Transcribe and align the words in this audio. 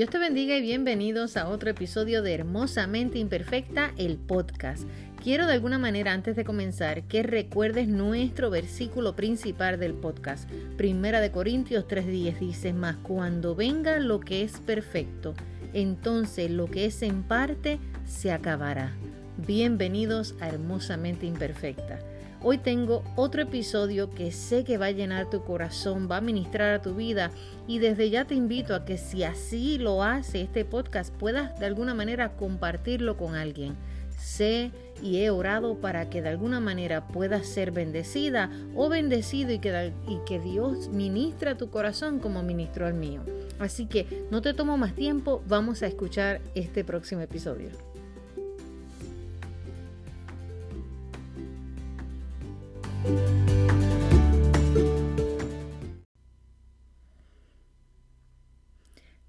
Dios 0.00 0.08
te 0.08 0.18
bendiga 0.18 0.56
y 0.56 0.62
bienvenidos 0.62 1.36
a 1.36 1.46
otro 1.46 1.68
episodio 1.68 2.22
de 2.22 2.32
Hermosamente 2.32 3.18
Imperfecta, 3.18 3.92
el 3.98 4.16
podcast. 4.16 4.84
Quiero 5.22 5.46
de 5.46 5.52
alguna 5.52 5.78
manera 5.78 6.14
antes 6.14 6.36
de 6.36 6.44
comenzar 6.46 7.02
que 7.02 7.22
recuerdes 7.22 7.86
nuestro 7.86 8.48
versículo 8.48 9.14
principal 9.14 9.78
del 9.78 9.92
podcast. 9.92 10.48
Primera 10.78 11.20
de 11.20 11.30
Corintios 11.30 11.86
3:10 11.86 12.38
dice, 12.38 12.72
más 12.72 12.96
cuando 13.02 13.54
venga 13.54 13.98
lo 13.98 14.20
que 14.20 14.42
es 14.42 14.52
perfecto, 14.60 15.34
entonces 15.74 16.50
lo 16.50 16.64
que 16.64 16.86
es 16.86 17.02
en 17.02 17.22
parte 17.22 17.78
se 18.06 18.32
acabará. 18.32 18.94
Bienvenidos 19.46 20.34
a 20.40 20.48
Hermosamente 20.48 21.26
Imperfecta. 21.26 21.98
Hoy 22.42 22.56
tengo 22.56 23.04
otro 23.16 23.42
episodio 23.42 24.08
que 24.08 24.32
sé 24.32 24.64
que 24.64 24.78
va 24.78 24.86
a 24.86 24.92
llenar 24.92 25.28
tu 25.28 25.44
corazón, 25.44 26.08
va 26.10 26.16
a 26.16 26.22
ministrar 26.22 26.72
a 26.72 26.80
tu 26.80 26.94
vida 26.94 27.30
y 27.66 27.80
desde 27.80 28.08
ya 28.08 28.24
te 28.24 28.34
invito 28.34 28.74
a 28.74 28.86
que 28.86 28.96
si 28.96 29.24
así 29.24 29.76
lo 29.76 30.02
hace 30.02 30.40
este 30.40 30.64
podcast 30.64 31.14
puedas 31.14 31.60
de 31.60 31.66
alguna 31.66 31.92
manera 31.92 32.30
compartirlo 32.36 33.18
con 33.18 33.34
alguien. 33.34 33.76
Sé 34.16 34.70
y 35.02 35.18
he 35.18 35.28
orado 35.28 35.82
para 35.82 36.08
que 36.08 36.22
de 36.22 36.30
alguna 36.30 36.60
manera 36.60 37.08
puedas 37.08 37.46
ser 37.46 37.72
bendecida 37.72 38.50
o 38.74 38.88
bendecido 38.88 39.52
y 39.52 39.58
que, 39.58 40.38
Dios 40.38 40.88
ministra 40.88 41.58
tu 41.58 41.68
corazón 41.68 42.20
como 42.20 42.42
ministró 42.42 42.86
al 42.86 42.94
mío. 42.94 43.20
Así 43.58 43.84
que 43.84 44.26
no 44.30 44.40
te 44.40 44.54
tomo 44.54 44.78
más 44.78 44.94
tiempo, 44.94 45.42
vamos 45.46 45.82
a 45.82 45.88
escuchar 45.88 46.40
este 46.54 46.84
próximo 46.84 47.20
episodio. 47.20 47.89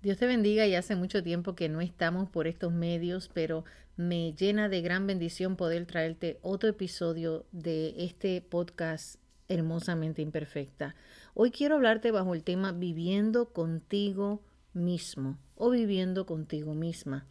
Dios 0.02 0.18
te 0.18 0.26
bendiga 0.26 0.66
y 0.66 0.74
hace 0.74 0.96
mucho 0.96 1.22
tiempo 1.22 1.54
que 1.54 1.70
no 1.70 1.80
estamos 1.80 2.28
por 2.28 2.48
estos 2.48 2.74
medios, 2.74 3.30
pero 3.32 3.66
me 3.98 4.34
llena 4.34 4.68
de 4.68 4.82
gran 4.82 5.06
bendición 5.06 5.56
poder 5.56 5.86
traerte 5.86 6.40
otro 6.42 6.70
episodio 6.70 7.46
de 7.52 7.94
este 7.98 8.42
podcast 8.42 9.18
hermosamente 9.48 10.24
imperfecta. 10.24 10.96
Hoy 11.36 11.52
quiero 11.52 11.76
hablarte 11.76 12.10
bajo 12.10 12.34
el 12.34 12.44
tema 12.44 12.72
viviendo 12.72 13.54
contigo 13.54 14.42
mismo 14.74 15.38
o 15.54 15.70
viviendo 15.70 16.26
contigo 16.26 16.74
misma. 16.74 17.28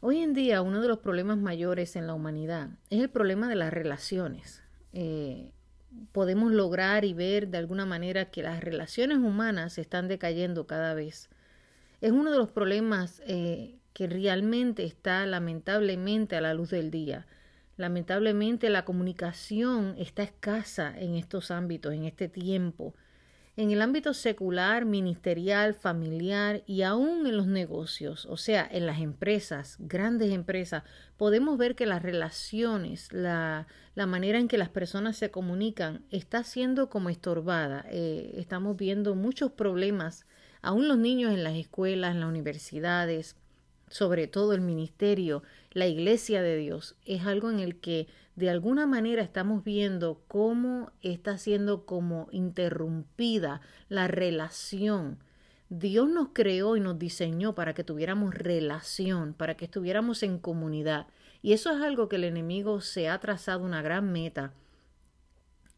Hoy 0.00 0.18
en 0.18 0.34
día 0.34 0.60
uno 0.60 0.82
de 0.82 0.88
los 0.88 0.98
problemas 0.98 1.38
mayores 1.38 1.96
en 1.96 2.06
la 2.06 2.12
humanidad 2.12 2.68
es 2.90 3.00
el 3.00 3.08
problema 3.08 3.48
de 3.48 3.54
las 3.54 3.72
relaciones. 3.72 4.62
Eh, 4.92 5.53
podemos 6.12 6.52
lograr 6.52 7.04
y 7.04 7.14
ver 7.14 7.48
de 7.48 7.58
alguna 7.58 7.86
manera 7.86 8.30
que 8.30 8.42
las 8.42 8.62
relaciones 8.62 9.18
humanas 9.18 9.78
están 9.78 10.08
decayendo 10.08 10.66
cada 10.66 10.94
vez 10.94 11.28
es 12.04 12.12
uno 12.12 12.30
de 12.30 12.36
los 12.36 12.50
problemas 12.50 13.22
eh, 13.26 13.78
que 13.94 14.06
realmente 14.06 14.84
está 14.84 15.24
lamentablemente 15.24 16.36
a 16.36 16.42
la 16.42 16.52
luz 16.52 16.68
del 16.68 16.90
día. 16.90 17.26
Lamentablemente 17.78 18.68
la 18.68 18.84
comunicación 18.84 19.94
está 19.96 20.22
escasa 20.22 20.92
en 20.98 21.14
estos 21.14 21.50
ámbitos, 21.50 21.94
en 21.94 22.04
este 22.04 22.28
tiempo. 22.28 22.94
En 23.56 23.70
el 23.70 23.82
ámbito 23.82 24.14
secular, 24.14 24.84
ministerial, 24.84 25.74
familiar 25.74 26.64
y 26.66 26.82
aún 26.82 27.26
en 27.26 27.36
los 27.36 27.46
negocios, 27.46 28.26
o 28.26 28.36
sea, 28.36 28.68
en 28.68 28.84
las 28.84 29.00
empresas, 29.00 29.76
grandes 29.78 30.32
empresas, 30.32 30.82
podemos 31.16 31.56
ver 31.56 31.76
que 31.76 31.86
las 31.86 32.02
relaciones, 32.02 33.12
la, 33.12 33.68
la 33.94 34.06
manera 34.06 34.40
en 34.40 34.48
que 34.48 34.58
las 34.58 34.70
personas 34.70 35.16
se 35.16 35.30
comunican 35.30 36.04
está 36.10 36.42
siendo 36.42 36.90
como 36.90 37.10
estorbada. 37.10 37.86
Eh, 37.90 38.32
estamos 38.36 38.76
viendo 38.76 39.14
muchos 39.14 39.52
problemas 39.52 40.26
Aún 40.64 40.88
los 40.88 40.96
niños 40.96 41.34
en 41.34 41.44
las 41.44 41.56
escuelas, 41.56 42.14
en 42.14 42.20
las 42.20 42.28
universidades, 42.30 43.36
sobre 43.90 44.28
todo 44.28 44.54
el 44.54 44.62
ministerio, 44.62 45.42
la 45.74 45.86
iglesia 45.88 46.40
de 46.40 46.56
Dios, 46.56 46.96
es 47.04 47.26
algo 47.26 47.50
en 47.50 47.58
el 47.58 47.80
que 47.80 48.06
de 48.36 48.48
alguna 48.48 48.86
manera 48.86 49.22
estamos 49.22 49.64
viendo 49.64 50.22
cómo 50.28 50.92
está 51.02 51.36
siendo 51.36 51.84
como 51.84 52.28
interrumpida 52.30 53.60
la 53.88 54.08
relación. 54.08 55.18
Dios 55.68 56.08
nos 56.08 56.28
creó 56.32 56.76
y 56.76 56.80
nos 56.80 56.98
diseñó 56.98 57.54
para 57.54 57.74
que 57.74 57.84
tuviéramos 57.84 58.34
relación, 58.34 59.34
para 59.34 59.56
que 59.56 59.64
estuviéramos 59.64 60.22
en 60.22 60.38
comunidad. 60.38 61.08
Y 61.42 61.52
eso 61.52 61.72
es 61.72 61.82
algo 61.82 62.08
que 62.08 62.16
el 62.16 62.24
enemigo 62.24 62.80
se 62.80 63.08
ha 63.08 63.18
trazado 63.18 63.64
una 63.64 63.82
gran 63.82 64.12
meta. 64.12 64.52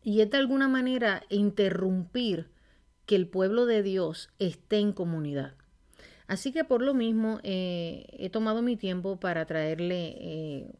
Y 0.02 0.20
es 0.20 0.30
de 0.30 0.36
alguna 0.36 0.68
manera 0.68 1.22
interrumpir 1.30 2.48
que 3.06 3.16
el 3.16 3.28
pueblo 3.28 3.64
de 3.66 3.82
Dios 3.82 4.28
esté 4.38 4.78
en 4.78 4.92
comunidad. 4.92 5.54
Así 6.28 6.52
que 6.52 6.64
por 6.64 6.82
lo 6.82 6.94
mismo 6.94 7.38
eh, 7.42 8.06
he 8.12 8.30
tomado 8.30 8.62
mi 8.62 8.76
tiempo 8.76 9.18
para 9.20 9.46
traerle 9.46 10.16
eh, 10.18 10.72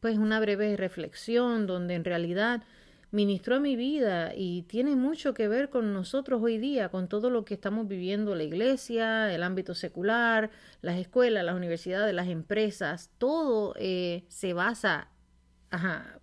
pues 0.00 0.18
una 0.18 0.40
breve 0.40 0.76
reflexión 0.76 1.66
donde 1.66 1.94
en 1.94 2.04
realidad 2.04 2.62
ministró 3.10 3.56
a 3.56 3.60
mi 3.60 3.76
vida 3.76 4.32
y 4.34 4.62
tiene 4.62 4.94
mucho 4.94 5.34
que 5.34 5.48
ver 5.48 5.70
con 5.70 5.92
nosotros 5.92 6.42
hoy 6.42 6.58
día, 6.58 6.90
con 6.90 7.08
todo 7.08 7.30
lo 7.30 7.44
que 7.44 7.54
estamos 7.54 7.88
viviendo, 7.88 8.34
la 8.34 8.44
iglesia, 8.44 9.34
el 9.34 9.42
ámbito 9.42 9.74
secular, 9.74 10.50
las 10.82 10.98
escuelas, 10.98 11.44
las 11.44 11.54
universidades, 11.54 12.14
las 12.14 12.28
empresas, 12.28 13.10
todo 13.18 13.74
eh, 13.78 14.24
se 14.28 14.52
basa 14.52 15.08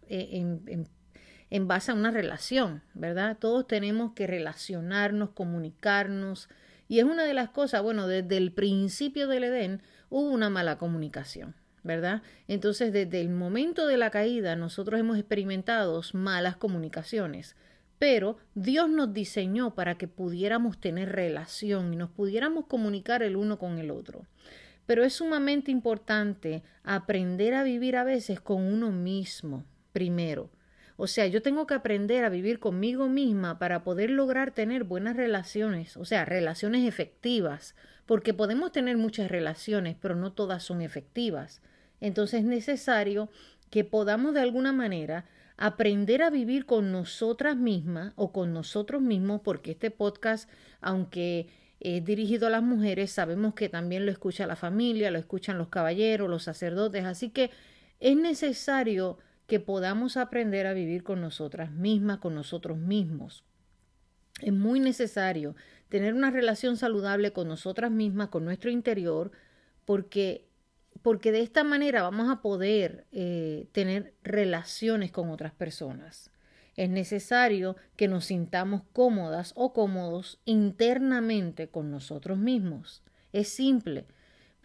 en, 0.07 0.61
en, 0.67 0.87
en 1.49 1.67
base 1.67 1.91
a 1.91 1.95
una 1.95 2.11
relación, 2.11 2.81
¿verdad? 2.93 3.37
Todos 3.39 3.67
tenemos 3.67 4.13
que 4.13 4.27
relacionarnos, 4.27 5.29
comunicarnos. 5.31 6.49
Y 6.87 6.99
es 6.99 7.05
una 7.05 7.23
de 7.23 7.33
las 7.33 7.49
cosas, 7.49 7.81
bueno, 7.81 8.07
desde 8.07 8.37
el 8.37 8.51
principio 8.51 9.27
del 9.27 9.45
Edén 9.45 9.81
hubo 10.09 10.29
una 10.29 10.49
mala 10.49 10.77
comunicación, 10.77 11.55
¿verdad? 11.83 12.21
Entonces, 12.47 12.93
desde 12.93 13.21
el 13.21 13.29
momento 13.29 13.87
de 13.87 13.97
la 13.97 14.11
caída, 14.11 14.55
nosotros 14.55 14.99
hemos 14.99 15.17
experimentado 15.17 16.01
malas 16.13 16.57
comunicaciones. 16.57 17.55
Pero 17.97 18.37
Dios 18.55 18.89
nos 18.89 19.13
diseñó 19.13 19.73
para 19.73 19.97
que 19.97 20.07
pudiéramos 20.07 20.79
tener 20.79 21.13
relación 21.13 21.93
y 21.93 21.97
nos 21.97 22.09
pudiéramos 22.09 22.65
comunicar 22.67 23.23
el 23.23 23.35
uno 23.35 23.57
con 23.57 23.79
el 23.79 23.89
otro. 23.89 24.25
Pero 24.85 25.03
es 25.03 25.13
sumamente 25.13 25.71
importante 25.71 26.61
aprender 26.83 27.53
a 27.53 27.63
vivir 27.63 27.95
a 27.95 28.03
veces 28.03 28.39
con 28.39 28.61
uno 28.61 28.91
mismo 28.91 29.63
primero. 29.93 30.49
O 30.97 31.07
sea, 31.07 31.27
yo 31.27 31.41
tengo 31.41 31.67
que 31.67 31.73
aprender 31.73 32.23
a 32.23 32.29
vivir 32.29 32.59
conmigo 32.59 33.09
misma 33.09 33.59
para 33.59 33.83
poder 33.83 34.09
lograr 34.09 34.51
tener 34.51 34.85
buenas 34.85 35.17
relaciones, 35.17 35.97
o 35.97 36.05
sea, 36.05 36.23
relaciones 36.23 36.87
efectivas, 36.87 37.75
porque 38.05 38.33
podemos 38.33 38.71
tener 38.71 38.97
muchas 38.97 39.29
relaciones, 39.29 39.97
pero 39.99 40.15
no 40.15 40.31
todas 40.31 40.63
son 40.63 40.81
efectivas. 40.81 41.61
Entonces 41.99 42.41
es 42.41 42.45
necesario 42.45 43.29
que 43.69 43.83
podamos 43.83 44.33
de 44.33 44.41
alguna 44.41 44.71
manera 44.71 45.25
aprender 45.57 46.21
a 46.21 46.29
vivir 46.29 46.65
con 46.65 46.91
nosotras 46.91 47.57
mismas 47.57 48.13
o 48.15 48.31
con 48.31 48.53
nosotros 48.53 49.01
mismos, 49.01 49.41
porque 49.41 49.71
este 49.71 49.91
podcast, 49.91 50.49
aunque 50.81 51.47
es 51.79 52.03
dirigido 52.05 52.47
a 52.47 52.51
las 52.51 52.63
mujeres, 52.63 53.11
sabemos 53.11 53.53
que 53.53 53.69
también 53.69 54.05
lo 54.05 54.11
escucha 54.11 54.47
la 54.47 54.55
familia, 54.55 55.11
lo 55.11 55.19
escuchan 55.19 55.57
los 55.57 55.67
caballeros, 55.67 56.29
los 56.29 56.43
sacerdotes, 56.43 57.03
así 57.05 57.29
que 57.29 57.51
es 57.99 58.15
necesario 58.15 59.17
que 59.47 59.59
podamos 59.59 60.17
aprender 60.17 60.67
a 60.67 60.73
vivir 60.73 61.03
con 61.03 61.21
nosotras 61.21 61.71
mismas, 61.71 62.19
con 62.19 62.35
nosotros 62.35 62.77
mismos. 62.77 63.43
Es 64.41 64.53
muy 64.53 64.79
necesario 64.79 65.55
tener 65.89 66.13
una 66.13 66.31
relación 66.31 66.77
saludable 66.77 67.31
con 67.31 67.47
nosotras 67.47 67.91
mismas, 67.91 68.29
con 68.29 68.43
nuestro 68.43 68.69
interior, 68.69 69.31
porque, 69.85 70.45
porque 71.01 71.31
de 71.31 71.41
esta 71.41 71.63
manera 71.63 72.01
vamos 72.01 72.29
a 72.29 72.41
poder 72.41 73.05
eh, 73.11 73.67
tener 73.71 74.13
relaciones 74.23 75.11
con 75.11 75.29
otras 75.29 75.53
personas. 75.53 76.31
Es 76.75 76.89
necesario 76.89 77.77
que 77.95 78.09
nos 78.09 78.25
sintamos 78.25 78.81
cómodas 78.91 79.53
o 79.55 79.71
cómodos 79.71 80.41
internamente 80.43 81.69
con 81.69 81.89
nosotros 81.89 82.37
mismos. 82.37 83.01
Es 83.31 83.47
simple 83.47 84.05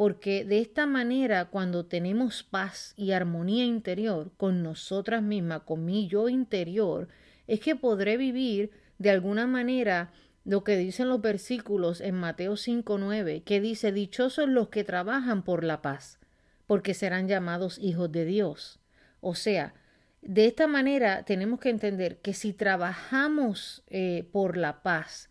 porque 0.01 0.47
de 0.47 0.61
esta 0.61 0.87
manera 0.87 1.51
cuando 1.51 1.85
tenemos 1.85 2.43
paz 2.43 2.95
y 2.97 3.13
armonía 3.13 3.67
interior 3.67 4.31
con 4.39 4.63
nosotras 4.63 5.23
mismas, 5.23 5.65
con 5.65 5.85
mi 5.85 6.09
yo 6.09 6.31
interior, 6.31 7.09
es 7.47 7.61
que 7.61 7.77
podré 7.77 8.17
vivir 8.17 8.71
de 8.97 9.11
alguna 9.11 9.47
manera 9.47 10.11
lo 10.47 10.65
que 10.65 10.79
dicen 10.79 11.11
los 11.11 11.21
versículos 11.21 12.01
en 12.01 12.15
Mateo 12.15 12.55
5.9, 12.55 13.45
que 13.45 13.61
dice, 13.61 13.93
dichosos 13.93 14.49
los 14.49 14.71
que 14.71 14.85
trabajan 14.85 15.43
por 15.43 15.65
la 15.65 15.83
paz, 15.83 16.19
porque 16.67 16.95
serán 16.95 17.29
llamados 17.29 17.79
hijos 17.79 18.11
de 18.11 18.25
Dios. 18.25 18.81
O 19.21 19.35
sea, 19.35 19.75
de 20.23 20.47
esta 20.47 20.67
manera 20.67 21.25
tenemos 21.25 21.61
que 21.61 21.69
entender 21.69 22.21
que 22.23 22.33
si 22.33 22.55
trabajamos 22.55 23.83
eh, 23.89 24.27
por 24.33 24.57
la 24.57 24.83
paz, 24.83 25.29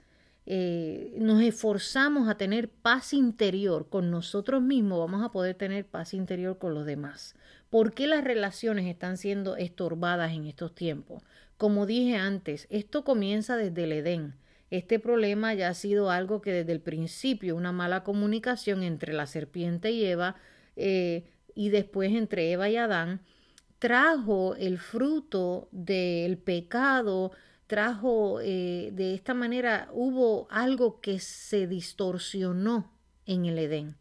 eh, 0.51 1.13
nos 1.19 1.44
esforzamos 1.44 2.28
a 2.28 2.36
tener 2.36 2.69
paz 2.69 3.13
interior 3.13 3.88
con 3.88 4.10
nosotros 4.10 4.63
mismos, 4.63 4.98
vamos 4.98 5.24
a 5.24 5.31
poder 5.31 5.54
tener 5.54 5.86
paz 5.86 6.16
interior 6.16 6.57
con 6.57 6.74
los 6.74 6.88
demás. 6.88 7.36
¿Por 7.69 7.94
qué 7.94 8.07
las 8.07 8.24
relaciones 8.24 8.88
están 8.88 9.18
siendo 9.18 9.57
estorbadas 9.57 10.34
en 10.34 10.46
estos 10.46 10.74
tiempos? 10.74 11.22
Como 11.57 11.86
dije 11.86 12.16
antes, 12.16 12.66
esto 12.72 13.04
comienza 13.04 13.57
desde 13.57 13.84
el 13.84 13.92
Edén. 13.92 14.34
este 14.72 14.98
problema 14.98 15.54
ya 15.54 15.69
ha 15.69 15.74
sido 15.75 16.10
algo 16.10 16.42
que 16.42 16.51
desde 16.51 16.72
el 16.72 16.81
principio, 16.81 17.56
una 17.56 17.72
mala 17.72 18.04
comunicación 18.04 18.81
entre 18.81 19.13
la 19.13 19.28
serpiente 19.28 19.92
y 19.92 20.04
Eva, 20.04 20.36
eh, 20.75 21.25
y 21.54 21.69
después 21.69 22.12
entre 22.12 22.51
Eva 22.51 22.69
y 22.69 22.75
Adán, 22.78 23.22
trajo 23.78 24.56
el 24.56 24.80
fruto 24.80 25.69
del 25.72 26.40
pecado, 26.40 27.34
trajo 27.69 28.42
eh, 28.42 28.89
de 28.94 29.13
esta 29.13 29.36
manera, 29.36 29.89
hubo 29.94 30.48
algo 30.50 31.00
que 31.00 31.19
se 31.19 31.68
distorsionó 31.68 32.92
en 33.27 33.45
el 33.45 33.60
Edén. 33.60 33.95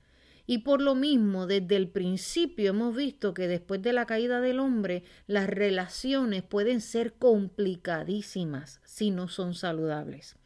Y 0.47 0.59
por 0.59 0.81
lo 0.81 0.95
mismo, 0.95 1.47
desde 1.47 1.77
el 1.77 1.89
principio 1.89 2.71
hemos 2.71 2.97
visto 2.97 3.35
que 3.35 3.47
después 3.47 3.83
de 3.83 3.93
la 3.93 4.07
caída 4.07 4.41
del 4.41 4.59
hombre, 4.59 5.05
las 5.27 5.47
relaciones 5.47 6.43
pueden 6.43 6.81
ser 6.81 7.13
complicadísimas 7.13 8.81
si 8.85 9.11
no 9.11 9.29
son 9.29 9.55
saludables. 9.55 10.37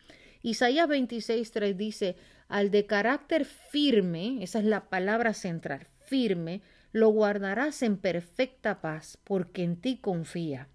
Isaías 0.43 0.89
26.3 0.89 1.77
dice, 1.77 2.17
al 2.49 2.73
de 2.73 2.87
carácter 2.87 3.45
firme, 3.45 4.43
esa 4.43 4.59
es 4.59 4.65
la 4.65 4.91
palabra 4.91 5.33
central, 5.33 5.87
firme, 6.01 6.63
lo 6.91 7.11
guardarás 7.11 7.83
en 7.83 7.99
perfecta 7.99 8.81
paz, 8.81 9.17
porque 9.23 9.63
en 9.63 9.77
ti 9.77 9.99
confía. 9.99 10.69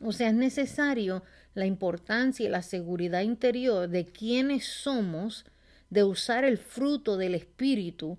O 0.00 0.12
sea, 0.12 0.28
es 0.28 0.34
necesario 0.34 1.22
la 1.54 1.66
importancia 1.66 2.46
y 2.46 2.48
la 2.48 2.62
seguridad 2.62 3.22
interior 3.22 3.88
de 3.88 4.06
quienes 4.06 4.64
somos, 4.66 5.44
de 5.90 6.04
usar 6.04 6.44
el 6.44 6.58
fruto 6.58 7.16
del 7.16 7.34
Espíritu, 7.34 8.18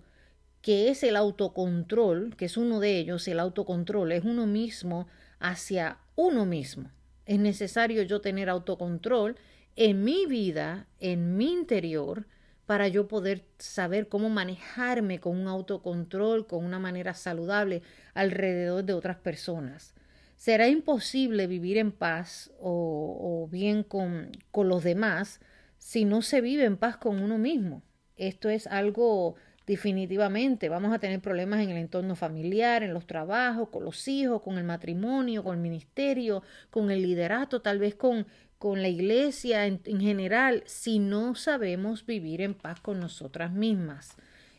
que 0.62 0.90
es 0.90 1.04
el 1.04 1.16
autocontrol, 1.16 2.36
que 2.38 2.46
es 2.46 2.58
uno 2.58 2.80
de 2.80 2.98
ellos, 2.98 3.28
el 3.28 3.40
autocontrol, 3.40 4.12
es 4.12 4.24
uno 4.24 4.48
mismo 4.48 5.08
hacia 5.40 6.00
uno 6.16 6.46
mismo. 6.46 6.90
Es 7.26 7.40
necesario 7.40 8.04
yo 8.04 8.22
tener 8.22 8.50
autocontrol 8.50 9.36
en 9.76 10.04
mi 10.04 10.26
vida, 10.26 10.88
en 11.00 11.38
mi 11.38 11.52
interior, 11.52 12.26
para 12.66 12.88
yo 12.88 13.08
poder 13.08 13.44
saber 13.60 14.08
cómo 14.08 14.30
manejarme 14.30 15.20
con 15.20 15.38
un 15.38 15.48
autocontrol, 15.48 16.48
con 16.48 16.66
una 16.66 16.80
manera 16.80 17.14
saludable 17.14 17.82
alrededor 18.14 18.84
de 18.84 18.94
otras 18.94 19.18
personas. 19.18 19.95
Será 20.36 20.68
imposible 20.68 21.48
vivir 21.48 21.78
en 21.78 21.92
paz 21.92 22.52
o, 22.60 23.48
bien 23.52 23.84
con, 23.84 24.32
con 24.52 24.70
los 24.70 24.84
demás 24.84 25.40
si 25.78 26.06
no 26.06 26.22
se 26.22 26.42
vive 26.42 26.66
en 26.66 26.78
paz 26.78 26.98
con 26.98 27.22
uno 27.22 27.38
mismo. 27.38 27.82
Esto 28.18 28.50
es 28.50 28.68
algo 28.68 29.36
definitivamente. 29.66 30.70
Vamos 30.70 30.94
a 30.94 31.00
tener 31.00 31.22
problemas 31.22 31.62
en 31.62 31.72
el 31.72 31.78
entorno 31.78 32.16
familiar, 32.16 32.84
en 32.84 32.94
los 32.94 33.08
trabajos, 33.08 33.70
con 33.70 33.84
los 33.84 34.08
hijos, 34.08 34.42
con 34.42 34.58
el 34.58 34.64
matrimonio, 34.64 35.44
con 35.44 35.56
el 35.56 35.62
ministerio, 35.62 36.44
con 36.70 36.92
el 36.92 37.02
liderato, 37.02 37.62
tal 37.62 37.80
vez 37.80 37.96
con 37.96 38.26
con 38.58 38.82
la 38.82 38.88
iglesia 38.88 39.66
en, 39.66 39.80
general 39.84 40.64
si 40.66 41.00
no 41.00 41.36
sabemos 41.36 42.06
vivir 42.06 42.42
en 42.42 42.54
paz 42.54 42.80
con 42.80 43.00
nosotras 43.00 43.52
mismas. 43.52 44.16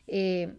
Eh, 0.07 0.55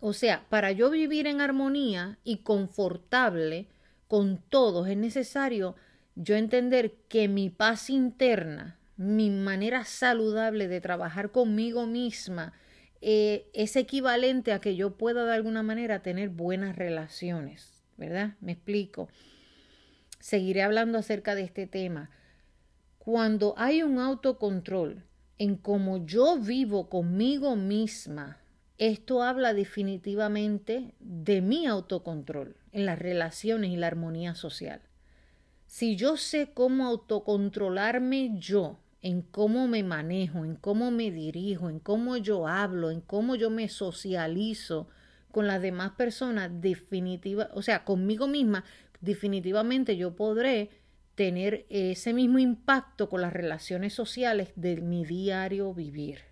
o 0.00 0.12
sea, 0.12 0.46
para 0.48 0.70
yo 0.70 0.90
vivir 0.90 1.26
en 1.26 1.40
armonía 1.40 2.18
y 2.22 2.38
confortable 2.38 3.66
con 4.08 4.38
todos 4.48 4.88
es 4.88 4.96
necesario 4.96 5.76
yo 6.16 6.34
entender 6.34 6.94
que 7.08 7.28
mi 7.28 7.50
paz 7.50 7.90
interna, 7.90 8.76
mi 8.96 9.30
manera 9.30 9.84
saludable 9.84 10.66
de 10.66 10.80
trabajar 10.80 11.30
conmigo 11.30 11.86
misma, 11.86 12.54
eh, 13.00 13.48
es 13.52 13.76
equivalente 13.76 14.52
a 14.52 14.60
que 14.60 14.74
yo 14.74 14.96
pueda 14.96 15.24
de 15.24 15.34
alguna 15.34 15.62
manera 15.62 16.02
tener 16.02 16.30
buenas 16.30 16.74
relaciones, 16.74 17.84
¿verdad? 17.96 18.34
Me 18.40 18.52
explico. 18.52 19.08
Seguiré 20.18 20.62
hablando 20.62 20.98
acerca 20.98 21.36
de 21.36 21.42
este 21.42 21.68
tema. 21.68 22.10
Cuando 22.98 23.54
hay 23.56 23.84
un 23.84 24.00
autocontrol 24.00 25.04
en 25.38 25.56
cómo 25.56 26.04
yo 26.04 26.36
vivo 26.36 26.88
conmigo 26.88 27.54
misma, 27.54 28.38
esto 28.78 29.22
habla 29.22 29.54
definitivamente 29.54 30.94
de 31.00 31.40
mi 31.40 31.66
autocontrol 31.66 32.56
en 32.72 32.86
las 32.86 32.98
relaciones 32.98 33.70
y 33.70 33.76
la 33.76 33.88
armonía 33.88 34.34
social. 34.34 34.80
Si 35.66 35.96
yo 35.96 36.16
sé 36.16 36.52
cómo 36.54 36.86
autocontrolarme 36.86 38.38
yo, 38.38 38.78
en 39.02 39.22
cómo 39.22 39.68
me 39.68 39.82
manejo, 39.82 40.44
en 40.44 40.54
cómo 40.54 40.90
me 40.90 41.10
dirijo, 41.10 41.68
en 41.68 41.80
cómo 41.80 42.16
yo 42.16 42.46
hablo, 42.48 42.90
en 42.90 43.00
cómo 43.00 43.34
yo 43.34 43.50
me 43.50 43.68
socializo 43.68 44.88
con 45.30 45.46
las 45.46 45.60
demás 45.60 45.92
personas, 45.92 46.50
definitiva, 46.60 47.50
o 47.54 47.62
sea, 47.62 47.84
conmigo 47.84 48.26
misma, 48.26 48.64
definitivamente 49.00 49.96
yo 49.96 50.16
podré 50.16 50.70
tener 51.14 51.66
ese 51.68 52.12
mismo 52.12 52.38
impacto 52.38 53.08
con 53.08 53.20
las 53.20 53.32
relaciones 53.32 53.92
sociales 53.92 54.52
de 54.54 54.80
mi 54.80 55.04
diario 55.04 55.74
vivir. 55.74 56.27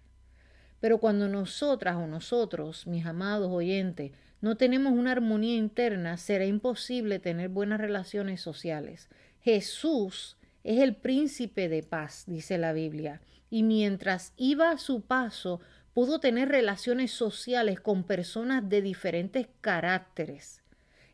Pero 0.80 0.98
cuando 0.98 1.28
nosotras 1.28 1.96
o 1.96 2.06
nosotros, 2.06 2.86
mis 2.86 3.06
amados 3.06 3.50
oyentes, 3.50 4.12
no 4.40 4.56
tenemos 4.56 4.92
una 4.92 5.12
armonía 5.12 5.56
interna, 5.56 6.16
será 6.16 6.44
imposible 6.44 7.18
tener 7.18 7.48
buenas 7.48 7.80
relaciones 7.80 8.40
sociales. 8.40 9.08
Jesús 9.40 10.36
es 10.64 10.80
el 10.80 10.94
príncipe 10.94 11.68
de 11.68 11.82
paz, 11.82 12.24
dice 12.26 12.58
la 12.58 12.72
Biblia, 12.72 13.20
y 13.50 13.62
mientras 13.62 14.32
iba 14.36 14.70
a 14.70 14.78
su 14.78 15.00
paso, 15.00 15.60
pudo 15.94 16.20
tener 16.20 16.48
relaciones 16.48 17.10
sociales 17.12 17.80
con 17.80 18.04
personas 18.04 18.68
de 18.68 18.82
diferentes 18.82 19.48
caracteres. 19.60 20.62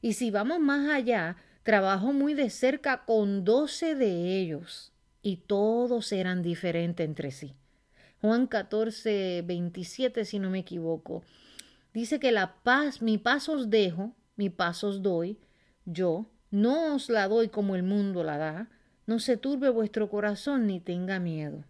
Y 0.00 0.15
si 0.15 0.31
vamos 0.31 0.58
más 0.58 0.88
allá, 0.88 1.37
Trabajó 1.62 2.12
muy 2.12 2.35
de 2.35 2.50
cerca 2.50 3.05
con 3.05 3.44
doce 3.44 3.94
de 3.94 4.37
ellos 4.41 4.93
y 5.23 5.37
todos 5.37 6.11
eran 6.11 6.43
diferentes 6.43 7.06
entre 7.06 7.31
sí. 7.31 7.55
Juan 8.23 8.47
14, 8.47 9.43
27, 9.43 10.25
si 10.25 10.39
no 10.39 10.49
me 10.49 10.61
equivoco, 10.61 11.25
dice 11.93 12.21
que 12.21 12.31
la 12.31 12.55
paz, 12.63 13.03
mi 13.03 13.19
paz 13.19 13.49
os 13.49 13.69
dejo, 13.69 14.15
mi 14.37 14.49
paz 14.49 14.85
os 14.85 15.03
doy, 15.03 15.41
yo 15.87 16.31
no 16.53 16.95
os 16.95 17.11
la 17.11 17.27
doy 17.27 17.49
como 17.49 17.75
el 17.75 17.83
mundo 17.83 18.23
la 18.23 18.39
da, 18.39 18.71
no 19.07 19.19
se 19.19 19.37
turbe 19.37 19.71
vuestro 19.71 20.09
corazón 20.09 20.69
ni 20.69 20.79
tenga 20.79 21.19
miedo. 21.19 21.65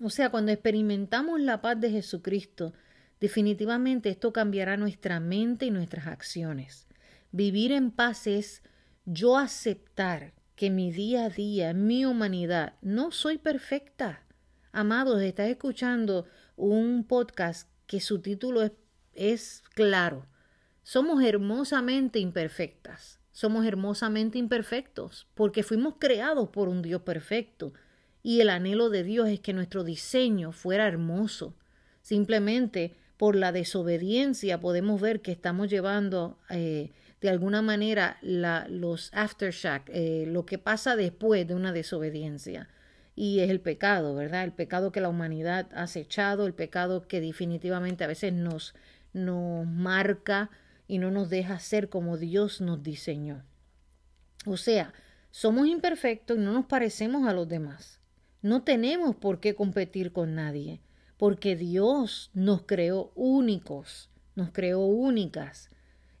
O 0.00 0.08
sea, 0.08 0.30
cuando 0.30 0.52
experimentamos 0.52 1.38
la 1.38 1.60
paz 1.60 1.78
de 1.78 1.90
Jesucristo, 1.90 2.72
definitivamente 3.20 4.08
esto 4.08 4.32
cambiará 4.32 4.78
nuestra 4.78 5.20
mente 5.20 5.66
y 5.66 5.70
nuestras 5.70 6.06
acciones. 6.06 6.88
Vivir 7.30 7.72
en 7.72 7.90
paz 7.90 8.26
es 8.26 8.62
yo 9.04 9.36
aceptar 9.36 10.32
que 10.56 10.70
mi 10.70 10.90
día 10.92 11.26
a 11.26 11.28
día, 11.28 11.74
mi 11.74 12.06
humanidad, 12.06 12.72
no 12.80 13.10
soy 13.10 13.36
perfecta. 13.36 14.22
Amados, 14.74 15.20
estás 15.20 15.50
escuchando 15.50 16.24
un 16.56 17.04
podcast 17.04 17.68
que 17.86 18.00
su 18.00 18.22
título 18.22 18.62
es, 18.62 18.72
es 19.12 19.62
claro. 19.74 20.24
Somos 20.82 21.22
hermosamente 21.22 22.20
imperfectas. 22.20 23.20
Somos 23.32 23.66
hermosamente 23.66 24.38
imperfectos 24.38 25.28
porque 25.34 25.62
fuimos 25.62 25.96
creados 25.98 26.48
por 26.48 26.70
un 26.70 26.80
Dios 26.80 27.02
perfecto 27.02 27.74
y 28.22 28.40
el 28.40 28.48
anhelo 28.48 28.88
de 28.88 29.04
Dios 29.04 29.28
es 29.28 29.40
que 29.40 29.52
nuestro 29.52 29.84
diseño 29.84 30.52
fuera 30.52 30.88
hermoso. 30.88 31.54
Simplemente 32.00 32.94
por 33.18 33.36
la 33.36 33.52
desobediencia 33.52 34.58
podemos 34.58 35.02
ver 35.02 35.20
que 35.20 35.32
estamos 35.32 35.68
llevando 35.68 36.38
eh, 36.48 36.92
de 37.20 37.28
alguna 37.28 37.60
manera 37.60 38.16
la, 38.22 38.66
los 38.70 39.10
aftershock, 39.12 39.82
eh, 39.88 40.24
lo 40.28 40.46
que 40.46 40.56
pasa 40.56 40.96
después 40.96 41.46
de 41.46 41.54
una 41.54 41.72
desobediencia. 41.72 42.70
Y 43.14 43.40
es 43.40 43.50
el 43.50 43.60
pecado, 43.60 44.14
¿verdad? 44.14 44.44
El 44.44 44.52
pecado 44.52 44.92
que 44.92 45.00
la 45.00 45.08
humanidad 45.08 45.68
ha 45.74 45.82
acechado, 45.82 46.46
el 46.46 46.54
pecado 46.54 47.06
que 47.06 47.20
definitivamente 47.20 48.04
a 48.04 48.06
veces 48.06 48.32
nos, 48.32 48.74
nos 49.12 49.66
marca 49.66 50.50
y 50.88 50.98
no 50.98 51.10
nos 51.10 51.30
deja 51.30 51.58
ser 51.58 51.88
como 51.88 52.16
Dios 52.16 52.60
nos 52.60 52.82
diseñó. 52.82 53.44
O 54.46 54.56
sea, 54.56 54.92
somos 55.30 55.66
imperfectos 55.66 56.36
y 56.36 56.40
no 56.40 56.52
nos 56.52 56.66
parecemos 56.66 57.28
a 57.28 57.32
los 57.32 57.48
demás. 57.48 58.00
No 58.40 58.62
tenemos 58.62 59.14
por 59.14 59.40
qué 59.40 59.54
competir 59.54 60.12
con 60.12 60.34
nadie, 60.34 60.80
porque 61.16 61.54
Dios 61.54 62.30
nos 62.34 62.62
creó 62.62 63.12
únicos, 63.14 64.10
nos 64.34 64.50
creó 64.50 64.80
únicas 64.80 65.70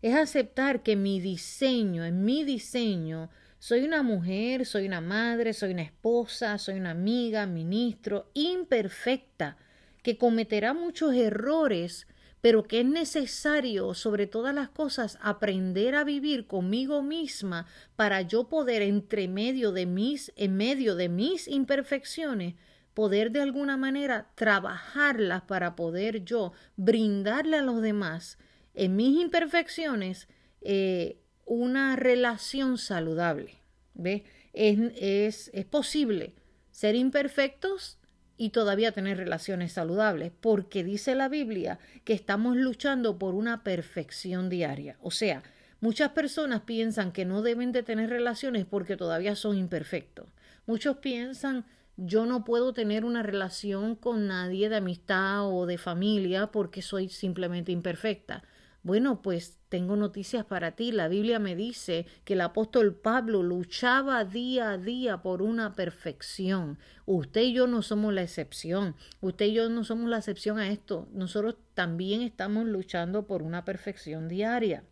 es 0.02 0.16
aceptar 0.16 0.82
que 0.82 0.96
mi 0.96 1.20
diseño, 1.20 2.04
en 2.04 2.24
mi 2.24 2.42
diseño, 2.42 3.30
soy 3.62 3.84
una 3.84 4.02
mujer, 4.02 4.66
soy 4.66 4.86
una 4.86 5.00
madre, 5.00 5.52
soy 5.52 5.70
una 5.70 5.82
esposa, 5.82 6.58
soy 6.58 6.80
una 6.80 6.90
amiga, 6.90 7.46
ministro, 7.46 8.28
imperfecta, 8.34 9.56
que 10.02 10.18
cometerá 10.18 10.74
muchos 10.74 11.14
errores, 11.14 12.08
pero 12.40 12.64
que 12.64 12.80
es 12.80 12.86
necesario, 12.86 13.94
sobre 13.94 14.26
todas 14.26 14.52
las 14.52 14.68
cosas, 14.68 15.16
aprender 15.22 15.94
a 15.94 16.02
vivir 16.02 16.48
conmigo 16.48 17.04
misma 17.04 17.68
para 17.94 18.22
yo 18.22 18.48
poder, 18.48 18.82
entre 18.82 19.28
medio 19.28 19.70
de 19.70 19.86
mis, 19.86 20.32
en 20.34 20.56
medio 20.56 20.96
de 20.96 21.08
mis 21.08 21.46
imperfecciones, 21.46 22.56
poder 22.94 23.30
de 23.30 23.42
alguna 23.42 23.76
manera 23.76 24.32
trabajarlas 24.34 25.42
para 25.42 25.76
poder 25.76 26.24
yo 26.24 26.52
brindarle 26.74 27.58
a 27.58 27.62
los 27.62 27.80
demás 27.80 28.38
en 28.74 28.96
mis 28.96 29.20
imperfecciones 29.20 30.26
eh, 30.62 31.21
una 31.54 31.96
relación 31.96 32.78
saludable. 32.78 33.54
¿Ve? 33.94 34.24
Es, 34.52 34.78
es, 34.96 35.50
es 35.52 35.64
posible 35.64 36.34
ser 36.70 36.94
imperfectos 36.94 37.98
y 38.36 38.50
todavía 38.50 38.92
tener 38.92 39.18
relaciones 39.18 39.72
saludables, 39.72 40.32
porque 40.40 40.82
dice 40.82 41.14
la 41.14 41.28
Biblia 41.28 41.78
que 42.04 42.14
estamos 42.14 42.56
luchando 42.56 43.18
por 43.18 43.34
una 43.34 43.62
perfección 43.62 44.48
diaria. 44.48 44.96
O 45.00 45.10
sea, 45.10 45.42
muchas 45.80 46.10
personas 46.10 46.62
piensan 46.62 47.12
que 47.12 47.24
no 47.24 47.42
deben 47.42 47.72
de 47.72 47.82
tener 47.82 48.10
relaciones 48.10 48.64
porque 48.64 48.96
todavía 48.96 49.36
son 49.36 49.56
imperfectos. 49.56 50.26
Muchos 50.66 50.96
piensan 50.98 51.66
yo 51.96 52.24
no 52.26 52.44
puedo 52.44 52.72
tener 52.72 53.04
una 53.04 53.22
relación 53.22 53.94
con 53.96 54.26
nadie 54.26 54.68
de 54.68 54.76
amistad 54.76 55.46
o 55.46 55.66
de 55.66 55.78
familia 55.78 56.48
porque 56.48 56.82
soy 56.82 57.08
simplemente 57.08 57.70
imperfecta. 57.70 58.42
Bueno, 58.84 59.22
pues 59.22 59.60
tengo 59.68 59.94
noticias 59.94 60.44
para 60.44 60.72
ti. 60.72 60.90
La 60.90 61.06
Biblia 61.06 61.38
me 61.38 61.54
dice 61.54 62.04
que 62.24 62.32
el 62.32 62.40
apóstol 62.40 62.96
Pablo 62.96 63.44
luchaba 63.44 64.24
día 64.24 64.72
a 64.72 64.78
día 64.78 65.22
por 65.22 65.40
una 65.40 65.76
perfección. 65.76 66.80
Usted 67.06 67.42
y 67.42 67.52
yo 67.52 67.68
no 67.68 67.82
somos 67.82 68.12
la 68.12 68.22
excepción. 68.22 68.96
Usted 69.20 69.46
y 69.46 69.52
yo 69.54 69.68
no 69.68 69.84
somos 69.84 70.10
la 70.10 70.18
excepción 70.18 70.58
a 70.58 70.68
esto. 70.68 71.08
Nosotros 71.12 71.58
también 71.74 72.22
estamos 72.22 72.66
luchando 72.66 73.24
por 73.24 73.42
una 73.42 73.64
perfección 73.64 74.28
diaria. 74.28 74.82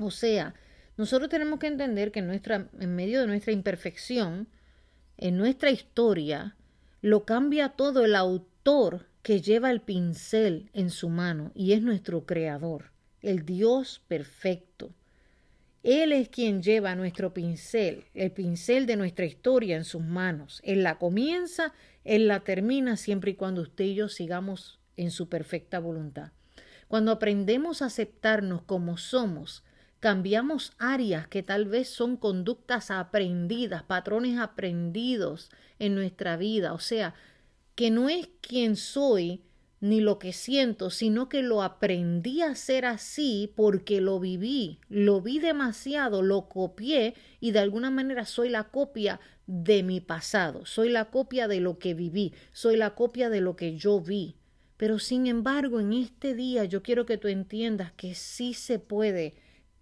O 0.00 0.10
sea, 0.10 0.54
nosotros 0.96 1.30
tenemos 1.30 1.60
que 1.60 1.68
entender 1.68 2.10
que 2.10 2.18
en, 2.18 2.30
en 2.80 2.96
medio 2.96 3.20
de 3.20 3.28
nuestra 3.28 3.52
imperfección, 3.52 4.48
en 5.16 5.38
nuestra 5.38 5.70
historia, 5.70 6.56
lo 7.02 7.24
cambia 7.24 7.68
todo 7.68 8.04
el 8.04 8.16
autor 8.16 9.06
que 9.22 9.40
lleva 9.40 9.70
el 9.70 9.80
pincel 9.80 10.70
en 10.72 10.90
su 10.90 11.08
mano 11.08 11.52
y 11.54 11.72
es 11.72 11.82
nuestro 11.82 12.26
creador 12.26 12.95
el 13.26 13.44
Dios 13.44 14.02
perfecto. 14.06 14.94
Él 15.82 16.12
es 16.12 16.28
quien 16.28 16.62
lleva 16.62 16.94
nuestro 16.94 17.34
pincel, 17.34 18.04
el 18.14 18.30
pincel 18.30 18.86
de 18.86 18.96
nuestra 18.96 19.24
historia 19.24 19.76
en 19.76 19.84
sus 19.84 20.02
manos. 20.02 20.60
Él 20.64 20.84
la 20.84 20.98
comienza, 20.98 21.72
Él 22.04 22.28
la 22.28 22.40
termina 22.40 22.96
siempre 22.96 23.32
y 23.32 23.34
cuando 23.34 23.62
usted 23.62 23.84
y 23.84 23.94
yo 23.96 24.08
sigamos 24.08 24.78
en 24.96 25.10
su 25.10 25.28
perfecta 25.28 25.80
voluntad. 25.80 26.30
Cuando 26.86 27.10
aprendemos 27.10 27.82
a 27.82 27.86
aceptarnos 27.86 28.62
como 28.62 28.96
somos, 28.96 29.64
cambiamos 29.98 30.72
áreas 30.78 31.26
que 31.26 31.42
tal 31.42 31.64
vez 31.66 31.88
son 31.88 32.16
conductas 32.16 32.92
aprendidas, 32.92 33.82
patrones 33.82 34.38
aprendidos 34.38 35.50
en 35.80 35.96
nuestra 35.96 36.36
vida. 36.36 36.74
O 36.74 36.78
sea, 36.78 37.14
que 37.74 37.90
no 37.90 38.08
es 38.08 38.28
quien 38.40 38.76
soy, 38.76 39.42
ni 39.80 40.00
lo 40.00 40.18
que 40.18 40.32
siento, 40.32 40.90
sino 40.90 41.28
que 41.28 41.42
lo 41.42 41.62
aprendí 41.62 42.42
a 42.42 42.50
hacer 42.50 42.86
así 42.86 43.52
porque 43.54 44.00
lo 44.00 44.18
viví, 44.18 44.78
lo 44.88 45.20
vi 45.20 45.38
demasiado, 45.38 46.22
lo 46.22 46.48
copié 46.48 47.14
y 47.40 47.50
de 47.50 47.58
alguna 47.58 47.90
manera 47.90 48.24
soy 48.24 48.48
la 48.48 48.64
copia 48.64 49.20
de 49.46 49.82
mi 49.82 50.00
pasado, 50.00 50.66
soy 50.66 50.88
la 50.88 51.06
copia 51.06 51.46
de 51.46 51.60
lo 51.60 51.78
que 51.78 51.94
viví, 51.94 52.32
soy 52.52 52.76
la 52.76 52.94
copia 52.94 53.28
de 53.30 53.40
lo 53.40 53.56
que 53.56 53.76
yo 53.76 54.00
vi. 54.00 54.36
Pero 54.76 54.98
sin 54.98 55.26
embargo, 55.26 55.80
en 55.80 55.92
este 55.92 56.34
día 56.34 56.64
yo 56.64 56.82
quiero 56.82 57.06
que 57.06 57.18
tú 57.18 57.28
entiendas 57.28 57.92
que 57.92 58.14
sí 58.14 58.54
se 58.54 58.78
puede 58.78 59.34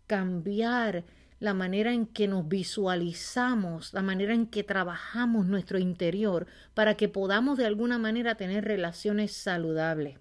cambiar 0.06 1.04
la 1.44 1.52
manera 1.52 1.92
en 1.92 2.06
que 2.06 2.26
nos 2.26 2.48
visualizamos, 2.48 3.92
la 3.92 4.00
manera 4.00 4.32
en 4.32 4.46
que 4.46 4.64
trabajamos 4.64 5.44
nuestro 5.44 5.78
interior 5.78 6.46
para 6.72 6.96
que 6.96 7.10
podamos 7.10 7.58
de 7.58 7.66
alguna 7.66 7.98
manera 7.98 8.36
tener 8.36 8.64
relaciones 8.64 9.32
saludables. 9.32 10.18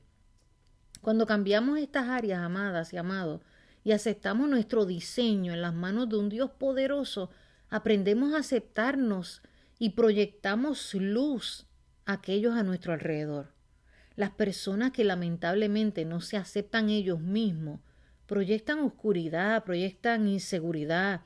Cuando 1.00 1.25
cambiamos 1.25 1.80
estas 1.80 2.10
áreas, 2.10 2.42
amadas 2.42 2.92
y 2.92 2.98
amados, 2.98 3.39
y 3.86 3.94
aceptamos 3.94 4.50
nuestro 4.50 4.86
diseño 4.86 5.53
en 5.53 5.62
las 5.62 5.74
manos 5.74 6.10
de 6.10 6.18
un 6.18 6.27
Dios 6.27 6.51
poderoso, 6.51 7.30
aprendemos 7.70 8.34
a 8.34 8.39
aceptarnos 8.39 9.44
y 9.80 9.92
proyectamos 9.92 10.94
luz 10.94 11.68
a 12.06 12.13
aquellos 12.13 12.53
a 12.53 12.63
nuestro 12.63 12.92
alrededor. 12.92 13.53
Las 14.18 14.32
personas 14.32 14.92
que 14.92 15.06
lamentablemente 15.06 16.03
no 16.03 16.20
se 16.20 16.36
aceptan 16.36 16.89
ellos 16.89 17.22
mismos 17.22 17.80
proyectan 18.25 18.80
oscuridad, 18.80 19.63
proyectan 19.63 20.27
inseguridad 20.27 21.22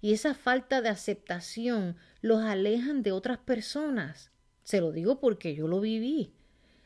y 0.00 0.12
esa 0.12 0.34
falta 0.34 0.82
de 0.82 0.88
aceptación 0.88 1.96
los 2.20 2.42
alejan 2.42 3.02
de 3.02 3.12
otras 3.12 3.38
personas. 3.38 4.30
Se 4.62 4.80
lo 4.80 4.92
digo 4.92 5.20
porque 5.20 5.54
yo 5.54 5.68
lo 5.68 5.80
viví, 5.80 6.32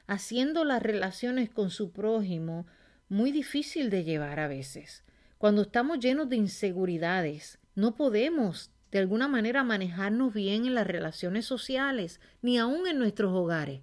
haciendo 0.06 0.64
las 0.64 0.82
relaciones 0.82 1.50
con 1.50 1.70
su 1.70 1.92
prójimo 1.92 2.66
muy 3.08 3.32
difícil 3.32 3.90
de 3.90 4.04
llevar 4.04 4.40
a 4.40 4.48
veces. 4.48 5.04
Cuando 5.38 5.62
estamos 5.62 5.98
llenos 5.98 6.28
de 6.28 6.36
inseguridades, 6.36 7.58
no 7.74 7.94
podemos 7.94 8.70
de 8.90 8.98
alguna 8.98 9.28
manera 9.28 9.62
manejarnos 9.64 10.34
bien 10.34 10.66
en 10.66 10.74
las 10.74 10.86
relaciones 10.86 11.46
sociales, 11.46 12.20
ni 12.42 12.58
aun 12.58 12.86
en 12.86 12.98
nuestros 12.98 13.32
hogares, 13.32 13.82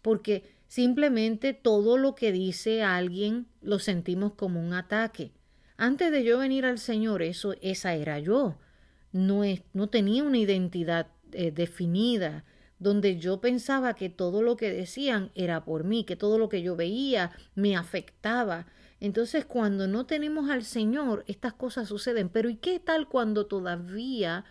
porque 0.00 0.44
Simplemente 0.72 1.52
todo 1.52 1.98
lo 1.98 2.14
que 2.14 2.32
dice 2.32 2.82
alguien 2.82 3.46
lo 3.60 3.78
sentimos 3.78 4.32
como 4.32 4.58
un 4.58 4.72
ataque. 4.72 5.30
Antes 5.76 6.10
de 6.10 6.24
yo 6.24 6.38
venir 6.38 6.64
al 6.64 6.78
Señor, 6.78 7.20
eso, 7.20 7.52
esa 7.60 7.92
era 7.92 8.18
yo. 8.20 8.56
No, 9.12 9.42
no 9.74 9.90
tenía 9.90 10.24
una 10.24 10.38
identidad 10.38 11.08
eh, 11.32 11.50
definida, 11.50 12.46
donde 12.78 13.18
yo 13.18 13.38
pensaba 13.42 13.92
que 13.92 14.08
todo 14.08 14.40
lo 14.40 14.56
que 14.56 14.72
decían 14.72 15.30
era 15.34 15.62
por 15.62 15.84
mí, 15.84 16.04
que 16.04 16.16
todo 16.16 16.38
lo 16.38 16.48
que 16.48 16.62
yo 16.62 16.74
veía 16.74 17.32
me 17.54 17.76
afectaba. 17.76 18.66
Entonces, 18.98 19.44
cuando 19.44 19.86
no 19.88 20.06
tenemos 20.06 20.48
al 20.48 20.64
Señor, 20.64 21.22
estas 21.26 21.52
cosas 21.52 21.88
suceden. 21.88 22.30
Pero 22.30 22.48
¿y 22.48 22.56
qué 22.56 22.80
tal 22.80 23.10
cuando 23.10 23.44
todavía, 23.44 24.46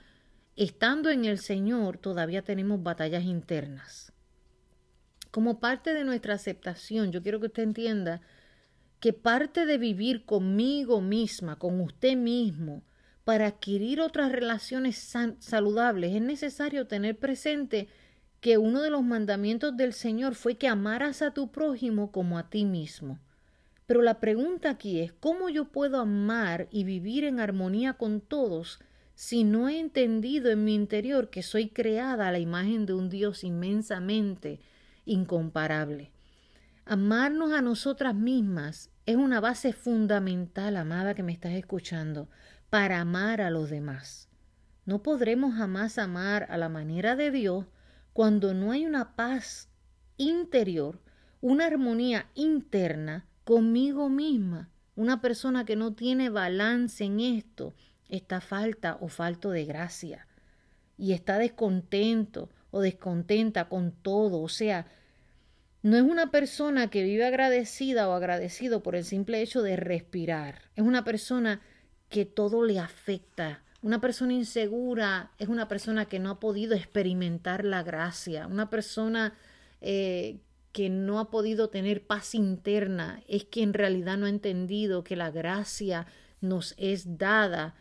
estando 0.56 1.10
en 1.10 1.25
el 1.25 1.40
Señor, 1.40 1.98
todavía 1.98 2.44
tenemos 2.44 2.84
batallas 2.84 3.24
internas? 3.24 4.11
Como 5.32 5.60
parte 5.60 5.94
de 5.94 6.04
nuestra 6.04 6.36
aceptación, 6.36 7.12
yo 7.12 7.24
quiero 7.24 7.40
que 7.40 7.48
usted 7.48 7.64
entienda 7.64 8.22
que 9.00 9.14
parte 9.14 9.66
de 9.66 9.78
vivir 9.78 10.26
conmigo 10.26 11.02
misma, 11.02 11.58
con 11.58 11.82
usted 11.82 12.16
mismo, 12.16 12.84
para 13.24 13.48
adquirir 13.48 14.02
otras 14.02 14.32
relaciones 14.32 14.98
saludables, 15.40 16.14
es 16.14 16.22
necesario 16.22 16.86
tener 16.86 17.18
presente 17.18 17.88
que 18.42 18.58
uno 18.58 18.82
de 18.82 18.90
los 18.90 19.04
mandamientos 19.04 19.78
del 19.78 19.94
Señor 19.94 20.36
fue 20.36 20.58
que 20.58 20.68
amaras 20.68 21.22
a 21.22 21.34
tu 21.34 21.52
prójimo 21.52 22.12
como 22.12 22.38
a 22.38 22.50
ti 22.50 22.66
mismo. 22.66 23.20
Pero 23.86 24.02
la 24.02 24.20
pregunta 24.20 24.70
aquí 24.70 25.00
es, 25.00 25.14
¿cómo 25.14 25.50
yo 25.50 25.66
puedo 25.66 26.00
amar 26.00 26.68
y 26.72 26.84
vivir 26.84 27.24
en 27.24 27.40
armonía 27.40 27.94
con 27.94 28.22
todos 28.22 28.80
si 29.16 29.44
no 29.44 29.70
he 29.70 29.80
entendido 29.80 30.50
en 30.50 30.64
mi 30.64 30.74
interior 30.74 31.30
que 31.30 31.44
soy 31.44 31.70
creada 31.70 32.28
a 32.28 32.32
la 32.32 32.40
imagen 32.40 32.86
de 32.86 32.94
un 32.94 33.10
Dios 33.10 33.44
inmensamente 33.44 34.60
incomparable. 35.05 36.12
Amarnos 36.86 37.53
a 37.53 37.62
nosotras 37.62 38.15
mismas 38.15 38.89
es 39.05 39.15
una 39.15 39.39
base 39.39 39.74
fundamental, 39.74 40.77
amada 40.77 41.13
que 41.13 41.24
me 41.24 41.31
estás 41.31 41.53
escuchando, 41.53 42.29
para 42.70 43.00
amar 43.00 43.41
a 43.41 43.50
los 43.50 43.70
demás. 43.70 44.29
No 44.86 45.03
podremos 45.03 45.55
jamás 45.55 45.98
amar 45.98 46.48
a 46.50 46.58
la 46.58 46.70
manera 46.70 47.15
de 47.15 47.31
Dios 47.31 47.65
cuando 48.13 48.53
no 48.53 48.72
hay 48.72 48.86
una 48.86 49.15
paz 49.15 49.70
interior, 50.17 51.01
una 51.39 51.67
armonía 51.67 52.27
interna 52.36 53.25
conmigo 53.43 54.10
misma. 54.10 54.70
Una 54.96 55.22
persona 55.22 55.65
que 55.65 55.75
no 55.75 55.93
tiene 55.93 56.29
balance 56.29 57.03
en 57.03 57.20
esto 57.20 57.74
está 58.10 58.41
falta 58.41 58.98
o 59.00 59.08
falto 59.08 59.51
de 59.51 59.65
gracia 59.65 60.27
y 60.98 61.13
está 61.13 61.38
descontento 61.38 62.50
o 62.72 62.82
descontenta 62.82 63.70
con 63.70 63.92
todo. 63.92 64.42
O 64.42 64.50
sea, 64.50 64.88
no 65.84 65.98
es 65.98 66.04
una 66.04 66.32
persona 66.32 66.90
que 66.90 67.04
vive 67.04 67.25
agradecida 67.25 68.10
o 68.10 68.13
agradecido 68.13 68.84
por 68.84 68.96
el 68.96 69.04
simple 69.04 69.42
hecho 69.42 69.62
de 69.62 69.75
respirar. 69.75 70.62
Es 70.75 70.84
una 70.84 71.04
persona 71.04 71.62
que 72.10 72.25
todo 72.25 72.63
le 72.63 72.80
afecta. 72.80 73.63
Una 73.82 74.00
persona 74.00 74.34
insegura 74.34 75.32
es 75.40 75.48
una 75.48 75.68
persona 75.68 76.06
que 76.06 76.20
no 76.20 76.30
ha 76.30 76.40
podido 76.40 76.75
experimentar 76.75 77.66
la 77.66 77.84
gracia. 77.84 78.48
Una 78.48 78.70
persona 78.70 79.34
eh, 79.82 80.40
que 80.72 80.90
no 80.90 81.20
ha 81.20 81.32
podido 81.32 81.70
tener 81.70 82.06
paz 82.06 82.36
interna 82.36 83.24
es 83.28 83.46
que 83.46 83.63
en 83.63 83.74
realidad 83.74 84.18
no 84.18 84.28
ha 84.28 84.30
entendido 84.30 85.04
que 85.04 85.16
la 85.16 85.32
gracia 85.32 86.06
nos 86.42 86.75
es 86.78 87.18
dada 87.18 87.75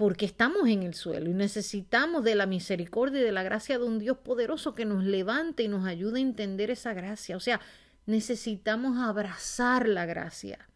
porque 0.00 0.24
estamos 0.24 0.66
en 0.66 0.82
el 0.82 0.94
suelo 0.94 1.28
y 1.28 1.34
necesitamos 1.34 2.24
de 2.24 2.34
la 2.34 2.46
misericordia 2.46 3.20
y 3.20 3.22
de 3.22 3.32
la 3.32 3.42
gracia 3.42 3.78
de 3.78 3.84
un 3.84 3.98
Dios 3.98 4.16
poderoso 4.16 4.74
que 4.74 4.86
nos 4.86 5.04
levante 5.04 5.62
y 5.62 5.68
nos 5.68 5.84
ayude 5.84 6.20
a 6.20 6.22
entender 6.22 6.70
esa 6.70 6.94
gracia. 6.94 7.36
O 7.36 7.40
sea, 7.40 7.60
necesitamos 8.06 8.96
abrazar 8.96 9.86
la 9.86 10.06
gracia 10.06 10.70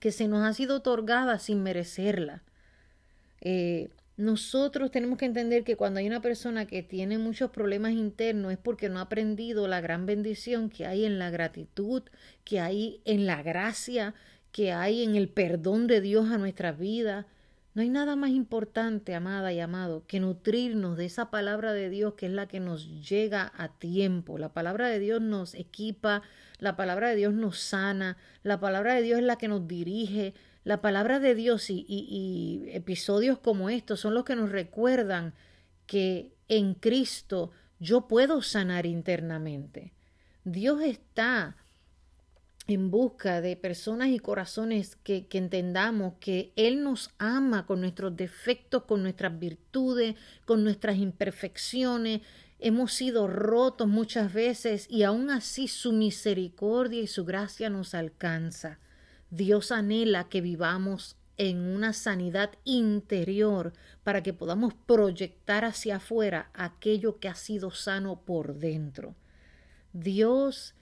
que 0.00 0.10
se 0.10 0.26
nos 0.26 0.44
ha 0.44 0.52
sido 0.54 0.78
otorgada 0.78 1.38
sin 1.38 1.62
merecerla. 1.62 2.42
Eh, 3.42 3.90
nosotros 4.16 4.90
tenemos 4.90 5.18
que 5.18 5.26
entender 5.26 5.62
que 5.62 5.76
cuando 5.76 6.00
hay 6.00 6.08
una 6.08 6.20
persona 6.20 6.66
que 6.66 6.82
tiene 6.82 7.18
muchos 7.18 7.52
problemas 7.52 7.92
internos 7.92 8.50
es 8.50 8.58
porque 8.58 8.88
no 8.88 8.98
ha 8.98 9.02
aprendido 9.02 9.68
la 9.68 9.80
gran 9.80 10.04
bendición 10.04 10.68
que 10.68 10.84
hay 10.84 11.04
en 11.04 11.20
la 11.20 11.30
gratitud, 11.30 12.02
que 12.42 12.58
hay 12.58 13.00
en 13.04 13.24
la 13.24 13.44
gracia, 13.44 14.16
que 14.50 14.72
hay 14.72 15.04
en 15.04 15.14
el 15.14 15.28
perdón 15.28 15.86
de 15.86 16.00
Dios 16.00 16.32
a 16.32 16.38
nuestra 16.38 16.72
vida 16.72 17.28
No 17.76 17.82
hay 17.82 17.90
nada 17.90 18.16
más 18.16 18.30
importante, 18.30 19.14
amada 19.14 19.52
y 19.52 19.60
amado, 19.60 20.06
que 20.06 20.18
nutrirnos 20.18 20.96
de 20.96 21.04
esa 21.04 21.30
palabra 21.30 21.74
de 21.74 21.90
Dios 21.90 22.14
que 22.14 22.24
es 22.24 22.32
la 22.32 22.48
que 22.48 22.58
nos 22.58 23.06
llega 23.06 23.52
a 23.54 23.68
tiempo. 23.68 24.38
La 24.38 24.54
palabra 24.54 24.88
de 24.88 24.98
Dios 24.98 25.20
nos 25.20 25.52
equipa, 25.52 26.22
la 26.58 26.74
palabra 26.74 27.10
de 27.10 27.16
Dios 27.16 27.34
nos 27.34 27.58
sana, 27.58 28.16
la 28.42 28.60
palabra 28.60 28.94
de 28.94 29.02
Dios 29.02 29.18
es 29.18 29.26
la 29.26 29.36
que 29.36 29.48
nos 29.48 29.68
dirige. 29.68 30.32
La 30.64 30.80
palabra 30.80 31.20
de 31.20 31.34
Dios 31.34 31.68
y, 31.68 31.84
y 31.86 32.66
episodios 32.70 33.38
como 33.40 33.68
estos 33.68 34.00
son 34.00 34.14
los 34.14 34.24
que 34.24 34.36
nos 34.36 34.48
recuerdan 34.48 35.34
que 35.84 36.32
en 36.48 36.72
Cristo 36.72 37.50
yo 37.78 38.08
puedo 38.08 38.40
sanar 38.40 38.86
internamente. 38.86 39.92
Dios 40.44 40.80
está 40.80 41.58
en 42.68 42.90
busca 42.90 43.40
de 43.40 43.56
personas 43.56 44.08
y 44.08 44.18
corazones 44.18 44.96
que, 44.96 45.26
entendamos 45.32 46.14
que 46.18 46.52
Él 46.56 46.82
nos 46.82 47.10
ama 47.18 47.64
con 47.66 47.80
nuestros 47.80 48.16
defectos, 48.16 48.84
con 48.84 49.02
nuestras 49.02 49.38
virtudes, 49.38 50.16
con 50.44 50.64
nuestras 50.64 50.96
imperfecciones. 50.96 52.22
Hemos 52.58 52.92
sido 52.92 53.28
rotos 53.28 53.86
muchas 53.86 54.32
veces 54.32 54.86
y 54.90 55.04
aún 55.04 55.30
así 55.30 55.68
su 55.68 55.92
misericordia 55.92 57.02
y 57.02 57.06
su 57.06 57.24
gracia 57.24 57.70
nos 57.70 57.94
alcanza. 57.94 58.80
Dios 59.30 59.70
anhela 59.70 60.28
que 60.28 60.40
vivamos 60.40 61.16
en 61.36 61.58
una 61.58 61.92
sanidad 61.92 62.50
interior 62.64 63.74
para 64.02 64.22
que 64.22 64.32
podamos 64.32 64.74
proyectar 64.74 65.64
hacia 65.64 65.96
afuera 65.96 66.50
aquello 66.54 67.18
que 67.20 67.28
ha 67.28 67.34
sido 67.34 67.70
sano 67.70 68.22
por 68.24 68.54
dentro. 68.54 69.14
Dios 69.92 70.75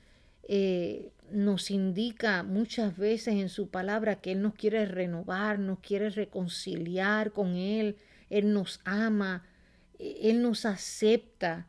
eh, 0.48 1.10
nos 1.30 1.70
indica 1.70 2.42
muchas 2.42 2.96
veces 2.96 3.34
en 3.34 3.48
su 3.48 3.68
palabra 3.68 4.16
que 4.16 4.32
Él 4.32 4.42
nos 4.42 4.54
quiere 4.54 4.86
renovar, 4.86 5.58
nos 5.58 5.80
quiere 5.80 6.10
reconciliar 6.10 7.32
con 7.32 7.56
Él, 7.56 7.96
Él 8.30 8.52
nos 8.52 8.80
ama, 8.84 9.44
Él 9.98 10.42
nos 10.42 10.64
acepta. 10.64 11.66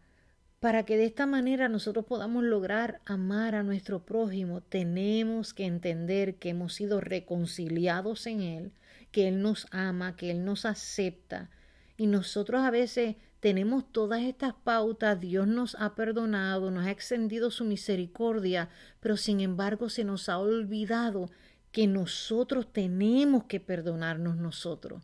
Para 0.60 0.84
que 0.84 0.98
de 0.98 1.06
esta 1.06 1.26
manera 1.26 1.70
nosotros 1.70 2.06
podamos 2.06 2.44
lograr 2.44 3.02
amar 3.06 3.56
a 3.56 3.64
nuestro 3.64 4.04
prójimo, 4.04 4.62
tenemos 4.62 5.54
que 5.54 5.66
entender 5.66 6.36
que 6.36 6.50
hemos 6.50 6.74
sido 6.74 7.02
reconciliados 7.02 8.26
en 8.26 8.42
Él, 8.42 8.72
que 9.12 9.28
Él 9.28 9.42
nos 9.42 9.68
ama, 9.72 10.16
que 10.16 10.32
Él 10.32 10.44
nos 10.44 10.66
acepta. 10.66 11.50
Y 11.98 12.08
nosotros 12.08 12.62
a 12.62 12.72
veces 12.72 13.16
tenemos 13.46 13.86
todas 13.92 14.24
estas 14.24 14.56
pautas, 14.56 15.22
Dios 15.22 15.48
nos 15.48 15.76
ha 15.80 15.94
perdonado, 15.94 16.72
nos 16.72 16.88
ha 16.88 16.90
extendido 16.90 17.52
su 17.52 17.64
misericordia, 17.64 18.70
pero 19.00 19.18
sin 19.18 19.40
embargo 19.40 19.88
se 19.88 20.04
nos 20.04 20.30
ha 20.30 20.40
olvidado 20.40 21.30
que 21.72 21.86
nosotros 21.86 22.74
tenemos 22.74 23.44
que 23.44 23.60
perdonarnos 23.60 24.36
nosotros. 24.38 25.04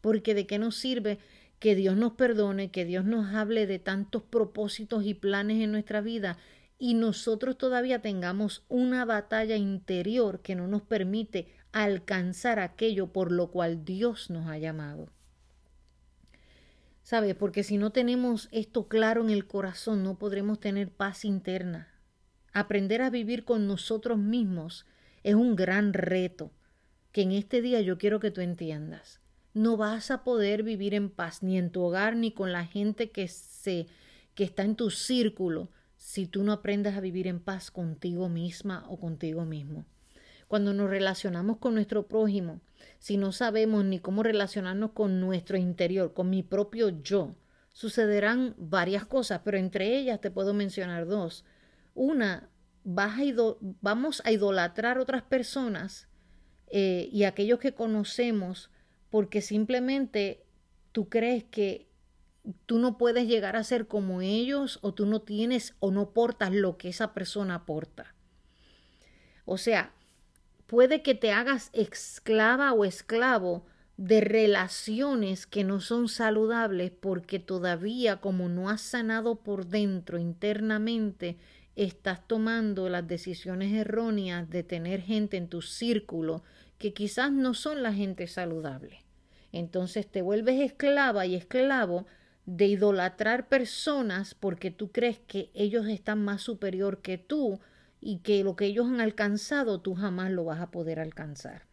Porque 0.00 0.34
de 0.34 0.48
qué 0.48 0.58
nos 0.58 0.74
sirve 0.74 1.20
que 1.60 1.76
Dios 1.76 1.96
nos 1.96 2.14
perdone, 2.14 2.72
que 2.72 2.84
Dios 2.84 3.04
nos 3.04 3.32
hable 3.32 3.68
de 3.68 3.78
tantos 3.78 4.24
propósitos 4.24 5.04
y 5.04 5.14
planes 5.14 5.62
en 5.62 5.70
nuestra 5.70 6.00
vida 6.00 6.38
y 6.80 6.94
nosotros 6.94 7.56
todavía 7.56 8.02
tengamos 8.02 8.64
una 8.68 9.04
batalla 9.04 9.54
interior 9.54 10.40
que 10.42 10.56
no 10.56 10.66
nos 10.66 10.82
permite 10.82 11.54
alcanzar 11.70 12.58
aquello 12.58 13.12
por 13.12 13.30
lo 13.30 13.52
cual 13.52 13.84
Dios 13.84 14.28
nos 14.28 14.48
ha 14.48 14.58
llamado. 14.58 15.15
¿Sabes? 17.06 17.36
Porque 17.36 17.62
si 17.62 17.78
no 17.78 17.92
tenemos 17.92 18.48
esto 18.50 18.88
claro 18.88 19.22
en 19.22 19.30
el 19.30 19.46
corazón, 19.46 20.02
no 20.02 20.18
podremos 20.18 20.58
tener 20.58 20.90
paz 20.90 21.24
interna. 21.24 21.86
Aprender 22.52 23.00
a 23.00 23.10
vivir 23.10 23.44
con 23.44 23.68
nosotros 23.68 24.18
mismos 24.18 24.86
es 25.22 25.36
un 25.36 25.54
gran 25.54 25.92
reto 25.92 26.50
que 27.12 27.22
en 27.22 27.30
este 27.30 27.62
día 27.62 27.80
yo 27.80 27.96
quiero 27.96 28.18
que 28.18 28.32
tú 28.32 28.40
entiendas. 28.40 29.20
No 29.54 29.76
vas 29.76 30.10
a 30.10 30.24
poder 30.24 30.64
vivir 30.64 30.94
en 30.94 31.08
paz 31.08 31.44
ni 31.44 31.58
en 31.58 31.70
tu 31.70 31.82
hogar 31.82 32.16
ni 32.16 32.32
con 32.32 32.50
la 32.50 32.66
gente 32.66 33.12
que 33.12 33.28
se 33.28 33.86
que 34.34 34.42
está 34.42 34.64
en 34.64 34.74
tu 34.74 34.90
círculo 34.90 35.70
si 35.96 36.26
tú 36.26 36.42
no 36.42 36.50
aprendes 36.50 36.96
a 36.96 37.00
vivir 37.00 37.28
en 37.28 37.38
paz 37.38 37.70
contigo 37.70 38.28
misma 38.28 38.84
o 38.88 38.98
contigo 38.98 39.44
mismo. 39.44 39.86
Cuando 40.48 40.72
nos 40.72 40.88
relacionamos 40.88 41.58
con 41.58 41.74
nuestro 41.74 42.06
prójimo, 42.06 42.60
si 42.98 43.16
no 43.16 43.32
sabemos 43.32 43.84
ni 43.84 43.98
cómo 43.98 44.22
relacionarnos 44.22 44.92
con 44.92 45.20
nuestro 45.20 45.56
interior, 45.56 46.12
con 46.12 46.30
mi 46.30 46.42
propio 46.42 47.02
yo, 47.02 47.34
sucederán 47.72 48.54
varias 48.56 49.04
cosas, 49.04 49.40
pero 49.44 49.58
entre 49.58 49.98
ellas 49.98 50.20
te 50.20 50.30
puedo 50.30 50.54
mencionar 50.54 51.06
dos. 51.06 51.44
Una, 51.94 52.48
vas 52.84 53.18
a 53.18 53.22
vamos 53.80 54.22
a 54.24 54.30
idolatrar 54.30 54.98
otras 54.98 55.22
personas 55.22 56.08
eh, 56.68 57.08
y 57.12 57.24
aquellos 57.24 57.58
que 57.58 57.74
conocemos 57.74 58.70
porque 59.10 59.40
simplemente 59.40 60.44
tú 60.92 61.08
crees 61.08 61.44
que 61.44 61.88
tú 62.66 62.78
no 62.78 62.96
puedes 62.96 63.26
llegar 63.26 63.56
a 63.56 63.64
ser 63.64 63.88
como 63.88 64.22
ellos 64.22 64.78
o 64.82 64.94
tú 64.94 65.06
no 65.06 65.22
tienes 65.22 65.74
o 65.80 65.90
no 65.90 66.10
portas 66.10 66.52
lo 66.52 66.76
que 66.76 66.88
esa 66.88 67.12
persona 67.12 67.56
aporta. 67.56 68.14
O 69.44 69.58
sea, 69.58 69.92
puede 70.66 71.02
que 71.02 71.14
te 71.14 71.32
hagas 71.32 71.70
esclava 71.72 72.72
o 72.72 72.84
esclavo 72.84 73.64
de 73.96 74.20
relaciones 74.20 75.46
que 75.46 75.64
no 75.64 75.80
son 75.80 76.08
saludables 76.08 76.90
porque 76.90 77.38
todavía 77.38 78.16
como 78.16 78.48
no 78.48 78.68
has 78.68 78.82
sanado 78.82 79.36
por 79.36 79.66
dentro 79.66 80.18
internamente, 80.18 81.38
estás 81.76 82.26
tomando 82.26 82.88
las 82.88 83.06
decisiones 83.06 83.72
erróneas 83.72 84.48
de 84.50 84.62
tener 84.62 85.00
gente 85.00 85.36
en 85.36 85.48
tu 85.48 85.62
círculo 85.62 86.42
que 86.78 86.92
quizás 86.92 87.32
no 87.32 87.54
son 87.54 87.82
la 87.82 87.92
gente 87.92 88.26
saludable. 88.26 89.02
Entonces 89.52 90.06
te 90.06 90.20
vuelves 90.20 90.60
esclava 90.60 91.24
y 91.26 91.34
esclavo 91.34 92.06
de 92.44 92.66
idolatrar 92.66 93.48
personas 93.48 94.34
porque 94.34 94.70
tú 94.70 94.92
crees 94.92 95.18
que 95.18 95.50
ellos 95.54 95.88
están 95.88 96.22
más 96.22 96.42
superior 96.42 97.00
que 97.00 97.18
tú 97.18 97.60
y 98.00 98.18
que 98.18 98.44
lo 98.44 98.56
que 98.56 98.66
ellos 98.66 98.86
han 98.86 99.00
alcanzado 99.00 99.80
tú 99.80 99.94
jamás 99.94 100.30
lo 100.30 100.44
vas 100.44 100.60
a 100.60 100.70
poder 100.70 101.00
alcanzar. 101.00 101.66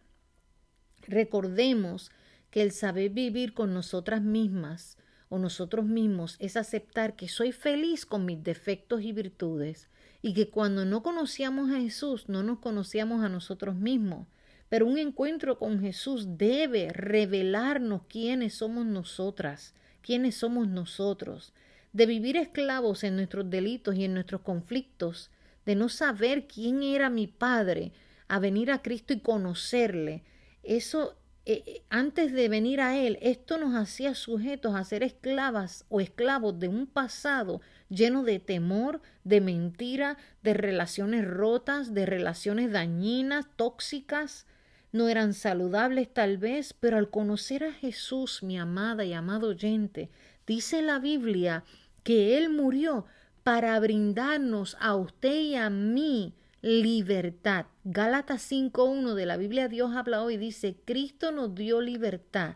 Recordemos 1.08 2.12
que 2.50 2.62
el 2.62 2.72
saber 2.72 3.10
vivir 3.10 3.54
con 3.54 3.74
nosotras 3.74 4.22
mismas 4.22 4.98
o 5.30 5.40
nosotros 5.40 5.86
mismos 5.86 6.38
es 6.40 6.56
aceptar 6.56 7.16
que 7.16 7.28
soy 7.28 7.52
feliz 7.52 8.06
con 8.06 8.26
mis 8.26 8.44
defectos 8.44 9.02
y 9.02 9.12
virtudes 9.12 9.90
y 10.22 10.34
que 10.34 10.50
cuando 10.50 10.86
no 10.86 11.04
conocíamos 11.04 11.72
a 11.72 11.80
Jesús 11.80 12.30
no 12.30 12.44
nos 12.44 12.60
conocíamos 12.60 13.24
a 13.24 13.30
nosotros 13.30 13.76
mismos. 13.76 14.28
Pero 14.70 14.88
un 14.88 14.98
encuentro 14.98 15.60
con 15.60 15.82
Jesús 15.82 16.38
debe 16.38 16.90
revelarnos 16.90 18.04
quiénes 18.08 18.56
somos 18.56 18.86
nosotras, 18.86 19.76
quiénes 20.02 20.36
somos 20.36 20.68
nosotros. 20.68 21.54
De 21.92 22.06
vivir 22.06 22.38
esclavos 22.38 23.04
en 23.04 23.16
nuestros 23.16 23.50
delitos 23.50 23.96
y 23.96 24.06
en 24.06 24.14
nuestros 24.14 24.42
conflictos, 24.42 25.30
de 25.66 25.76
no 25.76 25.90
saber 25.90 26.48
quién 26.48 26.84
era 26.84 27.10
mi 27.10 27.28
Padre, 27.28 27.92
a 28.28 28.40
venir 28.40 28.72
a 28.72 28.82
Cristo 28.82 29.14
y 29.14 29.20
conocerle, 29.20 30.24
eso 30.64 31.18
eh, 31.46 31.62
eh, 31.66 31.84
antes 31.90 32.32
de 32.32 32.48
venir 32.48 32.80
a 32.80 32.98
Él, 32.98 33.20
esto 33.22 33.58
nos 33.58 33.76
hacía 33.76 34.16
sujetos 34.16 34.76
a 34.76 34.84
ser 34.86 35.04
esclavas 35.04 35.86
o 35.90 36.00
esclavos 36.00 36.58
de 36.58 36.70
un 36.70 36.88
pasado 36.88 37.60
lleno 37.90 38.24
de 38.24 38.40
temor, 38.40 39.02
de 39.26 39.42
mentira, 39.42 40.18
de 40.42 40.54
relaciones 40.54 41.28
rotas, 41.28 41.94
de 41.94 42.06
relaciones 42.06 42.72
dañinas, 42.72 43.46
tóxicas. 43.58 44.46
No 44.94 45.10
eran 45.10 45.34
saludables 45.34 46.14
tal 46.14 46.38
vez, 46.38 46.74
pero 46.74 46.98
al 46.98 47.10
conocer 47.10 47.66
a 47.66 47.74
Jesús, 47.74 48.42
mi 48.42 48.58
amada 48.58 49.04
y 49.04 49.12
amado 49.12 49.50
oyente, 49.50 50.10
dice 50.48 50.82
la 50.82 51.00
Biblia 51.00 51.66
que 52.04 52.38
Él 52.38 52.52
murió 52.52 53.06
para 53.44 53.80
brindarnos 53.80 54.78
a 54.80 54.96
usted 54.96 55.40
y 55.40 55.56
a 55.56 55.70
mí 55.70 56.34
libertad. 56.62 57.66
Gálatas 57.84 58.50
5.1 58.50 59.14
de 59.16 59.26
la 59.26 59.38
Biblia 59.38 59.68
Dios 59.68 59.96
habla 59.96 60.24
hoy, 60.24 60.38
dice, 60.38 60.78
Cristo 60.86 61.32
nos 61.32 61.54
dio 61.54 61.82
libertad 61.82 62.56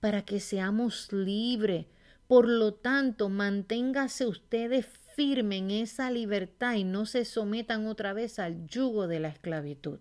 para 0.00 0.22
que 0.22 0.40
seamos 0.40 1.10
libres. 1.10 1.86
Por 2.28 2.48
lo 2.48 2.74
tanto, 2.74 3.30
manténgase 3.30 4.26
ustedes 4.26 4.86
firmes 5.14 5.60
en 5.60 5.70
esa 5.70 6.10
libertad 6.10 6.74
y 6.74 6.84
no 6.84 7.06
se 7.06 7.24
sometan 7.24 7.86
otra 7.86 8.12
vez 8.12 8.38
al 8.38 8.66
yugo 8.66 9.06
de 9.06 9.20
la 9.20 9.28
esclavitud. 9.28 10.00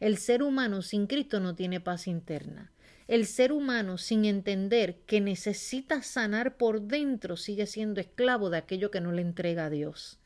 El 0.00 0.18
ser 0.18 0.42
humano 0.42 0.82
sin 0.82 1.06
Cristo 1.06 1.38
no 1.38 1.54
tiene 1.54 1.78
paz 1.78 2.08
interna. 2.08 2.72
El 3.12 3.26
ser 3.26 3.52
humano, 3.52 3.98
sin 3.98 4.24
entender 4.24 5.02
que 5.04 5.20
necesita 5.20 6.00
sanar 6.00 6.56
por 6.56 6.80
dentro, 6.80 7.36
sigue 7.36 7.66
siendo 7.66 8.00
esclavo 8.00 8.48
de 8.48 8.56
aquello 8.56 8.90
que 8.90 9.02
no 9.02 9.12
le 9.12 9.20
entrega 9.20 9.66
a 9.66 9.68
Dios. 9.68 10.18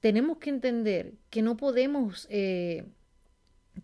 Tenemos 0.00 0.38
que 0.38 0.50
entender 0.50 1.14
que 1.30 1.42
no 1.42 1.56
podemos 1.56 2.26
eh, 2.28 2.88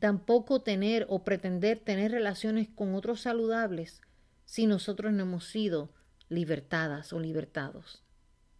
tampoco 0.01 0.63
tener 0.63 1.07
o 1.09 1.23
pretender 1.23 1.79
tener 1.79 2.11
relaciones 2.11 2.67
con 2.75 2.97
otros 2.97 3.21
saludables 3.21 4.01
si 4.47 4.67
nosotros 4.67 5.13
no 5.13 5.23
hemos 5.23 5.45
sido 5.45 5.93
libertadas 6.29 7.13
o 7.13 7.21
libertados. 7.21 8.03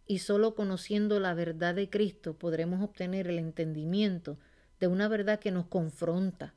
Y 0.07 0.19
solo 0.19 0.55
conociendo 0.55 1.19
la 1.19 1.33
verdad 1.33 1.75
de 1.75 1.89
Cristo 1.89 2.37
podremos 2.37 2.81
obtener 2.81 3.27
el 3.27 3.39
entendimiento 3.39 4.39
de 4.79 4.87
una 4.87 5.09
verdad 5.09 5.37
que 5.37 5.51
nos 5.51 5.65
confronta, 5.65 6.53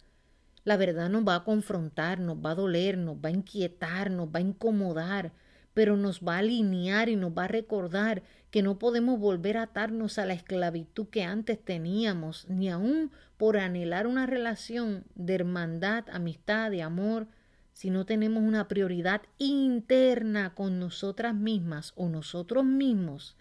La 0.64 0.78
verdad 0.78 1.10
nos 1.10 1.26
va 1.28 1.36
a 1.36 1.44
confrontar, 1.44 2.20
nos 2.20 2.38
va 2.38 2.52
a 2.52 2.54
doler, 2.54 2.96
nos 2.96 3.16
va 3.16 3.28
a 3.28 3.32
inquietar, 3.32 4.10
nos 4.10 4.28
va 4.28 4.38
a 4.38 4.42
incomodar, 4.42 5.32
pero 5.74 5.96
nos 5.96 6.20
va 6.20 6.36
a 6.36 6.38
alinear 6.38 7.08
y 7.10 7.16
nos 7.16 7.32
va 7.32 7.44
a 7.44 7.48
recordar 7.48 8.22
que 8.50 8.62
no 8.62 8.78
podemos 8.78 9.18
volver 9.18 9.58
a 9.58 9.62
atarnos 9.62 10.18
a 10.18 10.24
la 10.24 10.32
esclavitud 10.32 11.08
que 11.08 11.24
antes 11.24 11.62
teníamos, 11.62 12.48
ni 12.48 12.70
aun 12.70 13.10
por 13.36 13.58
anhelar 13.58 14.06
una 14.06 14.26
relación 14.26 15.04
de 15.16 15.34
hermandad, 15.34 16.04
amistad, 16.10 16.70
de 16.70 16.82
amor, 16.82 17.26
si 17.74 17.90
no 17.90 18.06
tenemos 18.06 18.42
una 18.42 18.68
prioridad 18.68 19.22
interna 19.38 20.54
con 20.54 20.78
nosotras 20.78 21.34
mismas 21.34 21.92
o 21.96 22.08
nosotros 22.08 22.64
mismos, 22.64 23.36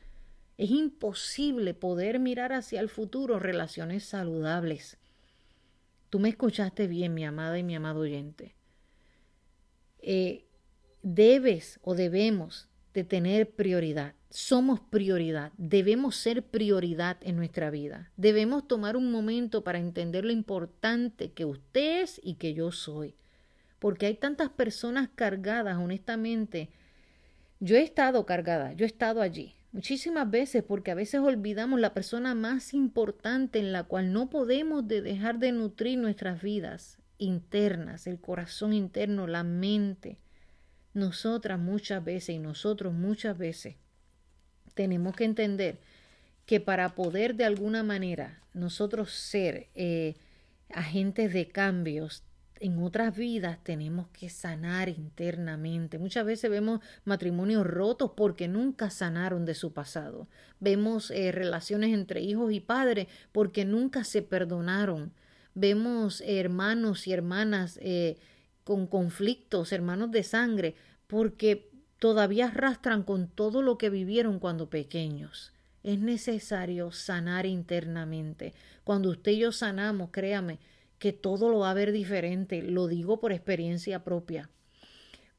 es 0.58 0.72
imposible 0.72 1.74
poder 1.76 2.20
mirar 2.20 2.52
hacia 2.52 2.80
el 2.80 2.90
futuro 2.90 3.40
relaciones 3.40 4.04
saludables. 4.04 4.98
Tú 6.14 6.20
me 6.20 6.30
escuchaste 6.30 6.86
bien, 6.86 7.16
mi 7.16 7.26
amada 7.26 7.58
y 7.58 7.64
mi 7.64 7.74
amado 7.74 8.02
oyente. 8.02 8.54
Eh, 9.98 10.46
debes 11.02 11.80
o 11.82 11.96
debemos 11.96 12.70
de 12.94 13.04
tener 13.04 13.50
prioridad. 13.50 14.14
Somos 14.30 14.80
prioridad. 14.80 15.54
Debemos 15.58 16.16
ser 16.16 16.44
prioridad 16.44 17.18
en 17.22 17.36
nuestra 17.36 17.72
vida. 17.72 18.12
Debemos 18.16 18.68
tomar 18.68 18.96
un 18.96 19.12
momento 19.12 19.64
para 19.64 19.80
entender 19.80 20.24
lo 20.24 20.32
importante 20.32 21.32
que 21.32 21.46
usted 21.46 22.04
es 22.04 22.22
y 22.24 22.36
que 22.36 22.54
yo 22.54 22.72
soy 22.72 23.16
porque 23.80 24.06
hay 24.06 24.14
tantas 24.14 24.50
personas 24.50 25.10
cargadas, 25.16 25.80
honestamente. 25.80 26.70
Yo 27.60 27.76
he 27.76 27.82
estado 27.82 28.28
cargada, 28.28 28.74
yo 28.74 28.86
he 28.86 28.88
estado 28.88 29.20
allí 29.20 29.56
muchísimas 29.74 30.30
veces 30.30 30.64
porque 30.64 30.92
a 30.92 30.96
veces 30.96 31.20
olvidamos 31.20 31.80
la 31.80 31.94
persona 31.94 32.36
más 32.36 32.74
importante 32.74 33.60
en 33.60 33.74
la 33.74 33.84
cual 33.84 34.14
no 34.14 34.30
podemos 34.30 34.88
de 34.88 35.02
dejar 35.02 35.40
de 35.40 35.52
nutrir 35.52 35.98
nuestras 35.98 36.42
vidas 36.42 37.00
internas, 37.18 38.08
el 38.08 38.22
corazón 38.22 38.72
interno, 38.72 39.28
la 39.28 39.44
mente. 39.44 40.20
Nosotras 40.94 41.60
muchas 41.60 42.04
veces 42.06 42.36
y 42.36 42.40
nosotros 42.40 42.94
muchas 42.94 43.38
veces 43.38 43.76
tenemos 44.76 45.16
que 45.16 45.26
entender 45.26 45.80
que 46.46 46.60
para 46.60 46.94
poder 46.94 47.36
de 47.36 47.46
alguna 47.46 47.84
manera 47.84 48.42
nosotros 48.54 49.12
ser 49.12 49.70
eh, 49.74 50.16
agentes 50.70 51.34
de 51.34 51.48
cambios 51.48 52.24
en 52.60 52.82
otras 52.82 53.16
vidas 53.16 53.58
tenemos 53.64 54.08
que 54.10 54.30
sanar 54.30 54.90
internamente. 54.90 55.98
Muchas 55.98 56.26
veces 56.26 56.50
vemos 56.50 56.80
matrimonios 57.06 57.66
rotos 57.66 58.12
porque 58.16 58.48
nunca 58.48 58.90
sanaron 58.90 59.46
de 59.46 59.56
su 59.56 59.74
pasado. 59.74 60.28
Vemos 60.60 61.12
eh, 61.12 61.32
relaciones 61.32 61.94
entre 61.94 62.22
hijos 62.22 62.52
y 62.54 62.60
padres 62.60 63.08
porque 63.32 63.66
nunca 63.66 64.04
se 64.04 64.22
perdonaron. 64.22 65.12
Vemos 65.56 66.24
hermanos 66.26 67.08
y 67.08 67.14
hermanas 67.14 67.78
eh, 67.82 68.18
con 68.64 68.88
conflictos, 68.88 69.72
hermanos 69.72 70.12
de 70.12 70.24
sangre, 70.24 70.76
porque 71.08 71.70
todavía 72.00 72.48
arrastran 72.48 73.04
con 73.04 73.28
todo 73.28 73.62
lo 73.62 73.78
que 73.78 73.90
vivieron 73.90 74.40
cuando 74.40 74.70
pequeños. 74.70 75.54
Es 75.84 76.00
necesario 76.00 76.92
sanar 76.92 77.46
internamente. 77.46 78.54
Cuando 78.84 79.10
usted 79.10 79.34
y 79.34 79.40
yo 79.40 79.52
sanamos, 79.52 80.10
créame, 80.12 80.60
que 81.04 81.12
todo 81.12 81.50
lo 81.50 81.60
va 81.60 81.72
a 81.72 81.74
ver 81.74 81.92
diferente, 81.92 82.62
lo 82.62 82.88
digo 82.88 83.20
por 83.20 83.34
experiencia 83.34 84.06
propia. 84.06 84.50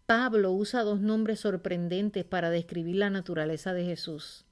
Pablo 0.05 0.53
usa 0.53 0.83
dos 0.83 1.01
nombres 1.01 1.41
sorprendentes 1.41 2.23
para 2.27 2.51
describir 2.51 2.97
la 2.97 3.09
naturaleza 3.09 3.73
de 3.73 3.87
Jesús. 3.87 4.45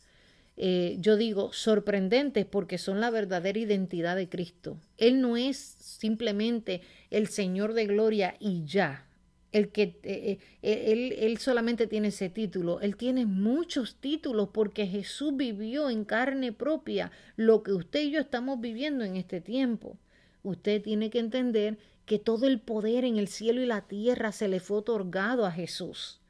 Eh, 0.57 0.97
yo 1.01 1.19
digo 1.19 1.53
sorprendentes 1.53 2.47
porque 2.47 2.79
son 2.79 2.99
la 2.99 3.11
verdadera 3.11 3.59
identidad 3.59 4.17
de 4.17 4.31
Cristo. 4.31 4.81
Él 4.97 5.21
no 5.21 5.37
es 5.37 5.59
simplemente 5.59 6.81
el 7.11 7.27
Señor 7.29 7.75
de 7.75 7.89
gloria 7.89 8.35
y 8.41 8.65
ya. 8.65 9.07
El 9.53 9.69
que 9.69 10.01
eh, 10.05 10.39
eh, 10.63 10.85
él, 10.93 11.15
él 11.19 11.37
solamente 11.37 11.87
tiene 11.87 12.09
ese 12.09 12.31
título. 12.31 12.81
Él 12.81 12.97
tiene 12.97 13.27
muchos 13.27 13.97
títulos 13.97 14.49
porque 14.51 14.87
Jesús 14.87 15.37
vivió 15.37 15.91
en 15.91 16.07
carne 16.07 16.53
propia 16.53 17.13
lo 17.37 17.63
que 17.63 17.73
usted 17.73 18.01
y 18.01 18.13
yo 18.13 18.21
estamos 18.21 18.63
viviendo 18.63 19.05
en 19.05 19.17
este 19.17 19.43
tiempo 19.43 19.99
usted 20.43 20.83
tiene 20.83 21.11
que 21.11 21.19
entender 21.19 21.79
que 22.07 22.19
todo 22.19 22.47
el 22.47 22.61
poder 22.61 23.05
en 23.05 23.17
el 23.17 23.29
cielo 23.29 23.61
y 23.61 23.67
la 23.67 23.83
tierra 23.83 24.33
se 24.33 24.49
le 24.49 24.61
fue 24.61 24.79
otorgado 24.79 25.47
a 25.47 25.53
Jesús, 25.53 26.21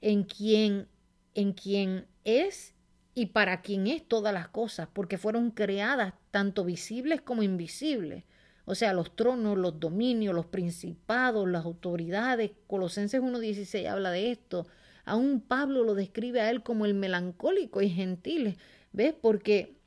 en 0.00 0.24
quien, 0.24 0.88
en 1.34 1.52
quien 1.52 2.06
es 2.24 2.74
y 3.14 3.26
para 3.26 3.62
quien 3.62 3.86
es 3.86 4.06
todas 4.06 4.32
las 4.32 4.48
cosas, 4.48 4.88
porque 4.92 5.18
fueron 5.18 5.50
creadas 5.50 6.14
tanto 6.30 6.64
visibles 6.64 7.20
como 7.20 7.42
invisibles. 7.42 8.24
O 8.64 8.74
sea, 8.74 8.92
los 8.92 9.16
tronos, 9.16 9.56
los 9.56 9.80
dominios, 9.80 10.34
los 10.34 10.46
principados, 10.46 11.48
las 11.48 11.64
autoridades. 11.64 12.50
Colosenses 12.66 13.20
1.16 13.20 13.88
habla 13.88 14.10
de 14.10 14.30
esto. 14.30 14.66
Aún 15.06 15.40
Pablo 15.40 15.84
lo 15.84 15.94
describe 15.94 16.42
a 16.42 16.50
él 16.50 16.62
como 16.62 16.84
el 16.84 16.92
melancólico 16.92 17.80
y 17.80 17.88
gentil. 17.88 18.58
¿Ves? 18.92 19.14
Porque 19.18 19.78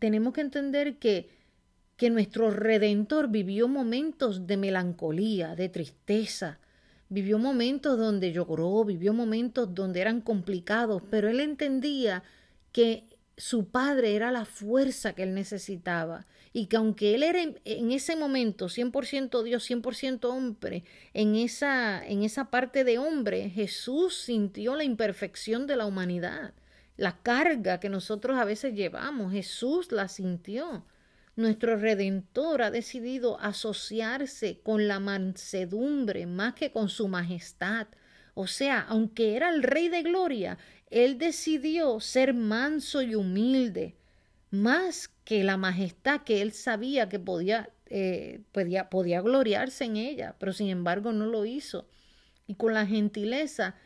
tenemos 0.00 0.32
que 0.32 0.40
entender 0.40 0.98
que 0.98 1.30
que 2.02 2.10
nuestro 2.10 2.50
Redentor 2.50 3.28
vivió 3.28 3.68
momentos 3.68 4.48
de 4.48 4.56
melancolía, 4.56 5.54
de 5.54 5.68
tristeza, 5.68 6.58
vivió 7.08 7.38
momentos 7.38 7.96
donde 7.96 8.32
lloró, 8.32 8.84
vivió 8.84 9.12
momentos 9.12 9.72
donde 9.72 10.00
eran 10.00 10.20
complicados, 10.20 11.00
pero 11.12 11.28
él 11.28 11.38
entendía 11.38 12.24
que 12.72 13.04
su 13.36 13.68
padre 13.68 14.16
era 14.16 14.32
la 14.32 14.44
fuerza 14.46 15.12
que 15.12 15.22
él 15.22 15.32
necesitaba 15.32 16.26
y 16.52 16.66
que 16.66 16.76
aunque 16.76 17.14
él 17.14 17.22
era 17.22 17.40
en, 17.40 17.92
ese 17.92 18.16
momento 18.16 18.66
100% 18.66 19.44
Dios, 19.44 19.70
100% 19.70 20.24
hombre, 20.24 20.82
en 21.14 21.36
esa, 21.36 22.04
en 22.04 22.24
esa 22.24 22.50
parte 22.50 22.82
de 22.82 22.98
hombre, 22.98 23.48
Jesús 23.48 24.16
sintió 24.16 24.74
la 24.74 24.82
imperfección 24.82 25.68
de 25.68 25.76
la 25.76 25.86
humanidad, 25.86 26.52
la 26.96 27.22
carga 27.22 27.78
que 27.78 27.88
nosotros 27.88 28.38
a 28.38 28.44
veces 28.44 28.74
llevamos, 28.74 29.30
Jesús 29.32 29.92
la 29.92 30.08
sintió. 30.08 30.84
Nuestro 31.34 31.76
Redentor 31.76 32.60
ha 32.62 32.70
decidido 32.70 33.40
asociarse 33.40 34.60
con 34.62 34.86
la 34.86 35.00
mansedumbre 35.00 36.26
más 36.26 36.54
que 36.54 36.70
con 36.70 36.90
su 36.90 37.08
majestad. 37.08 37.86
O 38.34 38.46
sea, 38.46 38.80
aunque 38.80 39.36
era 39.36 39.48
el 39.48 39.62
Rey 39.62 39.88
de 39.88 40.02
Gloria, 40.02 40.58
Él 40.90 41.16
decidió 41.18 42.00
ser 42.00 42.34
manso 42.34 43.00
y 43.00 43.14
humilde, 43.14 43.96
más 44.50 45.08
que 45.24 45.42
la 45.42 45.56
majestad 45.56 46.22
que 46.22 46.42
Él 46.42 46.52
sabía 46.52 47.08
que 47.08 47.18
podía, 47.18 47.70
eh, 47.86 48.40
podía, 48.52 48.90
podía 48.90 49.22
gloriarse 49.22 49.84
en 49.84 49.96
ella, 49.96 50.36
pero 50.38 50.52
sin 50.52 50.68
embargo 50.68 51.12
no 51.12 51.26
lo 51.26 51.46
hizo. 51.46 51.88
Y 52.46 52.56
con 52.56 52.74
la 52.74 52.86
gentileza, 52.86 53.76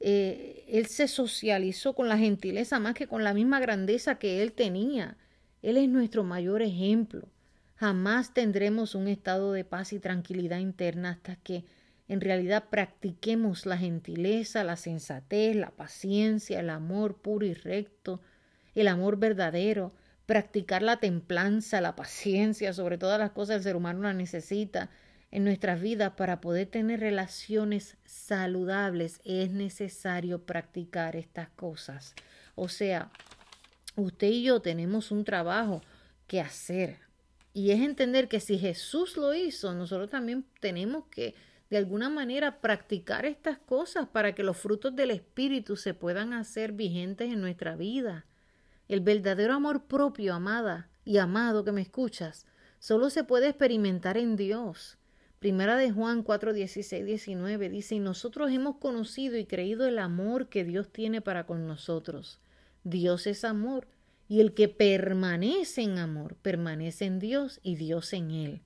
eh, 0.00 0.64
Él 0.68 0.86
se 0.86 1.08
socializó 1.08 1.94
con 1.94 2.08
la 2.08 2.18
gentileza 2.18 2.78
más 2.78 2.94
que 2.94 3.06
con 3.06 3.24
la 3.24 3.32
misma 3.32 3.60
grandeza 3.60 4.18
que 4.18 4.42
Él 4.42 4.52
tenía. 4.52 5.16
Él 5.62 5.76
es 5.76 5.88
nuestro 5.88 6.24
mayor 6.24 6.62
ejemplo. 6.62 7.28
Jamás 7.76 8.34
tendremos 8.34 8.94
un 8.94 9.08
estado 9.08 9.52
de 9.52 9.64
paz 9.64 9.92
y 9.92 9.98
tranquilidad 9.98 10.58
interna 10.58 11.10
hasta 11.10 11.36
que 11.36 11.64
en 12.08 12.20
realidad 12.20 12.64
practiquemos 12.70 13.66
la 13.66 13.78
gentileza, 13.78 14.64
la 14.64 14.76
sensatez, 14.76 15.54
la 15.54 15.70
paciencia, 15.70 16.60
el 16.60 16.70
amor 16.70 17.16
puro 17.18 17.46
y 17.46 17.54
recto, 17.54 18.20
el 18.74 18.88
amor 18.88 19.18
verdadero, 19.18 19.92
practicar 20.26 20.82
la 20.82 20.98
templanza, 20.98 21.80
la 21.80 21.96
paciencia, 21.96 22.72
sobre 22.72 22.98
todas 22.98 23.18
las 23.18 23.30
cosas 23.30 23.56
el 23.56 23.62
ser 23.62 23.76
humano 23.76 24.02
la 24.02 24.12
necesita 24.12 24.90
en 25.30 25.44
nuestras 25.44 25.80
vidas 25.80 26.12
para 26.16 26.40
poder 26.40 26.66
tener 26.66 27.00
relaciones 27.00 27.96
saludables. 28.04 29.20
Es 29.24 29.50
necesario 29.50 30.44
practicar 30.44 31.16
estas 31.16 31.48
cosas. 31.50 32.14
O 32.56 32.68
sea, 32.68 33.10
usted 33.96 34.28
y 34.28 34.42
yo 34.44 34.60
tenemos 34.60 35.10
un 35.10 35.24
trabajo 35.24 35.82
que 36.26 36.40
hacer. 36.40 36.98
Y 37.52 37.72
es 37.72 37.80
entender 37.80 38.28
que 38.28 38.40
si 38.40 38.58
Jesús 38.58 39.16
lo 39.16 39.34
hizo, 39.34 39.74
nosotros 39.74 40.10
también 40.10 40.44
tenemos 40.60 41.04
que 41.06 41.34
de 41.70 41.76
alguna 41.76 42.08
manera 42.08 42.60
practicar 42.60 43.24
estas 43.24 43.58
cosas 43.58 44.08
para 44.08 44.34
que 44.34 44.42
los 44.42 44.56
frutos 44.56 44.94
del 44.94 45.10
Espíritu 45.12 45.76
se 45.76 45.94
puedan 45.94 46.32
hacer 46.32 46.72
vigentes 46.72 47.32
en 47.32 47.40
nuestra 47.40 47.76
vida. 47.76 48.26
El 48.88 49.00
verdadero 49.00 49.54
amor 49.54 49.84
propio, 49.84 50.34
amada 50.34 50.88
y 51.04 51.18
amado 51.18 51.64
que 51.64 51.72
me 51.72 51.82
escuchas, 51.82 52.46
solo 52.80 53.08
se 53.08 53.22
puede 53.22 53.48
experimentar 53.48 54.16
en 54.16 54.36
Dios. 54.36 54.98
Primera 55.38 55.76
de 55.76 55.90
Juan 55.90 56.22
4, 56.22 56.52
16, 56.52 57.06
19 57.06 57.68
dice, 57.68 57.94
y 57.94 58.00
nosotros 58.00 58.50
hemos 58.50 58.76
conocido 58.76 59.38
y 59.38 59.46
creído 59.46 59.86
el 59.86 59.98
amor 59.98 60.48
que 60.48 60.64
Dios 60.64 60.90
tiene 60.92 61.20
para 61.20 61.46
con 61.46 61.66
nosotros. 61.66 62.40
Dios 62.84 63.26
es 63.26 63.44
amor, 63.44 63.88
y 64.28 64.40
el 64.40 64.54
que 64.54 64.68
permanece 64.68 65.82
en 65.82 65.98
amor, 65.98 66.36
permanece 66.36 67.04
en 67.06 67.18
Dios 67.18 67.60
y 67.62 67.76
Dios 67.76 68.12
en 68.12 68.30
él. 68.30 68.62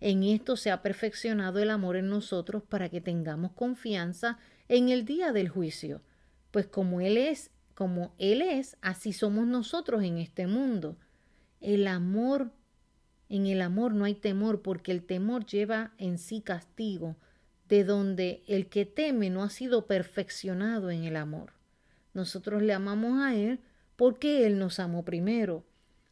En 0.00 0.24
esto 0.24 0.56
se 0.56 0.70
ha 0.70 0.82
perfeccionado 0.82 1.60
el 1.60 1.70
amor 1.70 1.96
en 1.96 2.08
nosotros 2.08 2.62
para 2.64 2.88
que 2.88 3.00
tengamos 3.00 3.52
confianza 3.52 4.38
en 4.68 4.88
el 4.88 5.04
día 5.04 5.32
del 5.32 5.48
juicio, 5.48 6.00
pues 6.50 6.66
como 6.66 7.00
Él 7.00 7.16
es, 7.16 7.50
como 7.74 8.14
Él 8.18 8.42
es, 8.42 8.76
así 8.80 9.12
somos 9.12 9.46
nosotros 9.46 10.02
en 10.02 10.18
este 10.18 10.46
mundo. 10.46 10.96
El 11.60 11.86
amor 11.86 12.52
En 13.28 13.46
el 13.46 13.62
amor 13.62 13.94
no 13.94 14.04
hay 14.04 14.14
temor 14.14 14.60
porque 14.60 14.92
el 14.92 15.04
temor 15.04 15.46
lleva 15.46 15.92
en 15.98 16.18
sí 16.18 16.42
castigo, 16.42 17.16
de 17.68 17.84
donde 17.84 18.42
el 18.46 18.68
que 18.68 18.84
teme 18.84 19.30
no 19.30 19.42
ha 19.42 19.50
sido 19.50 19.86
perfeccionado 19.86 20.90
en 20.90 21.04
el 21.04 21.16
amor. 21.16 21.52
Nosotros 22.14 22.62
le 22.62 22.72
amamos 22.72 23.20
a 23.20 23.34
Él 23.34 23.60
porque 23.96 24.46
Él 24.46 24.58
nos 24.58 24.78
amó 24.78 25.04
primero. 25.04 25.64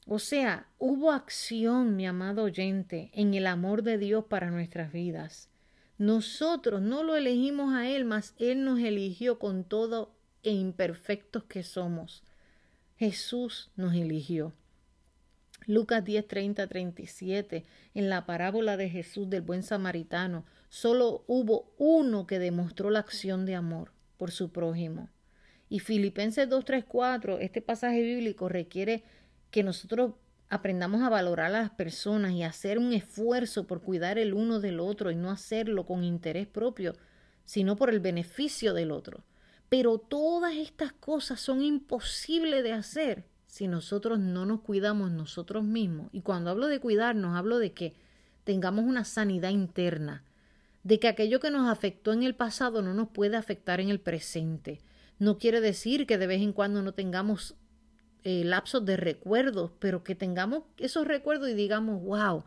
O 0.07 0.19
sea, 0.19 0.67
hubo 0.79 1.13
acción, 1.13 1.97
mi 1.97 2.07
amado 2.07 2.45
oyente, 2.45 3.11
en 3.15 3.35
el 3.35 3.47
amor 3.47 3.83
de 3.83 3.99
Dios 3.99 4.25
para 4.25 4.51
nuestras 4.51 4.93
vidas. 4.93 5.49
Nosotros 5.99 6.81
no 6.81 7.03
lo 7.03 7.15
elegimos 7.15 7.75
a 7.75 7.89
Él, 7.89 8.05
mas 8.05 8.35
Él 8.39 8.65
nos 8.65 8.81
eligió 8.81 9.39
con 9.39 9.65
todo 9.65 10.15
e 10.43 10.53
imperfectos 10.53 11.45
que 11.45 11.63
somos. 11.63 12.23
Jesús 12.97 13.71
nos 13.77 13.95
eligió. 13.95 14.53
Lucas 15.67 16.05
10, 16.05 16.27
30, 16.27 16.67
37, 16.67 17.65
en 17.95 18.09
la 18.09 18.27
parábola 18.27 18.77
de 18.77 18.89
Jesús 18.89 19.29
del 19.29 19.43
buen 19.43 19.63
samaritano, 19.63 20.45
solo 20.69 21.25
hubo 21.27 21.73
uno 21.77 22.27
que 22.27 22.39
demostró 22.39 22.91
la 22.91 23.01
acción 23.01 23.45
de 23.45 23.55
amor 23.55 23.93
por 24.17 24.31
su 24.31 24.51
prójimo. 24.51 25.11
Y 25.71 25.79
Filipenses 25.79 26.49
2, 26.49 26.65
3, 26.65 26.85
4, 26.87 27.39
este 27.39 27.63
pasaje 27.63 28.03
bíblico 28.03 28.49
requiere 28.49 29.05
que 29.53 29.63
nosotros 29.63 30.15
aprendamos 30.49 31.01
a 31.03 31.09
valorar 31.09 31.47
a 31.47 31.61
las 31.61 31.71
personas 31.71 32.33
y 32.33 32.43
hacer 32.43 32.77
un 32.77 32.93
esfuerzo 32.93 33.69
por 33.69 33.81
cuidar 33.81 34.19
el 34.19 34.35
uno 34.35 34.59
del 34.59 34.81
otro 34.81 35.13
y 35.13 35.15
no 35.15 35.31
hacerlo 35.31 35.87
con 35.87 36.03
interés 36.03 36.49
propio, 36.49 36.97
sino 37.45 37.77
por 37.77 37.91
el 37.91 38.01
beneficio 38.01 38.75
del 38.75 38.91
otro. 38.91 39.23
Pero 39.69 39.99
todas 39.99 40.57
estas 40.57 40.93
cosas 40.93 41.39
son 41.39 41.63
imposibles 41.63 42.65
de 42.65 42.73
hacer 42.73 43.25
si 43.47 43.69
nosotros 43.69 44.19
no 44.19 44.47
nos 44.47 44.63
cuidamos 44.63 45.13
nosotros 45.13 45.63
mismos. 45.63 46.09
Y 46.11 46.23
cuando 46.23 46.51
hablo 46.51 46.67
de 46.67 46.81
cuidarnos, 46.81 47.37
hablo 47.37 47.61
de 47.61 47.73
que 47.73 47.95
tengamos 48.43 48.85
una 48.87 49.05
sanidad 49.05 49.51
interna, 49.51 50.25
de 50.83 50.99
que 50.99 51.07
aquello 51.07 51.39
que 51.39 51.53
nos 51.53 51.71
afectó 51.71 52.13
en 52.13 52.25
el 52.25 52.35
pasado 52.35 52.83
no 52.83 52.93
nos 52.93 53.11
puede 53.11 53.37
afectar 53.37 53.81
en 53.81 53.89
el 53.89 54.01
presente. 54.01 54.81
No 55.21 55.37
quiere 55.37 55.61
decir 55.61 56.07
que 56.07 56.17
de 56.17 56.27
vez 56.27 56.41
en 56.41 56.55
cuando 56.55 56.81
no 56.81 56.95
tengamos 56.95 57.55
eh, 58.25 58.43
lapsos 58.43 58.87
de 58.87 58.97
recuerdos, 58.97 59.71
pero 59.79 60.03
que 60.03 60.15
tengamos 60.15 60.65
esos 60.79 61.07
recuerdos 61.07 61.51
y 61.51 61.55
digamos, 61.55 62.03
wow, 62.03 62.45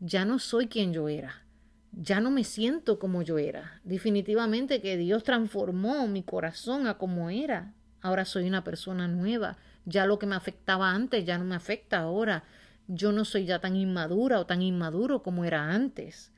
ya 0.00 0.24
no 0.24 0.40
soy 0.40 0.66
quien 0.66 0.92
yo 0.92 1.08
era, 1.08 1.44
ya 1.92 2.18
no 2.18 2.32
me 2.32 2.42
siento 2.42 2.98
como 2.98 3.22
yo 3.22 3.38
era. 3.38 3.80
Definitivamente 3.84 4.80
que 4.80 4.96
Dios 4.96 5.22
transformó 5.22 6.08
mi 6.08 6.24
corazón 6.24 6.88
a 6.88 6.98
como 6.98 7.30
era. 7.30 7.72
Ahora 8.00 8.24
soy 8.24 8.48
una 8.48 8.64
persona 8.64 9.06
nueva. 9.06 9.56
Ya 9.84 10.04
lo 10.04 10.18
que 10.18 10.26
me 10.26 10.34
afectaba 10.34 10.90
antes 10.90 11.24
ya 11.24 11.38
no 11.38 11.44
me 11.44 11.54
afecta 11.54 11.98
ahora. 11.98 12.42
Yo 12.88 13.12
no 13.12 13.24
soy 13.24 13.44
ya 13.44 13.60
tan 13.60 13.76
inmadura 13.76 14.40
o 14.40 14.46
tan 14.46 14.60
inmaduro 14.60 15.22
como 15.22 15.44
era 15.44 15.72
antes. 15.72 16.32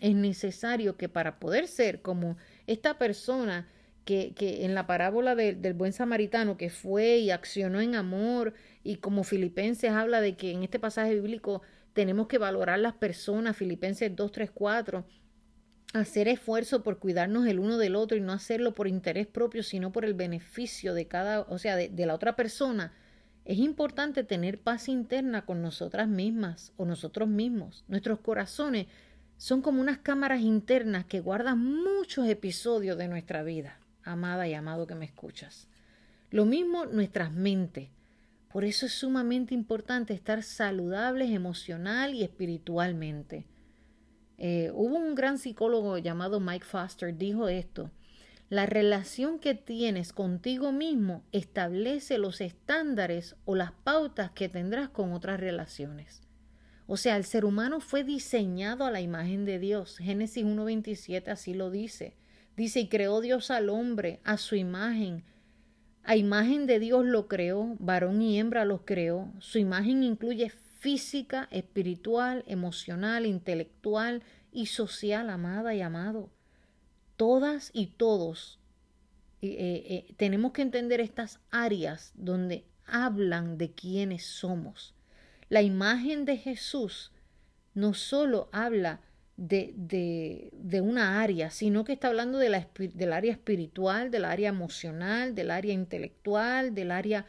Es 0.00 0.14
necesario 0.14 0.98
que 0.98 1.08
para 1.08 1.38
poder 1.38 1.66
ser 1.66 2.02
como 2.02 2.36
esta 2.66 2.98
persona 2.98 3.66
que, 4.04 4.34
en 4.64 4.74
la 4.74 4.86
parábola 4.86 5.34
del 5.34 5.74
buen 5.74 5.92
samaritano 5.92 6.56
que 6.56 6.70
fue 6.70 7.18
y 7.18 7.30
accionó 7.30 7.80
en 7.80 7.94
amor 7.94 8.54
y 8.82 8.96
como 8.96 9.24
Filipenses 9.24 9.90
habla 9.90 10.20
de 10.20 10.36
que 10.36 10.52
en 10.52 10.62
este 10.62 10.78
pasaje 10.78 11.14
bíblico 11.14 11.62
tenemos 11.94 12.26
que 12.26 12.38
valorar 12.38 12.78
las 12.78 12.94
personas, 12.94 13.56
Filipenses 13.56 14.14
2, 14.14 14.32
3, 14.32 14.50
4, 14.52 15.04
hacer 15.94 16.28
esfuerzo 16.28 16.82
por 16.82 16.98
cuidarnos 16.98 17.46
el 17.46 17.60
uno 17.60 17.78
del 17.78 17.96
otro 17.96 18.16
y 18.16 18.20
no 18.20 18.32
hacerlo 18.32 18.74
por 18.74 18.88
interés 18.88 19.26
propio, 19.26 19.62
sino 19.62 19.92
por 19.92 20.04
el 20.04 20.14
beneficio 20.14 20.92
de 20.92 21.06
cada, 21.06 21.42
o 21.42 21.58
sea, 21.58 21.76
de 21.76 22.06
la 22.06 22.14
otra 22.14 22.36
persona. 22.36 22.92
Es 23.44 23.58
importante 23.58 24.24
tener 24.24 24.60
paz 24.60 24.88
interna 24.88 25.44
con 25.44 25.62
nosotras 25.62 26.08
mismas 26.08 26.72
o 26.76 26.84
nosotros 26.84 27.28
mismos. 27.28 27.84
Nuestros 27.88 28.20
corazones 28.20 28.86
son 29.36 29.62
como 29.62 29.80
unas 29.80 29.98
cámaras 29.98 30.40
internas 30.40 31.04
que 31.04 31.20
guardan 31.20 31.58
muchos 31.58 32.26
episodios 32.26 32.98
de 32.98 33.08
nuestra 33.08 33.42
vida 33.42 33.78
amada 34.04 34.46
y 34.46 34.54
amado 34.54 34.86
que 34.86 34.94
me 34.94 35.04
escuchas. 35.04 35.68
Lo 36.30 36.44
mismo 36.44 36.86
nuestras 36.86 37.32
mentes. 37.32 37.88
Por 38.52 38.64
eso 38.64 38.86
es 38.86 38.92
sumamente 38.92 39.54
importante 39.54 40.14
estar 40.14 40.42
saludables 40.42 41.30
emocional 41.30 42.14
y 42.14 42.22
espiritualmente. 42.22 43.46
Eh, 44.38 44.70
hubo 44.74 44.96
un 44.96 45.14
gran 45.14 45.38
psicólogo 45.38 45.98
llamado 45.98 46.40
Mike 46.40 46.64
Foster, 46.64 47.16
dijo 47.16 47.48
esto. 47.48 47.90
La 48.50 48.66
relación 48.66 49.38
que 49.38 49.54
tienes 49.54 50.12
contigo 50.12 50.70
mismo 50.70 51.24
establece 51.32 52.18
los 52.18 52.40
estándares 52.40 53.36
o 53.44 53.54
las 53.54 53.72
pautas 53.72 54.30
que 54.30 54.48
tendrás 54.48 54.90
con 54.90 55.12
otras 55.12 55.40
relaciones. 55.40 56.22
O 56.86 56.96
sea, 56.96 57.16
el 57.16 57.24
ser 57.24 57.44
humano 57.44 57.80
fue 57.80 58.04
diseñado 58.04 58.84
a 58.84 58.90
la 58.90 59.00
imagen 59.00 59.44
de 59.46 59.58
Dios. 59.58 59.96
Génesis 59.98 60.44
1.27 60.44 61.28
así 61.28 61.54
lo 61.54 61.70
dice. 61.70 62.14
Dice, 62.56 62.80
y 62.80 62.88
creó 62.88 63.20
Dios 63.20 63.50
al 63.50 63.68
hombre 63.68 64.20
a 64.24 64.36
su 64.36 64.54
imagen. 64.54 65.24
A 66.04 66.16
imagen 66.16 66.66
de 66.66 66.78
Dios 66.78 67.04
lo 67.04 67.28
creó, 67.28 67.76
varón 67.78 68.22
y 68.22 68.38
hembra 68.38 68.64
los 68.64 68.82
creó. 68.84 69.32
Su 69.38 69.58
imagen 69.58 70.02
incluye 70.02 70.50
física, 70.50 71.48
espiritual, 71.50 72.44
emocional, 72.46 73.26
intelectual 73.26 74.22
y 74.52 74.66
social, 74.66 75.30
amada 75.30 75.74
y 75.74 75.80
amado. 75.80 76.30
Todas 77.16 77.70
y 77.72 77.86
todos 77.86 78.60
eh, 79.40 79.48
eh, 79.48 79.84
eh, 79.88 80.14
tenemos 80.16 80.52
que 80.52 80.62
entender 80.62 81.00
estas 81.00 81.40
áreas 81.50 82.12
donde 82.14 82.64
hablan 82.86 83.58
de 83.58 83.72
quiénes 83.72 84.24
somos. 84.24 84.94
La 85.48 85.62
imagen 85.62 86.24
de 86.24 86.36
Jesús 86.36 87.12
no 87.74 87.94
solo 87.94 88.48
habla 88.52 89.00
de, 89.36 89.72
de, 89.76 90.50
de, 90.52 90.80
una 90.80 91.20
área, 91.20 91.50
sino 91.50 91.84
que 91.84 91.92
está 91.92 92.08
hablando 92.08 92.38
de 92.38 92.50
la, 92.50 92.68
del 92.76 93.12
área 93.12 93.32
espiritual, 93.32 94.10
del 94.10 94.24
área 94.24 94.48
emocional, 94.48 95.34
del 95.34 95.50
área 95.50 95.72
intelectual, 95.72 96.74
del 96.74 96.90
área 96.90 97.26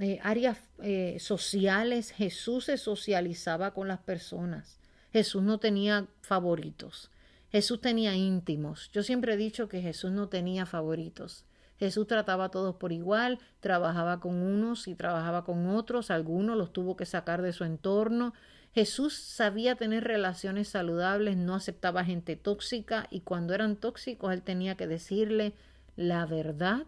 eh, 0.00 0.18
áreas 0.22 0.58
eh, 0.82 1.18
sociales. 1.20 2.10
Jesús 2.10 2.64
se 2.66 2.78
socializaba 2.78 3.74
con 3.74 3.88
las 3.88 4.00
personas. 4.00 4.78
Jesús 5.12 5.42
no 5.42 5.58
tenía 5.58 6.06
favoritos. 6.22 7.10
Jesús 7.50 7.80
tenía 7.82 8.14
íntimos. 8.14 8.90
Yo 8.92 9.02
siempre 9.02 9.34
he 9.34 9.36
dicho 9.36 9.68
que 9.68 9.82
Jesús 9.82 10.10
no 10.10 10.28
tenía 10.30 10.64
favoritos. 10.64 11.44
Jesús 11.78 12.06
trataba 12.06 12.44
a 12.44 12.50
todos 12.50 12.76
por 12.76 12.92
igual, 12.92 13.40
trabajaba 13.60 14.20
con 14.20 14.36
unos 14.40 14.88
y 14.88 14.94
trabajaba 14.94 15.44
con 15.44 15.66
otros, 15.66 16.10
algunos 16.10 16.56
los 16.56 16.72
tuvo 16.72 16.96
que 16.96 17.06
sacar 17.06 17.42
de 17.42 17.52
su 17.52 17.64
entorno, 17.64 18.34
Jesús 18.74 19.14
sabía 19.14 19.76
tener 19.76 20.04
relaciones 20.04 20.68
saludables, 20.68 21.36
no 21.36 21.54
aceptaba 21.54 22.04
gente 22.04 22.36
tóxica 22.36 23.06
y 23.10 23.20
cuando 23.20 23.52
eran 23.54 23.76
tóxicos 23.76 24.32
él 24.32 24.42
tenía 24.42 24.76
que 24.76 24.86
decirle 24.86 25.52
la 25.96 26.24
verdad. 26.24 26.86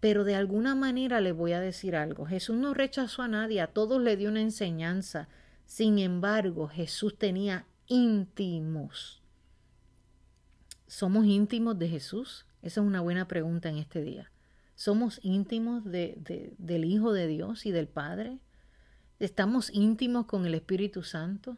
Pero 0.00 0.24
de 0.24 0.34
alguna 0.34 0.74
manera 0.74 1.20
le 1.20 1.32
voy 1.32 1.52
a 1.52 1.60
decir 1.60 1.94
algo. 1.96 2.24
Jesús 2.24 2.56
no 2.56 2.74
rechazó 2.74 3.22
a 3.22 3.28
nadie, 3.28 3.60
a 3.60 3.68
todos 3.68 4.00
le 4.02 4.16
dio 4.16 4.30
una 4.30 4.40
enseñanza. 4.40 5.28
Sin 5.66 5.98
embargo, 5.98 6.66
Jesús 6.66 7.16
tenía 7.18 7.66
íntimos. 7.86 9.22
¿Somos 10.86 11.26
íntimos 11.26 11.78
de 11.78 11.88
Jesús? 11.88 12.46
Esa 12.62 12.80
es 12.80 12.86
una 12.86 13.00
buena 13.00 13.28
pregunta 13.28 13.68
en 13.68 13.76
este 13.76 14.02
día. 14.02 14.30
¿Somos 14.74 15.20
íntimos 15.22 15.84
de, 15.84 16.16
de, 16.18 16.54
del 16.58 16.84
Hijo 16.84 17.12
de 17.12 17.26
Dios 17.28 17.66
y 17.66 17.70
del 17.70 17.86
Padre? 17.86 18.38
¿Estamos 19.22 19.70
íntimos 19.72 20.26
con 20.26 20.46
el 20.46 20.54
Espíritu 20.56 21.04
Santo? 21.04 21.56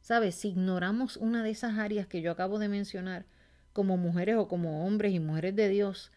¿Sabes? 0.00 0.34
Si 0.36 0.48
ignoramos 0.48 1.18
una 1.18 1.42
de 1.42 1.50
esas 1.50 1.76
áreas 1.76 2.06
que 2.06 2.22
yo 2.22 2.32
acabo 2.32 2.58
de 2.58 2.70
mencionar, 2.70 3.26
como 3.74 3.98
mujeres 3.98 4.36
o 4.38 4.48
como 4.48 4.86
hombres 4.86 5.12
y 5.12 5.20
mujeres 5.20 5.54
de 5.54 5.68
Dios, 5.68 6.10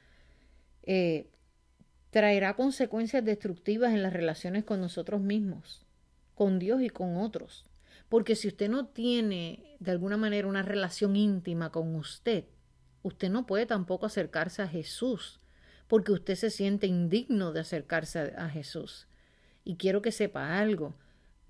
eh, 0.84 1.28
traerá 2.12 2.56
consecuencias 2.56 3.26
destructivas 3.26 3.91
en 3.91 4.04
las 4.04 4.13
relaciones 4.13 4.63
con 4.63 4.80
nosotros 4.80 5.19
mismos, 5.19 5.86
con 6.34 6.60
Dios 6.60 6.82
y 6.82 6.89
con 6.89 7.17
otros. 7.17 7.65
Porque 8.08 8.38
si 8.38 8.47
usted 8.47 8.69
no 8.69 8.86
tiene 8.86 9.76
de 9.82 9.91
alguna 9.91 10.15
manera 10.15 10.47
una 10.47 10.62
relación 10.62 11.17
íntima 11.17 11.73
con 11.73 11.93
usted, 11.93 12.45
usted 13.02 13.30
no 13.30 13.45
puede 13.45 13.65
tampoco 13.65 14.06
acercarse 14.06 14.62
a 14.62 14.69
Jesús, 14.69 15.41
porque 15.89 16.13
usted 16.13 16.36
se 16.36 16.49
siente 16.49 16.88
indigno 16.88 17.52
de 17.52 17.60
acercarse 17.60 18.34
a 18.38 18.47
Jesús. 18.47 19.10
Y 19.63 19.76
quiero 19.76 20.02
que 20.02 20.12
sepa 20.12 20.60
algo. 20.60 20.95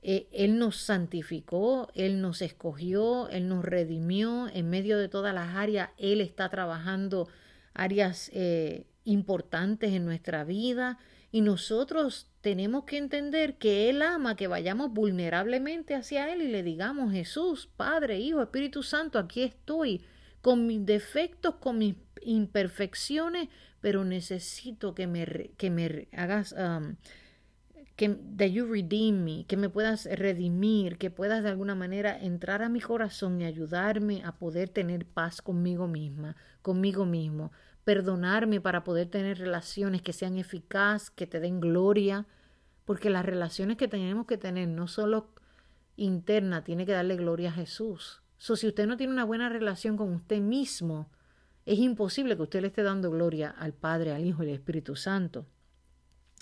Eh, 0.05 0.27
él 0.33 0.59
nos 0.59 0.75
santificó, 0.75 1.89
Él 1.95 2.21
nos 2.21 2.41
escogió, 2.41 3.29
Él 3.29 3.47
nos 3.47 3.63
redimió 3.63 4.49
en 4.53 4.69
medio 4.69 4.97
de 4.97 5.07
todas 5.07 5.33
las 5.33 5.55
áreas. 5.55 5.91
Él 5.97 6.19
está 6.19 6.49
trabajando 6.49 7.29
áreas 7.73 8.29
eh, 8.33 8.85
importantes 9.05 9.93
en 9.93 10.03
nuestra 10.03 10.43
vida 10.43 10.99
y 11.31 11.41
nosotros 11.41 12.27
tenemos 12.41 12.83
que 12.83 12.97
entender 12.97 13.57
que 13.57 13.89
Él 13.89 14.01
ama 14.01 14.35
que 14.35 14.47
vayamos 14.47 14.91
vulnerablemente 14.91 15.95
hacia 15.95 16.31
Él 16.31 16.41
y 16.41 16.49
le 16.49 16.63
digamos, 16.63 17.13
Jesús, 17.13 17.69
Padre, 17.77 18.19
Hijo, 18.19 18.41
Espíritu 18.41 18.83
Santo, 18.83 19.17
aquí 19.17 19.41
estoy, 19.41 20.03
con 20.41 20.67
mis 20.67 20.85
defectos, 20.85 21.55
con 21.55 21.77
mis 21.77 21.95
imperfecciones, 22.21 23.47
pero 23.79 24.03
necesito 24.03 24.93
que 24.93 25.07
me, 25.07 25.51
que 25.57 25.69
me 25.69 26.09
hagas... 26.11 26.53
que 27.95 28.09
that 28.37 28.47
you 28.47 28.65
redeem 28.65 29.23
me, 29.23 29.45
que 29.45 29.57
me 29.57 29.69
puedas 29.69 30.05
redimir, 30.05 30.97
que 30.97 31.11
puedas 31.11 31.43
de 31.43 31.49
alguna 31.49 31.75
manera 31.75 32.17
entrar 32.19 32.63
a 32.63 32.69
mi 32.69 32.81
corazón 32.81 33.39
y 33.39 33.45
ayudarme 33.45 34.23
a 34.23 34.33
poder 34.33 34.69
tener 34.69 35.05
paz 35.05 35.41
conmigo 35.41 35.87
misma, 35.87 36.35
conmigo 36.61 37.05
mismo, 37.05 37.51
perdonarme 37.83 38.61
para 38.61 38.83
poder 38.83 39.09
tener 39.09 39.37
relaciones 39.37 40.01
que 40.01 40.13
sean 40.13 40.37
eficaces, 40.37 41.11
que 41.11 41.27
te 41.27 41.39
den 41.39 41.59
gloria, 41.59 42.25
porque 42.85 43.09
las 43.09 43.25
relaciones 43.25 43.77
que 43.77 43.87
tenemos 43.87 44.25
que 44.25 44.37
tener 44.37 44.67
no 44.67 44.87
solo 44.87 45.29
interna, 45.95 46.63
tiene 46.63 46.85
que 46.85 46.93
darle 46.93 47.15
gloria 47.15 47.49
a 47.49 47.53
Jesús. 47.53 48.21
So, 48.37 48.55
si 48.55 48.67
usted 48.67 48.87
no 48.87 48.97
tiene 48.97 49.13
una 49.13 49.23
buena 49.23 49.49
relación 49.49 49.95
con 49.97 50.11
usted 50.13 50.41
mismo, 50.41 51.09
es 51.65 51.79
imposible 51.79 52.35
que 52.35 52.43
usted 52.43 52.61
le 52.61 52.67
esté 52.67 52.83
dando 52.83 53.11
gloria 53.11 53.49
al 53.49 53.73
Padre, 53.73 54.13
al 54.13 54.25
Hijo 54.25 54.43
y 54.43 54.47
al 54.47 54.55
Espíritu 54.55 54.95
Santo. 54.95 55.45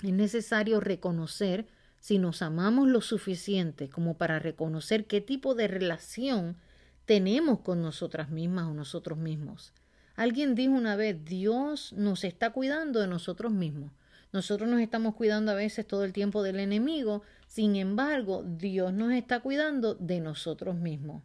Es 0.02 0.14
necesario 0.14 0.80
reconocer 0.80 1.68
si 2.00 2.18
nos 2.18 2.42
amamos 2.42 2.88
lo 2.88 3.02
suficiente 3.02 3.90
como 3.90 4.18
para 4.18 4.40
reconocer 4.40 5.06
qué 5.06 5.22
tipo 5.22 5.54
de 5.54 5.68
relación 5.68 6.58
tenemos 7.06 7.60
con 7.60 7.82
nosotras 7.82 8.30
mismas 8.32 8.66
o 8.66 8.74
nosotros 8.74 9.20
mismos. 9.20 9.74
Alguien 10.16 10.56
dijo 10.56 10.74
una 10.74 10.96
vez, 10.96 11.24
Dios 11.24 11.94
nos 11.94 12.24
está 12.24 12.52
cuidando 12.52 13.00
de 13.00 13.08
nosotros 13.08 13.52
mismos. 13.52 13.92
Nosotros 14.34 14.70
nos 14.70 14.82
estamos 14.82 15.16
cuidando 15.16 15.52
a 15.52 15.56
veces 15.56 15.86
todo 15.86 16.04
el 16.04 16.14
tiempo 16.14 16.42
del 16.42 16.60
enemigo, 16.60 17.22
sin 17.48 17.76
embargo, 17.76 18.44
Dios 18.46 18.94
nos 18.94 19.14
está 19.14 19.42
cuidando 19.42 19.94
de 19.96 20.22
nosotros 20.22 20.76
mismos. 20.76 21.22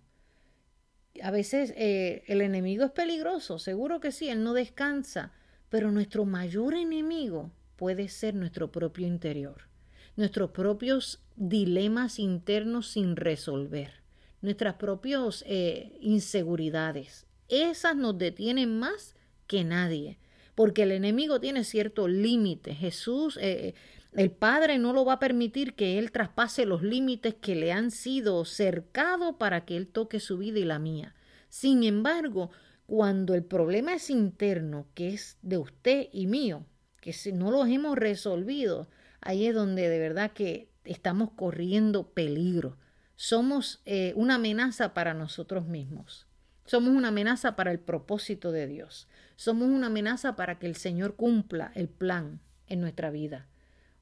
A 1.23 1.31
veces 1.31 1.73
eh, 1.77 2.25
el 2.27 2.43
enemigo 2.43 2.85
es 2.85 2.91
peligroso, 2.91 3.59
seguro 3.59 4.01
que 4.01 4.13
sí, 4.13 4.29
él 4.29 4.43
no 4.43 4.53
descansa, 4.55 5.33
pero 5.71 5.91
nuestro 5.91 6.25
mayor 6.25 6.75
enemigo 6.75 7.51
puede 7.77 8.09
ser 8.09 8.35
nuestro 8.35 8.73
propio 8.73 9.07
interior, 9.07 9.69
nuestros 10.17 10.51
propios 10.51 11.23
dilemas 11.37 12.19
internos 12.19 12.89
sin 12.89 13.17
resolver, 13.17 13.93
nuestras 14.41 14.75
propias 14.75 15.45
eh, 15.47 15.97
inseguridades. 16.01 17.27
Esas 17.49 17.97
nos 17.97 18.19
detienen 18.19 18.79
más 18.79 19.15
que 19.47 19.63
nadie, 19.63 20.19
porque 20.55 20.83
el 20.83 20.93
enemigo 20.93 21.39
tiene 21.41 21.65
cierto 21.65 22.09
límite. 22.09 22.75
Jesús, 22.75 23.39
eh, 23.41 23.75
el 24.15 24.31
Padre 24.31 24.79
no 24.79 24.95
lo 24.95 25.05
va 25.05 25.15
a 25.15 25.19
permitir 25.19 25.75
que 25.75 25.99
Él 25.99 26.11
traspase 26.11 26.65
los 26.65 26.83
límites 26.83 27.35
que 27.35 27.55
le 27.55 27.73
han 27.73 27.91
sido 27.91 28.45
cercados 28.47 29.37
para 29.39 29.67
que 29.67 29.77
Él 29.77 29.87
toque 29.87 30.21
su 30.21 30.39
vida 30.39 30.59
y 30.59 30.65
la 30.65 30.79
mía. 30.79 31.15
Sin 31.51 31.85
embargo, 31.85 32.51
cuando 32.87 33.35
el 33.35 33.45
problema 33.45 33.95
es 33.95 34.09
interno, 34.09 34.87
que 34.95 35.09
es 35.09 35.39
de 35.43 35.59
usted 35.59 36.09
y 36.13 36.27
mío, 36.27 36.65
que 37.07 37.13
si 37.13 37.31
no 37.31 37.53
los 37.53 37.69
hemos 37.69 37.97
resolvido, 37.97 38.89
ahí 39.21 39.47
es 39.47 39.55
donde 39.55 39.89
de 39.89 40.01
verdad 40.01 40.33
que 40.33 40.73
estamos 40.83 41.31
corriendo 41.31 42.09
peligro. 42.09 42.79
Somos 43.15 43.81
eh, 43.87 44.13
una 44.17 44.35
amenaza 44.35 44.93
para 44.93 45.15
nosotros 45.15 45.69
mismos. 45.69 46.27
Somos 46.65 46.91
una 46.91 47.09
amenaza 47.09 47.55
para 47.55 47.71
el 47.71 47.79
propósito 47.79 48.51
de 48.51 48.67
Dios. 48.67 49.07
Somos 49.37 49.69
una 49.69 49.87
amenaza 49.87 50.35
para 50.35 50.59
que 50.59 50.67
el 50.67 50.75
Señor 50.75 51.15
cumpla 51.15 51.71
el 51.77 51.89
plan 51.89 52.41
en 52.67 52.81
nuestra 52.81 53.11
vida. 53.11 53.47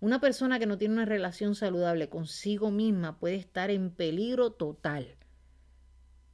Una 0.01 0.19
persona 0.19 0.59
que 0.59 0.65
no 0.65 0.79
tiene 0.79 0.95
una 0.95 1.05
relación 1.05 1.55
saludable 1.55 2.09
consigo 2.09 2.71
misma 2.71 3.19
puede 3.19 3.35
estar 3.35 3.71
en 3.71 3.91
peligro 3.91 4.53
total. 4.53 5.15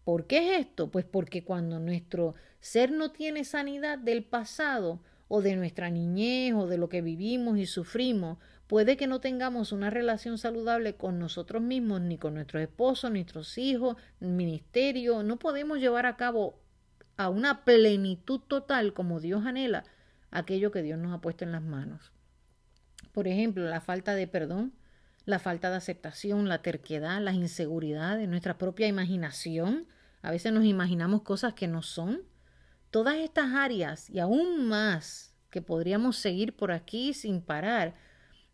¿Por 0.04 0.28
qué 0.28 0.54
es 0.54 0.66
esto? 0.66 0.88
Pues 0.88 1.04
porque 1.04 1.42
cuando 1.42 1.80
nuestro 1.80 2.36
ser 2.60 2.92
no 2.92 3.10
tiene 3.10 3.42
sanidad 3.42 3.98
del 3.98 4.22
pasado, 4.22 5.02
o 5.32 5.42
de 5.42 5.54
nuestra 5.54 5.90
niñez 5.90 6.54
o 6.54 6.66
de 6.66 6.76
lo 6.76 6.88
que 6.88 7.02
vivimos 7.02 7.56
y 7.56 7.64
sufrimos, 7.64 8.38
puede 8.66 8.96
que 8.96 9.06
no 9.06 9.20
tengamos 9.20 9.70
una 9.70 9.88
relación 9.88 10.38
saludable 10.38 10.96
con 10.96 11.20
nosotros 11.20 11.62
mismos, 11.62 12.00
ni 12.00 12.18
con 12.18 12.34
nuestros 12.34 12.64
esposos, 12.64 13.12
nuestros 13.12 13.56
hijos, 13.56 13.96
ministerio. 14.18 15.22
No 15.22 15.38
podemos 15.38 15.78
llevar 15.78 16.04
a 16.06 16.16
cabo 16.16 16.58
a 17.16 17.28
una 17.28 17.64
plenitud 17.64 18.40
total 18.40 18.92
como 18.92 19.20
Dios 19.20 19.46
anhela 19.46 19.84
aquello 20.32 20.72
que 20.72 20.82
Dios 20.82 20.98
nos 20.98 21.12
ha 21.14 21.20
puesto 21.20 21.44
en 21.44 21.52
las 21.52 21.62
manos. 21.62 22.12
Por 23.12 23.28
ejemplo, 23.28 23.62
la 23.62 23.80
falta 23.80 24.16
de 24.16 24.26
perdón, 24.26 24.72
la 25.26 25.38
falta 25.38 25.70
de 25.70 25.76
aceptación, 25.76 26.48
la 26.48 26.60
terquedad, 26.60 27.20
las 27.20 27.36
inseguridades, 27.36 28.28
nuestra 28.28 28.58
propia 28.58 28.88
imaginación. 28.88 29.86
A 30.22 30.32
veces 30.32 30.52
nos 30.52 30.64
imaginamos 30.64 31.22
cosas 31.22 31.54
que 31.54 31.68
no 31.68 31.82
son 31.82 32.22
Todas 32.90 33.16
estas 33.16 33.54
áreas 33.54 34.10
y 34.10 34.18
aún 34.18 34.66
más 34.66 35.34
que 35.50 35.62
podríamos 35.62 36.16
seguir 36.16 36.56
por 36.56 36.72
aquí 36.72 37.14
sin 37.14 37.40
parar, 37.40 37.94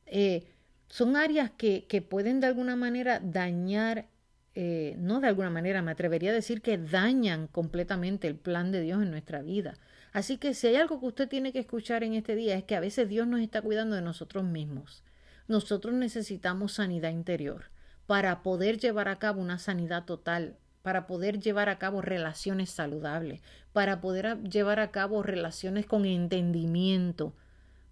eh, 0.07 0.47
son 0.89 1.17
áreas 1.17 1.51
que, 1.51 1.87
que, 1.87 2.03
pueden 2.03 2.41
de 2.41 2.47
alguna 2.47 2.77
manera 2.77 3.21
dañar, 3.21 4.07
eh, 4.55 4.95
no 4.99 5.21
de 5.21 5.29
alguna 5.29 5.51
manera, 5.51 5.83
me 5.83 5.91
atrevería 5.91 6.31
a 6.31 6.35
decir 6.35 6.63
que 6.63 6.79
dañan 6.79 7.49
completamente 7.49 8.29
el 8.29 8.37
plan 8.37 8.73
de 8.73 8.81
Dios 8.83 9.03
en 9.03 9.11
nuestra 9.11 9.43
vida. 9.43 9.75
Así 10.13 10.39
que 10.39 10.55
si 10.55 10.69
hay 10.69 10.77
algo 10.77 11.01
que 11.01 11.07
usted 11.07 11.29
tiene 11.29 11.53
que 11.53 11.59
escuchar 11.59 12.03
en 12.03 12.15
este 12.15 12.35
día 12.35 12.57
es 12.57 12.65
que 12.65 12.77
a 12.77 12.81
veces 12.81 13.09
Dios 13.09 13.27
nos 13.27 13.41
está 13.41 13.61
cuidando 13.61 13.97
de 13.97 14.03
nosotros 14.03 14.45
mismos. 14.45 15.03
Nosotros 15.49 15.95
necesitamos 15.95 16.73
sanidad 16.73 17.11
interior 17.11 17.71
para 18.07 18.43
poder 18.43 18.79
llevar 18.79 19.09
a 19.09 19.19
cabo 19.19 19.43
una 19.43 19.59
sanidad 19.59 20.05
total 20.05 20.57
para 20.87 21.09
poder 21.09 21.41
llevar 21.41 21.69
a 21.69 21.81
cabo 21.81 22.01
relaciones 22.01 22.71
saludables, 22.71 23.43
para 23.73 24.01
poder 24.01 24.41
llevar 24.45 24.79
a 24.79 24.93
cabo 24.93 25.25
relaciones 25.25 25.85
con 25.85 26.05
entendimiento, 26.05 27.35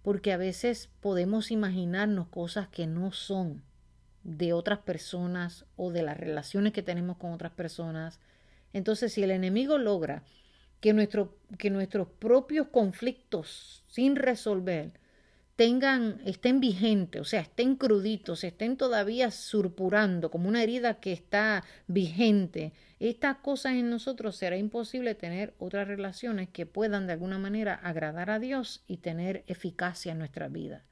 porque 0.01 0.31
a 0.31 0.37
veces 0.37 0.89
podemos 1.01 1.51
imaginarnos 1.51 2.29
cosas 2.29 2.69
que 2.69 2.87
no 2.87 3.11
son 3.11 3.61
de 4.23 4.53
otras 4.53 4.79
personas 4.79 5.65
o 5.75 5.91
de 5.91 6.03
las 6.03 6.15
relaciones 6.15 6.71
que 6.71 6.83
tenemos 6.83 7.17
con 7.17 7.33
otras 7.33 7.51
personas. 7.51 8.21
Entonces, 8.71 9.11
si 9.11 9.23
el 9.23 9.31
enemigo 9.31 9.77
logra 9.77 10.23
que, 10.79 11.09
que 11.57 11.69
nuestros 11.69 12.07
propios 12.07 12.67
conflictos 12.67 13.83
sin 13.87 14.15
resolver 14.15 14.93
tengan, 15.55 16.21
estén 16.25 16.59
vigentes, 16.59 17.21
o 17.21 17.23
sea, 17.23 17.41
estén 17.41 17.75
cruditos, 17.75 18.43
estén 18.43 18.75
todavía 18.75 19.31
surpurando 19.31 20.29
como 20.29 20.49
una 20.49 20.61
herida 20.61 20.99
que 20.99 21.13
está 21.13 21.63
vigente, 21.87 22.73
estas 22.99 23.37
cosas 23.37 23.73
en 23.73 23.89
nosotros 23.89 24.35
será 24.35 24.57
imposible 24.57 25.15
tener 25.15 25.53
otras 25.57 25.87
relaciones 25.87 26.49
que 26.49 26.65
puedan 26.65 27.07
de 27.07 27.13
alguna 27.13 27.37
manera 27.37 27.73
agradar 27.75 28.29
a 28.29 28.39
Dios 28.39 28.83
y 28.87 28.97
tener 28.97 29.43
eficacia 29.47 30.13
en 30.13 30.19
nuestra 30.19 30.47
vida. 30.47 30.85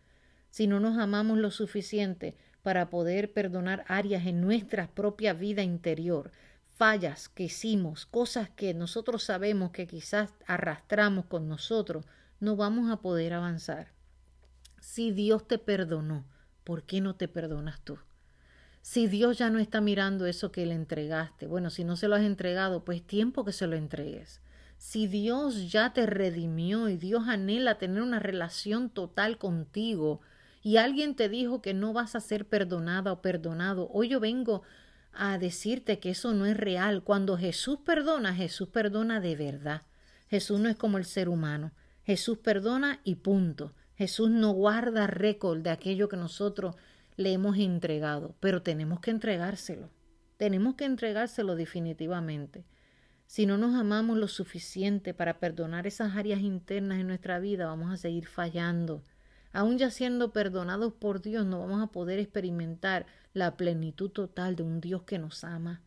Si 0.49 0.67
no 0.67 0.79
nos 0.79 0.97
amamos 0.97 1.37
lo 1.37 1.49
suficiente 1.49 2.35
para 2.61 2.89
poder 2.89 3.33
perdonar 3.33 3.85
áreas 3.87 4.25
en 4.27 4.41
nuestra 4.41 4.87
propia 4.87 5.33
vida 5.33 5.63
interior, 5.63 6.31
fallas 6.75 7.29
que 7.29 7.43
hicimos, 7.43 8.05
cosas 8.05 8.49
que 8.49 8.73
nosotros 8.73 9.23
sabemos 9.23 9.71
que 9.71 9.87
quizás 9.87 10.33
arrastramos 10.45 11.25
con 11.25 11.47
nosotros, 11.47 12.05
no 12.39 12.55
vamos 12.55 12.91
a 12.91 12.97
poder 12.97 13.33
avanzar. 13.33 13.92
Si 14.83 15.11
Dios 15.11 15.47
te 15.47 15.59
perdonó, 15.59 16.25
¿por 16.65 16.83
qué 16.83 16.99
no 16.99 17.15
te 17.15 17.29
perdonas 17.29 17.79
tú? 17.85 17.99
Si 18.81 19.07
Dios 19.07 19.37
ya 19.37 19.49
no 19.49 19.57
está 19.57 19.79
mirando 19.79 20.25
eso 20.25 20.51
que 20.51 20.65
le 20.65 20.75
entregaste, 20.75 21.47
bueno, 21.47 21.69
si 21.69 21.85
no 21.85 21.95
se 21.95 22.09
lo 22.09 22.15
has 22.15 22.23
entregado, 22.23 22.83
pues 22.83 23.01
tiempo 23.01 23.45
que 23.45 23.53
se 23.53 23.65
lo 23.65 23.77
entregues. 23.77 24.41
Si 24.77 25.07
Dios 25.07 25.71
ya 25.71 25.93
te 25.93 26.05
redimió 26.05 26.89
y 26.89 26.97
Dios 26.97 27.29
anhela 27.29 27.77
tener 27.77 28.01
una 28.01 28.19
relación 28.19 28.89
total 28.89 29.37
contigo 29.37 30.19
y 30.61 30.75
alguien 30.75 31.15
te 31.15 31.29
dijo 31.29 31.61
que 31.61 31.73
no 31.73 31.93
vas 31.93 32.13
a 32.13 32.19
ser 32.19 32.45
perdonada 32.45 33.13
o 33.13 33.21
perdonado, 33.21 33.89
hoy 33.93 34.09
yo 34.09 34.19
vengo 34.19 34.63
a 35.13 35.37
decirte 35.37 35.99
que 35.99 36.09
eso 36.09 36.33
no 36.33 36.45
es 36.45 36.57
real. 36.57 37.03
Cuando 37.03 37.37
Jesús 37.37 37.79
perdona, 37.85 38.35
Jesús 38.35 38.67
perdona 38.67 39.21
de 39.21 39.37
verdad. 39.37 39.83
Jesús 40.27 40.59
no 40.59 40.67
es 40.67 40.75
como 40.75 40.97
el 40.97 41.05
ser 41.05 41.29
humano. 41.29 41.71
Jesús 42.03 42.37
perdona 42.39 42.99
y 43.05 43.15
punto. 43.15 43.73
Jesús 44.03 44.29
no 44.29 44.51
guarda 44.51 45.07
récord 45.07 45.61
de 45.61 45.69
aquello 45.69 46.09
que 46.09 46.17
nosotros 46.17 46.75
le 47.15 47.31
hemos 47.31 47.57
entregado, 47.57 48.35
pero 48.41 48.61
tenemos 48.61 48.99
que 48.99 49.11
entregárselo. 49.11 49.89
Tenemos 50.35 50.75
que 50.75 50.83
entregárselo 50.83 51.55
definitivamente. 51.55 52.65
Si 53.27 53.45
no 53.45 53.57
nos 53.57 53.75
amamos 53.75 54.17
lo 54.17 54.27
suficiente 54.27 55.13
para 55.13 55.39
perdonar 55.39 55.87
esas 55.87 56.17
áreas 56.17 56.41
internas 56.41 56.99
en 56.99 57.07
nuestra 57.07 57.39
vida, 57.39 57.65
vamos 57.65 57.93
a 57.93 57.95
seguir 57.95 58.27
fallando. 58.27 59.01
Aún 59.53 59.77
ya 59.77 59.89
siendo 59.89 60.33
perdonados 60.33 60.91
por 60.91 61.21
Dios, 61.21 61.45
no 61.45 61.61
vamos 61.61 61.81
a 61.81 61.87
poder 61.87 62.19
experimentar 62.19 63.05
la 63.33 63.55
plenitud 63.55 64.09
total 64.09 64.57
de 64.57 64.63
un 64.63 64.81
Dios 64.81 65.03
que 65.03 65.17
nos 65.17 65.45
ama. 65.45 65.81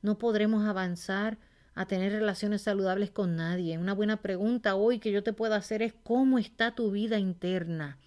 No 0.00 0.16
podremos 0.16 0.64
avanzar 0.64 1.36
a 1.74 1.86
tener 1.86 2.12
relaciones 2.12 2.62
saludables 2.62 3.10
con 3.10 3.36
nadie. 3.36 3.78
Una 3.78 3.94
buena 3.94 4.22
pregunta 4.22 4.74
hoy 4.74 4.98
que 4.98 5.12
yo 5.12 5.22
te 5.22 5.32
puedo 5.32 5.54
hacer 5.54 5.82
es 5.82 5.94
¿cómo 6.02 6.38
está 6.38 6.74
tu 6.74 6.90
vida 6.90 7.18
interna? 7.18 7.98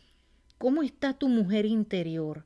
¿Cómo 0.57 0.84
está 0.84 1.13
tu 1.13 1.28
mujer 1.30 1.66
interior? 1.66 2.45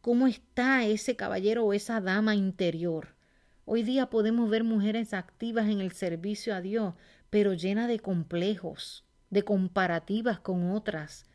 ¿Cómo 0.00 0.26
está 0.26 0.84
ese 0.84 1.16
caballero 1.16 1.64
o 1.64 1.72
esa 1.72 2.00
dama 2.00 2.34
interior? 2.34 3.16
Hoy 3.64 3.82
día 3.82 4.10
podemos 4.10 4.48
ver 4.48 4.62
mujeres 4.62 5.14
activas 5.14 5.68
en 5.68 5.80
el 5.80 5.92
servicio 5.92 6.54
a 6.54 6.60
Dios, 6.60 6.94
pero 7.30 7.54
llenas 7.54 7.88
de 7.88 7.98
complejos, 7.98 9.04
de 9.30 9.42
comparativas 9.42 10.38
con 10.38 10.70
otras, 10.70 11.26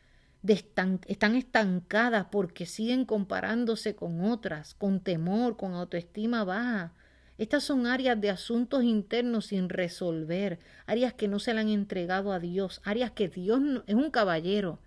están 0.42 1.36
estancadas 1.36 2.26
porque 2.30 2.66
siguen 2.66 3.04
comparándose 3.04 3.94
con 3.94 4.24
otras, 4.24 4.74
con 4.74 5.00
temor, 5.00 5.56
con 5.56 5.74
autoestima 5.74 6.44
baja. 6.44 6.94
Estas 7.38 7.64
son 7.64 7.86
áreas 7.86 8.20
de 8.20 8.30
asuntos 8.30 8.84
internos 8.84 9.46
sin 9.46 9.68
resolver, 9.68 10.58
áreas 10.86 11.14
que 11.14 11.28
no 11.28 11.38
se 11.38 11.54
le 11.54 11.60
han 11.60 11.68
entregado 11.68 12.32
a 12.32 12.38
Dios, 12.38 12.80
áreas 12.84 13.10
que 13.12 13.28
Dios 13.28 13.60
es 13.86 13.94
un 13.94 14.10
caballero. 14.10 14.80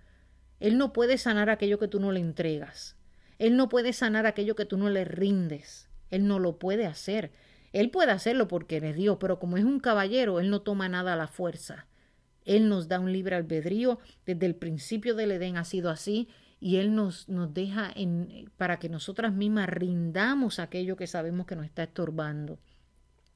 Él 0.59 0.77
no 0.77 0.93
puede 0.93 1.17
sanar 1.17 1.49
aquello 1.49 1.79
que 1.79 1.87
tú 1.87 1.99
no 1.99 2.11
le 2.11 2.19
entregas. 2.19 2.95
Él 3.39 3.57
no 3.57 3.67
puede 3.67 3.93
sanar 3.93 4.25
aquello 4.25 4.55
que 4.55 4.65
tú 4.65 4.77
no 4.77 4.89
le 4.89 5.05
rindes. 5.05 5.89
Él 6.11 6.27
no 6.27 6.39
lo 6.39 6.57
puede 6.59 6.85
hacer. 6.85 7.31
Él 7.73 7.89
puede 7.89 8.11
hacerlo 8.11 8.47
porque 8.47 8.77
eres 8.77 8.95
Dios, 8.95 9.17
pero 9.19 9.39
como 9.39 9.57
es 9.57 9.65
un 9.65 9.79
caballero, 9.79 10.39
Él 10.39 10.49
no 10.49 10.61
toma 10.61 10.87
nada 10.87 11.13
a 11.13 11.17
la 11.17 11.27
fuerza. 11.27 11.87
Él 12.45 12.69
nos 12.69 12.87
da 12.87 12.99
un 12.99 13.11
libre 13.11 13.35
albedrío. 13.35 13.99
Desde 14.25 14.45
el 14.45 14.55
principio 14.55 15.15
del 15.15 15.31
Edén 15.31 15.57
ha 15.57 15.65
sido 15.65 15.89
así 15.89 16.29
y 16.60 16.78
Él 16.78 16.95
nos, 16.95 17.30
nos 17.30 17.53
deja 17.53 17.91
en, 17.95 18.51
para 18.58 18.80
que 18.80 18.89
nosotras 18.89 19.34
mismas 19.34 19.70
rindamos 19.70 20.60
aquello 20.60 20.95
que 20.95 21.08
sabemos 21.08 21.45
que 21.45 21.56
nos 21.56 21.66
está 21.66 21.84
estorbando. 21.84 22.60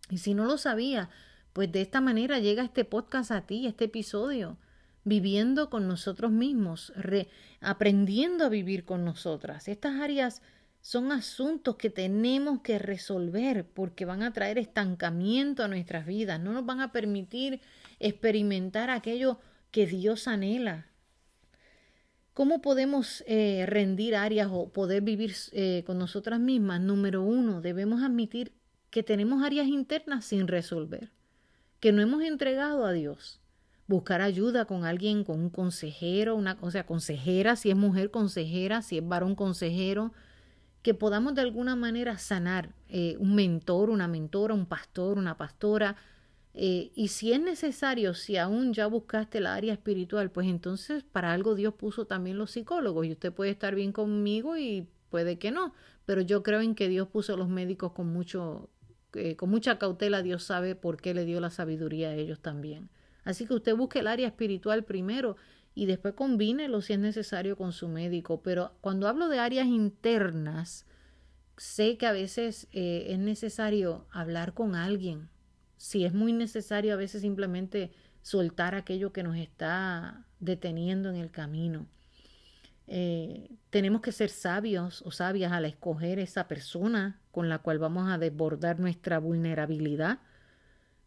Y 0.10 0.18
si 0.18 0.34
no 0.34 0.46
lo 0.46 0.58
sabía, 0.58 1.10
pues 1.54 1.72
de 1.72 1.82
esta 1.82 2.02
manera 2.02 2.40
llega 2.40 2.64
este 2.64 2.86
podcast 2.86 3.32
a 3.32 3.46
ti, 3.46 3.68
este 3.68 3.86
episodio, 3.86 4.58
viviendo 5.04 5.70
con 5.70 5.88
nosotros 5.88 6.32
mismos, 6.32 6.94
aprendiendo 7.62 8.46
a 8.46 8.50
vivir 8.50 8.86
con 8.86 9.06
nosotras. 9.06 9.68
Estas 9.68 10.00
áreas 10.00 10.42
son 10.82 11.12
asuntos 11.12 11.76
que 11.76 11.90
tenemos 11.90 12.62
que 12.62 12.80
resolver 12.80 13.66
porque 13.66 14.06
van 14.06 14.24
a 14.24 14.32
traer 14.34 14.58
estancamiento 14.58 15.64
a 15.64 15.68
nuestras 15.68 16.06
vidas, 16.06 16.40
no 16.40 16.54
nos 16.54 16.66
van 16.66 16.82
a 16.82 16.92
permitir 16.92 17.62
experimentar 18.00 18.90
aquello 18.90 19.40
que 19.72 19.88
Dios 19.88 20.28
anhela. 20.28 20.88
¿Cómo 22.40 22.62
podemos 22.62 23.22
eh, 23.28 23.66
rendir 23.68 24.16
áreas 24.16 24.48
o 24.50 24.70
poder 24.70 25.02
vivir 25.02 25.36
eh, 25.52 25.84
con 25.86 26.00
nosotras 26.00 26.40
mismas? 26.40 26.80
Número 26.80 27.22
uno, 27.22 27.60
debemos 27.60 28.02
admitir 28.02 28.54
que 28.92 29.04
tenemos 29.04 29.44
áreas 29.44 29.68
internas 29.68 30.24
sin 30.24 30.48
resolver, 30.48 31.12
que 31.82 31.92
no 31.92 32.02
hemos 32.02 32.24
entregado 32.24 32.86
a 32.86 32.94
Dios. 32.94 33.42
Buscar 33.88 34.22
ayuda 34.22 34.64
con 34.64 34.86
alguien, 34.86 35.26
con 35.26 35.38
un 35.38 35.50
consejero, 35.50 36.38
una, 36.38 36.58
o 36.62 36.72
sea, 36.72 36.86
consejera, 36.86 37.58
si 37.58 37.72
es 37.72 37.76
mujer 37.76 38.10
consejera, 38.10 38.84
si 38.84 39.00
es 39.00 39.06
varón 39.06 39.36
consejero, 39.36 40.14
que 40.82 40.94
podamos 40.94 41.36
de 41.36 41.42
alguna 41.42 41.76
manera 41.76 42.18
sanar 42.20 42.74
eh, 42.88 43.18
un 43.20 43.36
mentor, 43.36 43.90
una 43.90 44.08
mentora, 44.08 44.54
un 44.54 44.66
pastor, 44.66 45.18
una 45.18 45.36
pastora. 45.36 45.98
Eh, 46.62 46.92
y 46.94 47.08
si 47.08 47.32
es 47.32 47.40
necesario, 47.40 48.14
si 48.14 48.36
aún 48.36 48.74
ya 48.74 48.86
buscaste 48.86 49.40
la 49.40 49.56
área 49.56 49.72
espiritual, 49.72 50.30
pues 50.30 50.46
entonces 50.46 51.06
para 51.06 51.32
algo 51.32 51.56
Dios 51.56 51.74
puso 51.76 52.06
también 52.06 52.38
los 52.38 52.52
psicólogos 52.52 53.06
y 53.06 53.14
usted 53.14 53.32
puede 53.32 53.52
estar 53.52 53.76
bien 53.76 53.94
conmigo 53.94 54.58
y 54.58 54.86
puede 55.10 55.40
que 55.40 55.52
no, 55.52 55.74
pero 56.06 56.20
yo 56.20 56.44
creo 56.44 56.60
en 56.60 56.76
que 56.76 56.90
Dios 56.90 57.08
puso 57.08 57.38
los 57.38 57.48
médicos 57.48 57.94
con 57.94 58.12
mucho, 58.12 58.70
eh, 59.14 59.38
con 59.38 59.50
mucha 59.50 59.80
cautela, 59.80 60.22
Dios 60.22 60.44
sabe 60.44 60.76
por 60.76 61.00
qué 61.00 61.14
le 61.14 61.24
dio 61.24 61.40
la 61.40 61.50
sabiduría 61.50 62.10
a 62.10 62.16
ellos 62.16 62.42
también. 62.42 62.90
Así 63.24 63.46
que 63.46 63.54
usted 63.54 63.74
busque 63.78 64.00
el 64.00 64.08
área 64.08 64.28
espiritual 64.28 64.84
primero 64.84 65.38
y 65.76 65.86
después 65.86 66.14
combínelo 66.14 66.82
si 66.82 66.92
es 66.92 67.00
necesario 67.00 67.56
con 67.56 67.72
su 67.72 67.88
médico. 67.88 68.42
Pero 68.44 68.74
cuando 68.82 69.08
hablo 69.08 69.30
de 69.30 69.40
áreas 69.40 69.68
internas, 69.68 70.86
sé 71.56 71.98
que 71.98 72.06
a 72.06 72.12
veces 72.12 72.68
eh, 72.74 73.06
es 73.12 73.20
necesario 73.20 74.08
hablar 74.12 74.54
con 74.54 74.76
alguien. 74.76 75.30
Si 75.80 76.06
es 76.06 76.14
muy 76.14 76.32
necesario, 76.32 76.94
a 76.94 76.98
veces 76.98 77.22
simplemente 77.22 77.90
soltar 78.22 78.76
aquello 78.76 79.12
que 79.12 79.24
nos 79.24 79.36
está 79.38 80.28
deteniendo 80.40 81.10
en 81.10 81.16
el 81.16 81.32
camino. 81.32 81.88
Eh, 82.86 83.50
tenemos 83.72 84.02
que 84.02 84.12
ser 84.12 84.30
sabios 84.30 85.02
o 85.04 85.12
sabias 85.12 85.52
al 85.52 85.66
escoger 85.66 86.20
esa 86.20 86.48
persona 86.48 87.20
con 87.32 87.50
la 87.50 87.60
cual 87.60 87.80
vamos 87.80 88.12
a 88.12 88.20
desbordar 88.20 88.80
nuestra 88.80 89.18
vulnerabilidad 89.18 90.20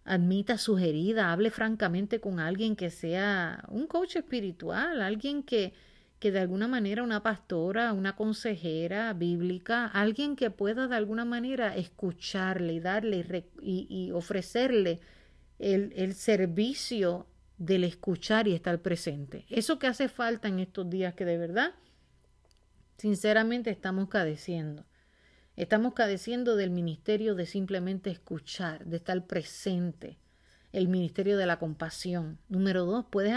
admita 0.05 0.59
sus 0.59 0.81
heridas, 0.81 1.27
hable 1.27 1.51
francamente 1.51 2.20
con 2.20 2.41
alguien 2.41 2.77
que 2.77 2.91
sea 2.91 3.64
un 3.68 3.87
coach 3.87 4.16
espiritual, 4.16 5.01
alguien 5.01 5.43
que, 5.43 5.73
que 6.23 6.31
de 6.31 6.39
alguna 6.39 6.68
manera 6.68 7.03
una 7.03 7.20
pastora, 7.20 7.93
una 7.93 8.14
consejera 8.14 9.12
bíblica, 9.12 9.87
alguien 9.89 10.37
que 10.37 10.53
pueda 10.53 10.87
de 10.87 10.95
alguna 10.95 11.25
manera 11.25 11.75
escucharle 11.75 12.75
y 12.75 12.79
darle 12.79 13.49
y, 13.61 14.12
ofrecerle 14.12 15.01
el, 15.59 15.93
el 15.97 16.14
servicio 16.14 17.27
del 17.59 17.83
escuchar 17.83 18.47
y 18.47 18.55
estar 18.55 18.81
presente. 18.83 19.47
Eso 19.49 19.81
que 19.81 19.89
hace 19.89 20.09
falta 20.09 20.47
en 20.47 20.61
estos 20.61 20.89
días 20.89 21.14
que 21.14 21.25
de 21.25 21.39
verdad, 21.39 21.75
sinceramente, 22.99 23.70
estamos 23.70 24.09
cadeciendo. 24.09 24.85
Estamos 25.57 25.93
cadeciendo 25.93 26.55
del 26.55 26.70
ministerio 26.70 27.35
de 27.35 27.47
simplemente 27.47 28.11
escuchar, 28.11 28.85
de 28.85 28.99
estar 28.99 29.27
presente, 29.27 30.18
el 30.70 30.87
ministerio 30.87 31.37
de 31.37 31.47
la 31.47 31.59
compasión. 31.59 32.39
Número 32.49 32.85
dos, 32.85 33.07
puedes 33.11 33.35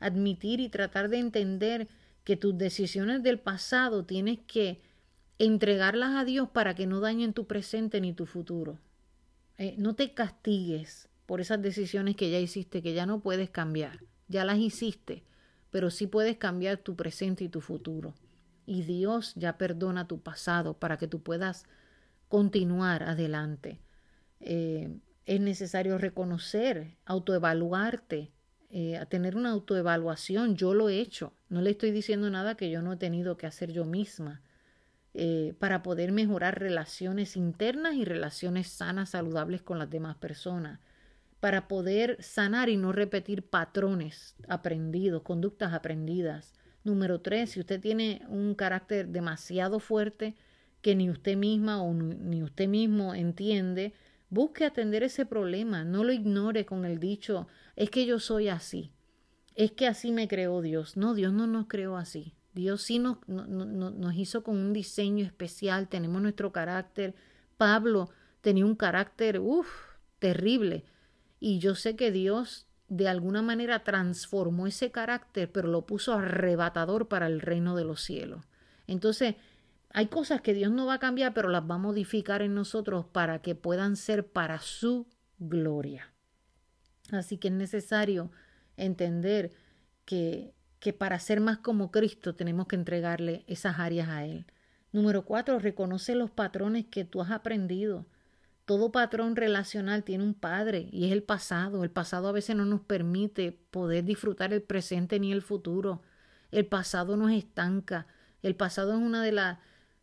admitir 0.00 0.60
y 0.60 0.70
tratar 0.70 1.10
de 1.10 1.18
entender 1.18 1.88
que 2.26 2.36
tus 2.36 2.58
decisiones 2.58 3.22
del 3.22 3.38
pasado 3.38 4.04
tienes 4.04 4.40
que 4.46 4.82
entregarlas 5.38 6.14
a 6.14 6.26
Dios 6.26 6.50
para 6.50 6.74
que 6.74 6.86
no 6.86 7.00
dañen 7.00 7.32
tu 7.32 7.46
presente 7.46 8.02
ni 8.02 8.12
tu 8.12 8.26
futuro. 8.26 8.78
Eh, 9.56 9.76
no 9.78 9.94
te 9.94 10.12
castigues 10.12 11.08
por 11.24 11.40
esas 11.40 11.62
decisiones 11.62 12.16
que 12.16 12.30
ya 12.30 12.38
hiciste, 12.38 12.82
que 12.82 12.92
ya 12.92 13.06
no 13.06 13.20
puedes 13.20 13.48
cambiar. 13.48 14.00
Ya 14.28 14.44
las 14.44 14.58
hiciste, 14.58 15.22
pero 15.70 15.90
sí 15.90 16.06
puedes 16.06 16.36
cambiar 16.36 16.76
tu 16.76 16.96
presente 16.96 17.44
y 17.44 17.48
tu 17.48 17.62
futuro 17.62 18.12
y 18.66 18.82
Dios 18.82 19.32
ya 19.36 19.56
perdona 19.56 20.08
tu 20.08 20.20
pasado 20.20 20.74
para 20.74 20.98
que 20.98 21.06
tú 21.06 21.22
puedas 21.22 21.64
continuar 22.28 23.04
adelante. 23.04 23.80
Eh, 24.40 24.98
es 25.24 25.40
necesario 25.40 25.98
reconocer, 25.98 26.96
autoevaluarte, 27.04 28.32
eh, 28.70 28.96
a 28.96 29.06
tener 29.06 29.36
una 29.36 29.50
autoevaluación. 29.50 30.56
Yo 30.56 30.74
lo 30.74 30.88
he 30.88 31.00
hecho. 31.00 31.32
No 31.48 31.60
le 31.62 31.70
estoy 31.70 31.90
diciendo 31.90 32.30
nada 32.30 32.56
que 32.56 32.70
yo 32.70 32.82
no 32.82 32.92
he 32.92 32.96
tenido 32.96 33.36
que 33.36 33.46
hacer 33.46 33.72
yo 33.72 33.84
misma 33.84 34.42
eh, 35.14 35.54
para 35.58 35.82
poder 35.82 36.12
mejorar 36.12 36.58
relaciones 36.58 37.36
internas 37.36 37.94
y 37.94 38.04
relaciones 38.04 38.68
sanas, 38.68 39.10
saludables 39.10 39.62
con 39.62 39.78
las 39.78 39.90
demás 39.90 40.16
personas. 40.16 40.80
Para 41.40 41.68
poder 41.68 42.22
sanar 42.22 42.68
y 42.68 42.76
no 42.76 42.92
repetir 42.92 43.42
patrones 43.42 44.34
aprendidos, 44.48 45.22
conductas 45.22 45.72
aprendidas 45.72 46.54
Número 46.86 47.20
tres, 47.20 47.50
si 47.50 47.58
usted 47.58 47.80
tiene 47.80 48.22
un 48.28 48.54
carácter 48.54 49.08
demasiado 49.08 49.80
fuerte 49.80 50.36
que 50.82 50.94
ni 50.94 51.10
usted 51.10 51.36
misma 51.36 51.82
o 51.82 51.92
ni 51.92 52.44
usted 52.44 52.68
mismo 52.68 53.12
entiende, 53.12 53.92
busque 54.30 54.64
atender 54.64 55.02
ese 55.02 55.26
problema, 55.26 55.82
no 55.82 56.04
lo 56.04 56.12
ignore 56.12 56.64
con 56.64 56.84
el 56.84 57.00
dicho, 57.00 57.48
es 57.76 57.90
que 57.90 58.06
yo 58.06 58.18
soy 58.18 58.48
así, 58.48 58.92
es 59.54 59.72
que 59.72 59.86
así 59.86 60.12
me 60.12 60.28
creó 60.28 60.60
Dios. 60.60 60.96
No, 60.96 61.14
Dios 61.14 61.32
no 61.32 61.46
nos 61.46 61.66
creó 61.66 61.96
así. 61.96 62.34
Dios 62.52 62.82
sí 62.82 62.98
nos, 62.98 63.18
nos 63.26 64.14
hizo 64.14 64.42
con 64.42 64.56
un 64.56 64.72
diseño 64.72 65.24
especial, 65.24 65.88
tenemos 65.88 66.22
nuestro 66.22 66.52
carácter. 66.52 67.14
Pablo 67.56 68.10
tenía 68.40 68.64
un 68.64 68.76
carácter, 68.76 69.40
uff, 69.40 69.68
terrible. 70.18 70.84
Y 71.38 71.58
yo 71.58 71.74
sé 71.74 71.96
que 71.96 72.10
Dios 72.10 72.66
de 72.88 73.08
alguna 73.08 73.42
manera 73.42 73.82
transformó 73.82 74.66
ese 74.66 74.90
carácter, 74.90 75.50
pero 75.50 75.68
lo 75.68 75.86
puso 75.86 76.14
arrebatador 76.14 77.08
para 77.08 77.26
el 77.26 77.40
reino 77.40 77.76
de 77.76 77.84
los 77.84 78.02
cielos. 78.02 78.44
Entonces, 78.86 79.34
hay 79.90 80.06
cosas 80.06 80.40
que 80.40 80.54
Dios 80.54 80.70
no 80.70 80.86
va 80.86 80.94
a 80.94 80.98
cambiar, 80.98 81.34
pero 81.34 81.48
las 81.48 81.68
va 81.68 81.76
a 81.76 81.78
modificar 81.78 82.42
en 82.42 82.54
nosotros 82.54 83.06
para 83.06 83.40
que 83.40 83.54
puedan 83.54 83.96
ser 83.96 84.26
para 84.26 84.60
su 84.60 85.06
gloria. 85.38 86.12
Así 87.12 87.38
que 87.38 87.48
es 87.48 87.54
necesario 87.54 88.30
entender 88.76 89.52
que, 90.04 90.54
que 90.80 90.92
para 90.92 91.18
ser 91.18 91.40
más 91.40 91.58
como 91.58 91.90
Cristo 91.90 92.34
tenemos 92.34 92.66
que 92.66 92.76
entregarle 92.76 93.44
esas 93.46 93.78
áreas 93.78 94.08
a 94.08 94.24
Él. 94.24 94.46
Número 94.92 95.24
cuatro, 95.24 95.58
reconoce 95.58 96.14
los 96.14 96.30
patrones 96.30 96.86
que 96.86 97.04
tú 97.04 97.20
has 97.20 97.30
aprendido. 97.30 98.06
Todo 98.64 98.90
patrón 98.90 99.36
relacional 99.36 100.02
tiene 100.02 100.24
un 100.24 100.34
padre 100.34 100.88
y 100.90 101.06
es 101.06 101.12
el 101.12 101.22
pasado. 101.22 101.84
El 101.84 101.90
pasado 101.90 102.28
a 102.28 102.32
veces 102.32 102.56
no 102.56 102.64
nos 102.64 102.80
permite 102.80 103.52
poder 103.70 104.04
disfrutar 104.04 104.52
el 104.52 104.62
presente 104.62 105.20
ni 105.20 105.32
el 105.32 105.42
futuro. 105.42 106.02
El 106.50 106.66
pasado 106.66 107.16
nos 107.16 107.30
estanca. 107.30 108.06
El 108.42 108.56
pasado 108.56 108.92
es 108.92 108.98
una 108.98 109.22
de, 109.22 109.56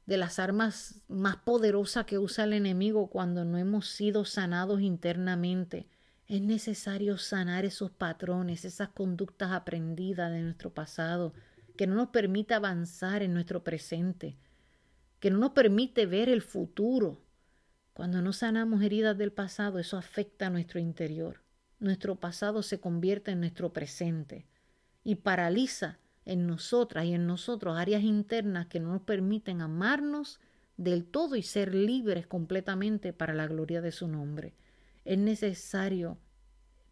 de 0.05 0.17
las 0.17 0.39
armas 0.39 1.01
más 1.07 1.37
poderosas 1.37 2.05
que 2.05 2.19
usa 2.19 2.45
el 2.45 2.53
enemigo 2.53 3.07
cuando 3.07 3.43
no 3.43 3.57
hemos 3.57 3.87
sido 3.87 4.23
sanados 4.25 4.79
internamente. 4.79 5.87
Es 6.27 6.41
necesario 6.41 7.17
sanar 7.17 7.65
esos 7.65 7.91
patrones, 7.91 8.65
esas 8.65 8.89
conductas 8.89 9.51
aprendidas 9.51 10.31
de 10.31 10.41
nuestro 10.41 10.73
pasado, 10.73 11.33
que 11.77 11.87
no 11.87 11.95
nos 11.95 12.09
permite 12.09 12.53
avanzar 12.53 13.23
en 13.23 13.33
nuestro 13.33 13.63
presente, 13.63 14.37
que 15.19 15.31
no 15.31 15.37
nos 15.37 15.51
permite 15.51 16.05
ver 16.05 16.29
el 16.29 16.41
futuro 16.41 17.23
cuando 17.93 18.23
no 18.23 18.33
sanamos 18.33 18.81
heridas 18.81 19.15
del 19.19 19.31
pasado, 19.31 19.77
eso 19.77 19.97
afecta 19.97 20.47
a 20.47 20.49
nuestro 20.49 20.79
interior. 20.79 21.41
Nuestro 21.79 22.15
pasado 22.15 22.63
se 22.63 22.79
convierte 22.79 23.31
en 23.31 23.39
nuestro 23.39 23.71
presente 23.71 24.47
y 25.03 25.15
paraliza 25.15 25.99
en 26.25 26.47
nosotras 26.47 27.05
y 27.05 27.13
en 27.13 27.27
nosotros 27.27 27.77
áreas 27.77 28.01
internas 28.01 28.65
que 28.65 28.79
no 28.79 28.93
nos 28.93 29.03
permiten 29.03 29.61
amarnos 29.61 30.39
del 30.75 31.05
todo 31.05 31.35
y 31.35 31.43
ser 31.43 31.75
libres 31.75 32.25
completamente 32.25 33.13
para 33.13 33.35
la 33.35 33.45
gloria 33.45 33.79
de 33.81 33.91
su 33.91 34.07
nombre. 34.07 34.55
Es 35.05 35.17
necesario 35.17 36.17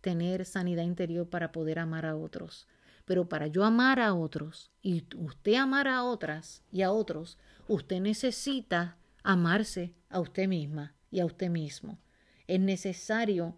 tener 0.01 0.45
sanidad 0.45 0.83
interior 0.83 1.29
para 1.29 1.51
poder 1.51 1.79
amar 1.79 2.05
a 2.05 2.15
otros. 2.15 2.67
Pero 3.05 3.29
para 3.29 3.47
yo 3.47 3.63
amar 3.63 3.99
a 3.99 4.13
otros 4.13 4.71
y 4.81 5.05
usted 5.15 5.55
amar 5.55 5.87
a 5.87 6.03
otras 6.03 6.63
y 6.71 6.81
a 6.81 6.91
otros, 6.91 7.37
usted 7.67 7.99
necesita 7.99 8.97
amarse 9.23 9.93
a 10.09 10.19
usted 10.19 10.47
misma 10.47 10.95
y 11.09 11.19
a 11.19 11.25
usted 11.25 11.49
mismo. 11.49 11.99
Es 12.47 12.59
necesario 12.59 13.57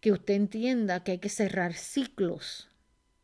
que 0.00 0.12
usted 0.12 0.34
entienda 0.34 1.02
que 1.02 1.12
hay 1.12 1.18
que 1.18 1.28
cerrar 1.28 1.74
ciclos, 1.74 2.68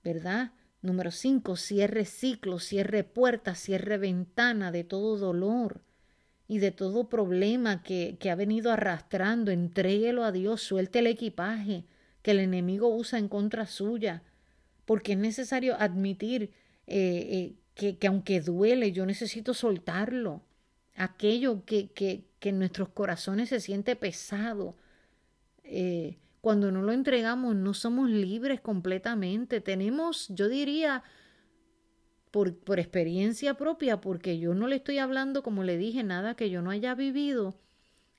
¿verdad? 0.02 0.52
Número 0.82 1.10
cinco, 1.10 1.56
cierre 1.56 2.04
ciclos, 2.04 2.64
cierre 2.64 3.04
puertas, 3.04 3.58
cierre 3.58 3.96
ventana 3.96 4.72
de 4.72 4.84
todo 4.84 5.16
dolor 5.16 5.82
y 6.46 6.58
de 6.58 6.70
todo 6.70 7.08
problema 7.08 7.82
que, 7.82 8.16
que 8.20 8.30
ha 8.30 8.34
venido 8.34 8.70
arrastrando. 8.70 9.50
Entréguelo 9.50 10.24
a 10.24 10.32
Dios, 10.32 10.62
suelte 10.62 10.98
el 11.00 11.06
equipaje 11.06 11.84
que 12.22 12.32
el 12.32 12.40
enemigo 12.40 12.88
usa 12.88 13.18
en 13.18 13.28
contra 13.28 13.66
suya, 13.66 14.22
porque 14.84 15.12
es 15.12 15.18
necesario 15.18 15.76
admitir 15.78 16.52
eh, 16.86 17.28
eh, 17.30 17.54
que, 17.74 17.98
que, 17.98 18.06
aunque 18.06 18.40
duele, 18.40 18.92
yo 18.92 19.06
necesito 19.06 19.54
soltarlo. 19.54 20.42
Aquello 20.96 21.64
que, 21.64 21.88
que, 21.88 22.24
que 22.38 22.50
en 22.50 22.58
nuestros 22.58 22.88
corazones 22.88 23.48
se 23.48 23.60
siente 23.60 23.96
pesado. 23.96 24.76
Eh, 25.64 26.18
cuando 26.40 26.70
no 26.70 26.82
lo 26.82 26.92
entregamos, 26.92 27.56
no 27.56 27.74
somos 27.74 28.10
libres 28.10 28.60
completamente. 28.60 29.60
Tenemos, 29.60 30.28
yo 30.28 30.48
diría, 30.48 31.02
por, 32.34 32.56
por, 32.56 32.80
experiencia 32.80 33.54
propia, 33.54 34.00
porque 34.00 34.40
yo 34.40 34.56
no 34.56 34.66
le 34.66 34.74
estoy 34.74 34.98
hablando, 34.98 35.44
como 35.44 35.62
le 35.62 35.78
dije, 35.78 36.02
nada 36.02 36.34
que 36.34 36.50
yo 36.50 36.62
no 36.62 36.70
haya 36.70 36.96
vivido, 36.96 37.54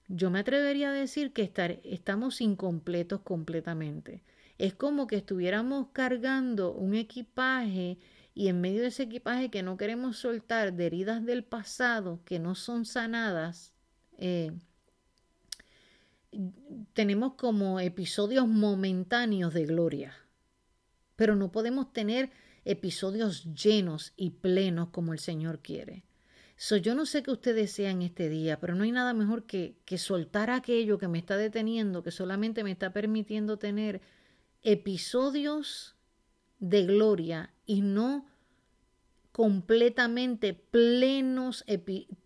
yo 0.07 0.31
me 0.31 0.39
atrevería 0.39 0.91
a 0.91 0.93
decir 0.93 1.33
que 1.33 1.51
estamos 1.83 2.39
incompletos 2.39 3.19
completamente. 3.19 4.23
Es 4.57 4.73
como 4.73 5.05
que 5.05 5.17
estuviéramos 5.17 5.87
cargando 5.91 6.71
un 6.71 6.95
equipaje 6.95 7.97
y 8.33 8.47
en 8.47 8.61
medio 8.61 8.83
de 8.83 8.87
ese 8.87 9.03
equipaje 9.03 9.49
que 9.49 9.63
no 9.63 9.75
queremos 9.75 10.15
soltar 10.15 10.71
de 10.71 10.85
heridas 10.85 11.25
del 11.25 11.43
pasado 11.43 12.21
que 12.23 12.39
no 12.39 12.55
son 12.55 12.85
sanadas, 12.85 13.73
eh, 14.17 14.53
tenemos 16.93 17.33
como 17.33 17.81
episodios 17.81 18.47
momentáneos 18.47 19.53
de 19.53 19.65
gloria, 19.65 20.15
pero 21.17 21.35
no 21.35 21.51
podemos 21.51 21.91
tener 21.91 22.29
episodios 22.65 23.45
llenos 23.53 24.13
y 24.17 24.31
plenos 24.31 24.89
como 24.89 25.13
el 25.13 25.19
Señor 25.19 25.59
quiere. 25.59 26.03
So, 26.57 26.77
yo 26.77 26.95
no 26.95 27.05
sé 27.05 27.21
qué 27.21 27.31
usted 27.31 27.55
desea 27.55 27.91
en 27.91 28.01
este 28.01 28.29
día, 28.29 28.59
pero 28.59 28.75
no 28.75 28.83
hay 28.83 28.91
nada 28.91 29.13
mejor 29.13 29.43
que, 29.43 29.77
que 29.85 29.97
soltar 29.97 30.49
aquello 30.49 30.97
que 30.97 31.07
me 31.07 31.17
está 31.19 31.37
deteniendo, 31.37 32.01
que 32.01 32.11
solamente 32.11 32.63
me 32.63 32.71
está 32.71 32.91
permitiendo 32.93 33.57
tener 33.57 34.01
episodios 34.63 35.95
de 36.59 36.85
gloria 36.85 37.53
y 37.65 37.81
no 37.81 38.25
completamente 39.31 40.53
plenos, 40.53 41.65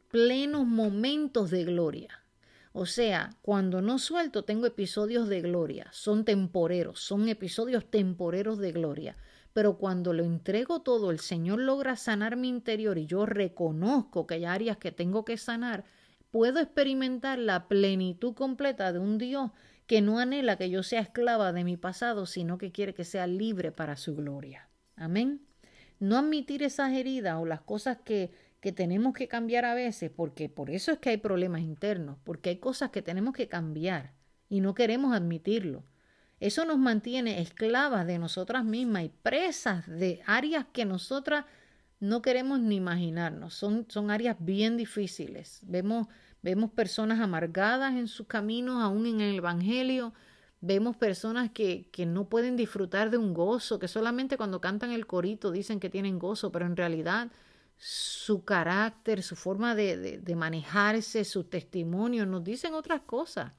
plenos 0.10 0.68
momentos 0.68 1.50
de 1.50 1.64
gloria. 1.66 2.24
O 2.72 2.86
sea, 2.86 3.36
cuando 3.42 3.82
no 3.82 3.98
suelto 3.98 4.44
tengo 4.44 4.68
episodios 4.68 5.28
de 5.28 5.42
gloria, 5.42 5.88
son 5.92 6.24
temporeros, 6.24 7.00
son 7.00 7.28
episodios 7.28 7.90
temporeros 7.90 8.60
de 8.60 8.72
gloria. 8.72 9.18
Pero 9.54 9.78
cuando 9.78 10.14
lo 10.14 10.24
entrego 10.24 10.82
todo, 10.82 11.12
el 11.12 11.20
Señor 11.20 11.60
logra 11.60 11.95
sanar 11.95 12.36
mi 12.36 12.50
interior 12.50 12.97
y 12.97 13.06
yo 13.06 13.26
reconozco 13.26 14.28
que 14.28 14.36
hay 14.36 14.45
áreas 14.45 14.78
que 14.78 14.91
tengo 14.91 15.26
que 15.26 15.38
sanar, 15.38 15.86
puedo 16.32 16.60
experimentar 16.60 17.39
la 17.39 17.68
plenitud 17.68 18.34
completa 18.34 18.93
de 18.93 19.00
un 19.00 19.18
Dios 19.18 19.52
que 19.88 20.02
no 20.02 20.20
anhela 20.20 20.58
que 20.58 20.70
yo 20.70 20.84
sea 20.84 21.02
esclava 21.02 21.52
de 21.52 21.64
mi 21.64 21.78
pasado, 21.78 22.26
sino 22.26 22.58
que 22.58 22.72
quiere 22.72 22.93
que 22.93 23.06
sea 23.06 23.26
libre 23.26 23.72
para 23.72 23.97
su 23.97 24.16
gloria. 24.16 24.70
Amén. 24.95 25.41
No 26.00 26.18
admitir 26.18 26.62
esas 26.62 26.93
heridas 26.93 27.38
o 27.39 27.45
las 27.45 27.62
cosas 27.62 27.97
que 28.06 28.32
que 28.60 28.72
tenemos 28.72 29.14
que 29.14 29.28
cambiar 29.28 29.66
a 29.66 29.74
veces, 29.74 30.12
porque 30.12 30.50
por 30.50 30.70
eso 30.70 30.91
es 30.91 31.00
que 31.00 31.10
hay 31.10 31.18
problemas 31.18 31.62
internos, 31.62 32.18
porque 32.24 32.50
hay 32.50 32.58
cosas 32.58 32.89
que 32.89 33.02
tenemos 33.02 33.34
que 33.34 33.47
cambiar 33.47 34.14
y 34.50 34.62
no 34.62 34.74
queremos 34.74 35.16
admitirlo. 35.16 35.84
Eso 36.40 36.66
nos 36.66 36.78
mantiene 36.78 37.42
esclavas 37.42 38.08
de 38.08 38.18
nosotras 38.18 38.64
mismas 38.64 39.04
y 39.04 39.10
presas 39.10 39.88
de 39.88 40.22
áreas 40.26 40.66
que 40.72 40.86
nosotras 40.86 41.46
no 42.00 42.22
queremos 42.22 42.60
ni 42.60 42.78
imaginarnos. 42.78 43.54
Son, 43.54 43.86
son 43.90 44.10
áreas 44.10 44.38
bien 44.40 44.78
difíciles. 44.78 45.60
Vemos, 45.64 46.08
vemos 46.42 46.72
personas 46.72 47.20
amargadas 47.20 47.94
en 47.94 48.08
sus 48.08 48.28
caminos, 48.28 48.82
aún 48.82 49.06
en 49.06 49.22
el 49.22 49.36
Evangelio. 49.36 50.14
Vemos 50.62 50.96
personas 50.96 51.52
que, 51.52 51.90
que 51.92 52.06
no 52.06 52.30
pueden 52.30 52.56
disfrutar 52.56 53.10
de 53.10 53.18
un 53.18 53.34
gozo, 53.34 53.80
que 53.80 53.88
solamente 53.88 54.38
cuando 54.38 54.62
cantan 54.62 54.92
el 54.92 55.08
corito 55.08 55.52
dicen 55.52 55.80
que 55.80 55.90
tienen 55.90 56.20
gozo, 56.20 56.52
pero 56.52 56.66
en 56.66 56.76
realidad 56.76 57.30
su 57.78 58.44
carácter, 58.44 59.24
su 59.24 59.38
forma 59.38 59.74
de, 59.74 60.20
de, 60.20 60.36
manejarse, 60.36 61.24
su 61.24 61.46
testimonio, 61.46 62.26
nos 62.26 62.44
dicen 62.44 62.74
otras 62.74 63.02
cosas. 63.02 63.54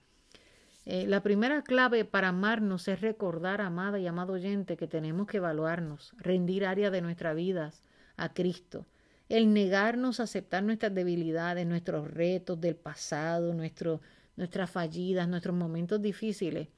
Eh, 0.86 1.06
la 1.06 1.22
primera 1.22 1.62
clave 1.62 2.04
para 2.04 2.28
amarnos 2.28 2.88
es 2.88 3.00
recordar, 3.00 3.60
amada 3.60 3.98
y 3.98 4.06
amado 4.06 4.32
oyente, 4.32 4.76
que 4.76 4.86
tenemos 4.86 5.26
que 5.26 5.36
evaluarnos, 5.36 6.12
rendir 6.16 6.64
áreas 6.64 6.90
de 6.90 7.02
nuestras 7.02 7.36
vidas 7.36 7.82
a 8.16 8.32
Cristo. 8.32 8.86
El 9.28 9.52
negarnos 9.52 10.18
a 10.18 10.24
aceptar 10.24 10.62
nuestras 10.62 10.94
debilidades, 10.94 11.66
nuestros 11.66 12.10
retos 12.10 12.60
del 12.60 12.76
pasado, 12.76 13.54
nuestro, 13.54 14.00
nuestras 14.36 14.70
fallidas, 14.70 15.28
nuestros 15.28 15.54
momentos 15.54 16.00
difíciles. 16.02 16.68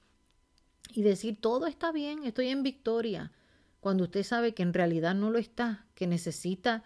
Y 0.93 1.03
decir, 1.03 1.41
todo 1.41 1.67
está 1.67 1.93
bien, 1.93 2.25
estoy 2.25 2.49
en 2.49 2.63
victoria. 2.63 3.33
Cuando 3.81 4.05
usted 4.05 4.23
sabe 4.25 4.53
que 4.53 4.63
en 4.63 4.75
realidad 4.75 5.15
no 5.15 5.31
lo 5.31 5.39
está, 5.39 5.87
que 5.95 6.07
necesita 6.07 6.85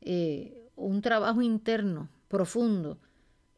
eh, 0.00 0.68
un 0.74 1.00
trabajo 1.00 1.40
interno 1.40 2.10
profundo, 2.28 2.98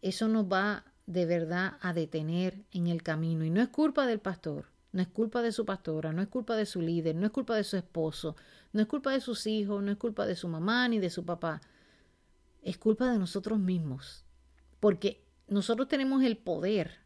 eso 0.01 0.29
nos 0.29 0.45
va 0.45 0.85
de 1.09 1.25
verdad 1.25 1.79
a 1.81 1.95
detener 1.95 2.67
en 2.71 2.87
el 2.87 3.03
camino. 3.03 3.43
Y 3.43 3.51
no 3.51 3.63
es 3.63 3.69
culpa 3.69 4.07
del 4.07 4.21
pastor, 4.21 4.67
no 4.93 5.01
es 5.01 5.09
culpa 5.09 5.41
de 5.41 5.53
su 5.53 5.65
pastora, 5.65 6.13
no 6.13 6.21
es 6.21 6.29
culpa 6.29 6.55
de 6.55 6.67
su 6.67 6.83
líder, 6.83 7.17
no 7.17 7.25
es 7.25 7.33
culpa 7.33 7.57
de 7.57 7.65
su 7.65 7.79
esposo, 7.79 8.37
no 8.75 8.83
es 8.83 8.87
culpa 8.87 9.11
de 9.13 9.23
sus 9.23 9.47
hijos, 9.47 9.83
no 9.83 9.91
es 9.91 9.97
culpa 9.97 10.27
de 10.27 10.37
su 10.37 10.49
mamá 10.49 10.87
ni 10.87 10.99
de 10.99 11.09
su 11.09 11.25
papá. 11.25 11.63
Es 12.63 12.77
culpa 12.77 13.11
de 13.11 13.19
nosotros 13.19 13.59
mismos. 13.59 14.27
Porque 14.81 15.25
nosotros 15.47 15.89
tenemos 15.89 16.23
el 16.23 16.37
poder 16.37 16.99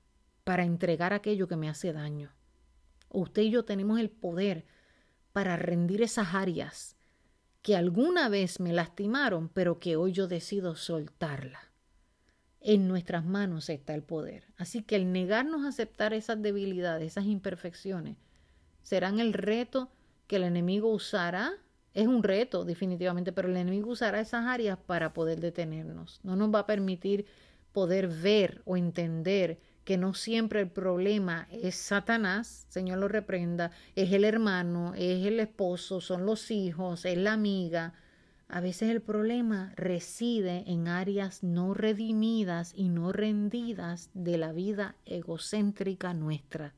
para 0.43 0.65
entregar 0.65 1.13
aquello 1.13 1.47
que 1.47 1.57
me 1.57 1.69
hace 1.69 1.93
daño. 1.93 2.33
Usted 3.09 3.43
y 3.43 3.51
yo 3.51 3.65
tenemos 3.65 4.01
el 4.01 4.11
poder 4.11 4.67
para 5.33 5.57
rendir 5.57 6.03
esas 6.03 6.35
áreas 6.35 6.97
que 7.63 7.77
alguna 7.77 8.29
vez 8.29 8.59
me 8.59 8.73
lastimaron, 8.73 9.49
pero 9.49 9.79
que 9.79 9.95
hoy 9.95 10.11
yo 10.11 10.27
decido 10.27 10.75
soltarla. 10.75 11.72
En 12.65 12.87
nuestras 12.87 13.25
manos 13.25 13.69
está 13.69 13.95
el 13.95 14.03
poder. 14.03 14.45
Así 14.57 14.83
que 14.83 14.95
el 14.95 15.13
negarnos 15.13 15.65
a 15.65 15.69
aceptar 15.69 16.15
esas 16.15 16.41
debilidades, 16.41 17.09
esas 17.09 17.25
imperfecciones, 17.25 18.17
serán 18.83 19.19
el 19.19 19.33
reto 19.33 19.91
que 20.29 20.37
el 20.37 20.45
enemigo 20.45 20.89
usará. 20.89 21.53
Es 21.93 22.07
un 22.07 22.23
reto, 22.23 22.65
definitivamente, 22.65 23.33
pero 23.33 23.49
el 23.49 23.57
enemigo 23.57 23.91
usará 23.91 24.21
esas 24.21 24.47
áreas 24.47 24.79
para 24.79 25.13
poder 25.13 25.41
detenernos. 25.41 26.21
No 26.23 26.37
nos 26.37 26.55
va 26.55 26.61
a 26.61 26.67
permitir 26.67 27.27
poder 27.73 28.07
ver 28.07 28.63
o 28.65 28.77
entender 28.77 29.59
que 29.85 29.99
no 29.99 30.15
siempre 30.15 30.61
el 30.61 30.71
problema 30.71 31.49
es 31.51 31.75
Satanás, 31.75 32.67
Señor 32.69 32.99
lo 32.99 33.09
reprenda, 33.09 33.73
es 33.97 34.13
el 34.13 34.25
hermano, 34.25 34.95
es 34.95 35.27
el 35.27 35.41
esposo, 35.41 36.01
son 36.01 36.25
los 36.25 36.51
hijos, 36.53 37.05
es 37.05 37.19
la 37.19 37.33
amiga. 37.33 37.95
A 38.55 38.61
veces 38.61 38.91
el 38.91 39.01
problema 39.01 39.73
reside 39.77 40.65
en 40.67 40.87
áreas 40.87 41.43
no 41.43 41.73
redimidas 41.73 42.75
y 42.77 42.91
no 42.91 43.11
rendidas 43.11 44.11
de 44.13 44.37
la 44.37 44.53
vida 44.53 44.95
egocéntrica 45.07 46.13
nuestra, 46.13 46.75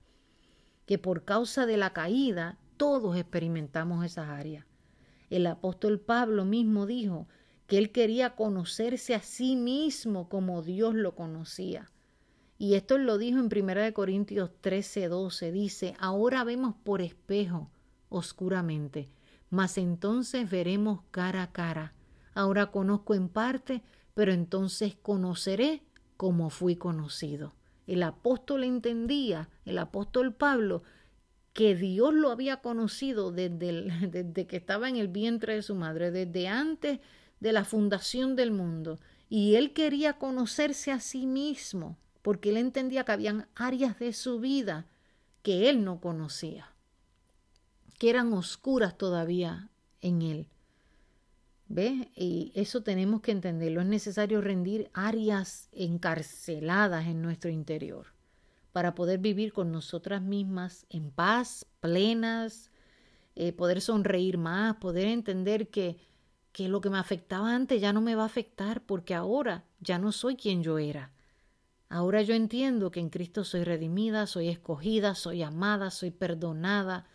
que 0.86 0.98
por 0.98 1.24
causa 1.24 1.66
de 1.66 1.76
la 1.76 1.92
caída 1.92 2.58
todos 2.76 3.16
experimentamos 3.16 4.06
esas 4.06 4.28
áreas. 4.28 4.64
El 5.30 5.48
apóstol 5.48 5.98
Pablo 5.98 6.44
mismo 6.44 6.86
dijo 6.86 7.26
que 7.66 7.78
él 7.78 7.90
quería 7.90 8.36
conocerse 8.36 9.16
a 9.16 9.20
sí 9.20 9.56
mismo 9.56 10.28
como 10.28 10.62
Dios 10.62 10.94
lo 10.94 11.16
conocía. 11.16 11.90
Y 12.56 12.74
esto 12.74 12.98
lo 12.98 13.18
dijo 13.18 13.40
en 13.40 13.46
1 13.46 13.94
Corintios 13.94 14.52
13, 14.60 15.08
12. 15.08 15.50
Dice, 15.50 15.96
ahora 15.98 16.44
vemos 16.44 16.76
por 16.84 17.02
espejo, 17.02 17.68
oscuramente, 18.10 19.08
mas 19.54 19.78
entonces 19.78 20.50
veremos 20.50 21.02
cara 21.12 21.44
a 21.44 21.52
cara. 21.52 21.94
Ahora 22.34 22.72
conozco 22.72 23.14
en 23.14 23.28
parte, 23.28 23.82
pero 24.12 24.32
entonces 24.32 24.96
conoceré 25.00 25.84
como 26.16 26.50
fui 26.50 26.74
conocido. 26.74 27.54
El 27.86 28.02
apóstol 28.02 28.64
entendía, 28.64 29.48
el 29.64 29.78
apóstol 29.78 30.34
Pablo, 30.34 30.82
que 31.52 31.76
Dios 31.76 32.12
lo 32.12 32.32
había 32.32 32.56
conocido 32.56 33.30
desde, 33.30 33.82
desde 34.10 34.46
que 34.48 34.56
estaba 34.56 34.88
en 34.88 34.96
el 34.96 35.06
vientre 35.06 35.54
de 35.54 35.62
su 35.62 35.76
madre, 35.76 36.10
desde 36.10 36.48
antes 36.48 36.98
de 37.38 37.52
la 37.52 37.64
fundación 37.64 38.34
del 38.34 38.50
mundo. 38.50 38.98
Y 39.28 39.54
él 39.54 39.72
quería 39.72 40.14
conocerse 40.14 40.90
a 40.90 40.98
sí 40.98 41.26
mismo, 41.26 41.96
porque 42.22 42.48
él 42.50 42.56
entendía 42.56 43.04
que 43.04 43.12
habían 43.12 43.46
áreas 43.54 44.00
de 44.00 44.12
su 44.12 44.40
vida 44.40 44.86
que 45.42 45.70
él 45.70 45.84
no 45.84 46.00
conocía, 46.00 46.73
que 47.98 48.10
eran 48.10 48.32
oscuras 48.32 48.96
todavía 48.96 49.70
en 50.00 50.22
él. 50.22 50.48
¿Ves? 51.68 52.08
Y 52.14 52.52
eso 52.54 52.82
tenemos 52.82 53.22
que 53.22 53.32
entenderlo. 53.32 53.80
Es 53.80 53.86
necesario 53.86 54.40
rendir 54.40 54.90
áreas 54.92 55.68
encarceladas 55.72 57.06
en 57.06 57.22
nuestro 57.22 57.50
interior 57.50 58.14
para 58.72 58.94
poder 58.94 59.18
vivir 59.20 59.52
con 59.52 59.70
nosotras 59.70 60.20
mismas 60.20 60.84
en 60.90 61.10
paz, 61.10 61.64
plenas, 61.80 62.70
eh, 63.36 63.52
poder 63.52 63.80
sonreír 63.80 64.36
más, 64.36 64.76
poder 64.76 65.06
entender 65.06 65.70
que, 65.70 65.96
que 66.52 66.68
lo 66.68 66.80
que 66.80 66.90
me 66.90 66.98
afectaba 66.98 67.54
antes 67.54 67.80
ya 67.80 67.92
no 67.92 68.00
me 68.00 68.14
va 68.14 68.24
a 68.24 68.26
afectar 68.26 68.84
porque 68.84 69.14
ahora 69.14 69.64
ya 69.80 69.98
no 69.98 70.12
soy 70.12 70.36
quien 70.36 70.62
yo 70.62 70.78
era. 70.78 71.12
Ahora 71.88 72.22
yo 72.22 72.34
entiendo 72.34 72.90
que 72.90 72.98
en 72.98 73.10
Cristo 73.10 73.44
soy 73.44 73.62
redimida, 73.62 74.26
soy 74.26 74.48
escogida, 74.48 75.14
soy 75.14 75.44
amada, 75.44 75.90
soy 75.90 76.10
perdonada. 76.10 77.06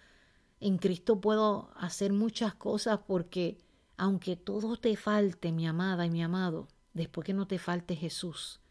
En 0.59 0.77
Cristo 0.77 1.21
puedo 1.21 1.71
hacer 1.75 2.11
muchas 2.11 2.53
cosas 2.53 2.99
porque 3.07 3.57
aunque 3.97 4.35
todo 4.35 4.77
te 4.77 4.95
falte, 4.95 5.51
mi 5.51 5.67
amada 5.67 6.05
y 6.05 6.09
mi 6.09 6.23
amado, 6.23 6.67
después 6.93 7.25
que 7.25 7.33
no 7.33 7.47
te 7.47 7.59
falte 7.59 7.95
Jesús, 7.95 8.61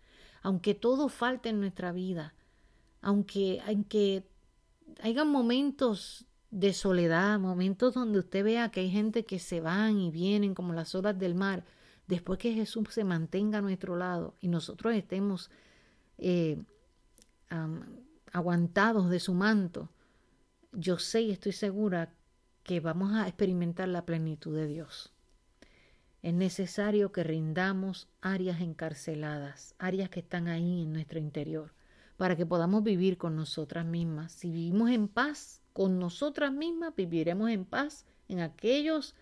aunque 0.43 0.75
todo 0.75 1.09
falte 1.09 1.51
en 1.51 1.61
nuestra 1.61 1.93
vida, 1.93 2.35
aunque, 3.03 3.61
aunque 3.67 4.27
haya 5.03 5.25
momentos 5.25 6.25
de 6.51 6.73
soledad, 6.73 7.39
momentos 7.39 7.95
donde 7.95 8.19
usted 8.21 8.43
vea 8.43 8.71
que 8.71 8.81
hay 8.81 8.91
gente 8.91 9.25
que 9.25 9.39
se 9.39 9.61
van 9.61 9.99
y 9.99 10.11
vienen 10.11 10.55
como 10.55 10.73
las 10.73 10.95
olas 10.95 11.19
del 11.19 11.35
mar, 11.35 11.65
después 12.07 12.39
que 12.39 12.55
Jesús 12.55 12.89
se 12.91 13.05
mantenga 13.05 13.59
a 13.59 13.63
nuestro 13.63 13.97
lado 13.97 14.35
y 14.41 14.49
nosotros 14.49 14.95
estemos 14.95 15.51
eh, 16.17 16.59
aguantados 18.33 19.11
de 19.11 19.21
su 19.21 19.35
manto, 19.35 19.91
yo 20.73 20.99
sé 20.99 21.23
y 21.23 21.31
estoy 21.31 21.53
segura 21.53 22.13
que 22.63 22.81
vamos 22.81 23.15
a 23.15 23.27
experimentar 23.27 23.89
la 23.89 24.05
plenitud 24.05 24.55
de 24.55 24.67
Dios. 24.67 25.13
Es 26.23 26.35
necesario 26.35 27.13
que 27.13 27.23
rindamos 27.23 28.09
áreas 28.21 28.61
encarceladas, 28.61 29.75
áreas 29.79 30.11
que 30.11 30.21
están 30.21 30.49
ahí 30.49 30.83
en 30.83 30.93
nuestro 30.93 31.19
interior, 31.19 31.73
para 32.17 32.37
que 32.37 32.45
podamos 32.45 32.83
vivir 32.83 33.17
con 33.17 33.37
nosotras 33.37 33.87
mismas. 33.87 34.33
Si 34.33 34.51
vivimos 34.51 34.91
en 34.91 35.09
paz 35.09 35.63
con 35.73 35.99
nosotras 35.99 36.53
mismas, 36.53 36.95
viviremos 36.97 37.51
en 37.51 37.65
paz 37.65 38.05
en 38.29 38.41
aquellos, 38.41 39.15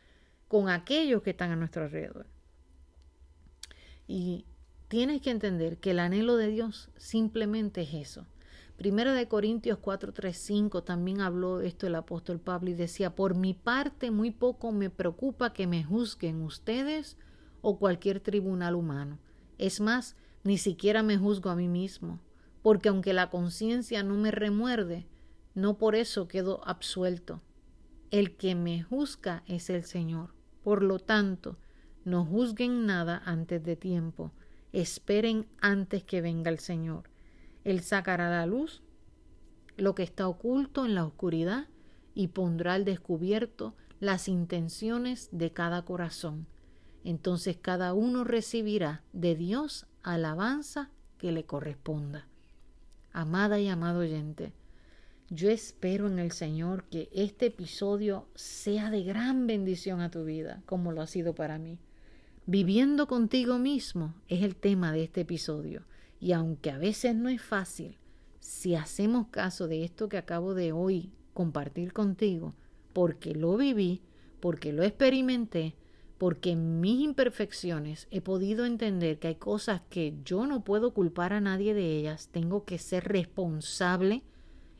con 0.49 0.69
aquellos 0.69 1.23
que 1.23 1.31
están 1.31 1.51
a 1.53 1.57
nuestro 1.57 1.85
alrededor. 1.85 2.27
Y 4.09 4.47
tienes 4.89 5.21
que 5.21 5.31
entender 5.31 5.79
que 5.79 5.91
el 5.91 5.99
anhelo 5.99 6.37
de 6.37 6.49
Dios 6.49 6.89
simplemente 6.97 7.83
es 7.83 7.95
eso. 7.95 8.27
Primera 8.77 9.15
de 9.15 9.27
Corintios 9.27 9.79
4, 9.79 10.13
3, 10.13 10.37
5 10.37 10.83
también 10.83 11.23
habló 11.23 11.63
esto 11.63 11.87
el 11.87 11.95
apóstol 11.95 12.39
Pablo 12.41 12.69
y 12.69 12.75
decía, 12.75 13.15
por 13.15 13.35
mi 13.35 13.55
parte 13.55 14.11
muy 14.11 14.31
poco 14.31 14.71
me 14.71 14.91
preocupa 14.91 15.55
que 15.55 15.67
me 15.67 15.83
juzguen 15.83 16.43
ustedes 16.43 17.17
o 17.63 17.79
cualquier 17.79 18.21
tribunal 18.21 18.75
humano. 18.75 19.19
Es 19.57 19.81
más, 19.81 20.15
ni 20.45 20.59
siquiera 20.59 21.03
me 21.03 21.17
juzgo 21.17 21.49
a 21.49 21.57
mí 21.57 21.69
mismo, 21.69 22.21
porque 22.61 22.91
aunque 22.91 23.15
la 23.15 23.31
conciencia 23.31 24.03
no 24.03 24.15
me 24.17 24.31
remuerde, 24.31 25.07
no 25.55 25.79
por 25.79 25.95
eso 25.95 26.29
quedo 26.29 26.61
absuelto. 26.69 27.41
El 28.11 28.37
que 28.37 28.55
me 28.55 28.83
juzga 28.83 29.43
es 29.47 29.71
el 29.71 29.85
Señor. 29.85 30.35
Por 30.63 30.83
lo 30.83 30.99
tanto, 30.99 31.57
no 32.05 32.27
juzguen 32.27 32.85
nada 32.85 33.23
antes 33.25 33.65
de 33.65 33.75
tiempo, 33.75 34.33
esperen 34.75 35.47
antes 35.63 36.05
que 36.05 36.21
venga 36.21 36.51
el 36.51 36.59
Señor 36.59 37.09
él 37.67 37.81
sacará 37.81 38.31
la 38.31 38.47
luz 38.47 38.81
lo 39.77 39.97
que 39.97 40.05
está 40.05 40.29
oculto 40.29 40.87
en 40.87 40.95
la 40.95 41.05
oscuridad 41.05 41.67
y 42.15 42.29
pondrá 42.29 42.75
al 42.75 42.85
descubierto 42.85 43.75
las 43.99 44.29
intenciones 44.29 45.29
de 45.33 45.53
cada 45.53 45.85
corazón. 45.85 46.47
Entonces 47.03 47.59
cada 47.61 47.93
uno 47.93 48.23
recibirá 48.23 49.03
de 49.13 49.35
Dios 49.35 49.87
alabanza 50.05 50.91
que 51.19 51.33
le 51.33 51.45
corresponda. 51.45 52.29
Amada 53.13 53.59
y 53.59 53.69
amado 53.69 53.99
oyente, 53.99 54.53
yo 55.29 55.51
espero 55.51 56.07
en 56.07 56.21
el 56.21 56.31
Señor 56.31 56.85
que 56.85 57.09
este 57.13 57.47
episodio 57.47 58.29
sea 58.37 58.91
de 58.91 59.03
gran 59.03 59.49
bendición 59.49 60.01
a 60.01 60.11
tu 60.13 60.25
vida, 60.25 60.63
como 60.67 60.93
lo 60.93 61.03
ha 61.03 61.09
sido 61.09 61.35
para 61.35 61.59
mí. 61.59 61.81
Viviendo 62.47 63.09
contigo 63.09 63.59
mismo 63.59 64.15
es 64.29 64.45
el 64.45 64.55
tema 64.55 64.93
de 64.93 65.03
este 65.03 65.23
episodio. 65.23 65.83
Y 66.21 66.33
aunque 66.33 66.71
a 66.71 66.79
veces 66.79 67.15
no 67.15 67.29
es 67.29 67.43
fácil, 67.43 67.99
si 68.41 68.75
hacemos 68.75 69.29
caso 69.29 69.69
de 69.69 69.85
esto 69.85 70.09
que 70.09 70.19
acabo 70.19 70.55
de 70.55 70.73
hoy 70.73 71.13
compartir 71.35 71.93
contigo, 71.93 72.55
porque 72.93 73.35
lo 73.35 73.57
viví, 73.57 74.03
porque 74.41 74.73
lo 74.73 74.83
experimenté, 74.83 75.75
porque 76.19 76.53
en 76.53 76.81
mis 76.81 77.01
imperfecciones 77.01 78.09
he 78.11 78.21
podido 78.21 78.65
entender 78.65 79.19
que 79.19 79.29
hay 79.29 79.35
cosas 79.35 79.83
que 79.91 80.15
yo 80.25 80.47
no 80.47 80.65
puedo 80.65 80.95
culpar 80.95 81.33
a 81.33 81.41
nadie 81.41 81.75
de 81.75 81.99
ellas, 81.99 82.29
tengo 82.33 82.65
que 82.65 82.79
ser 82.79 83.05
responsable 83.05 84.23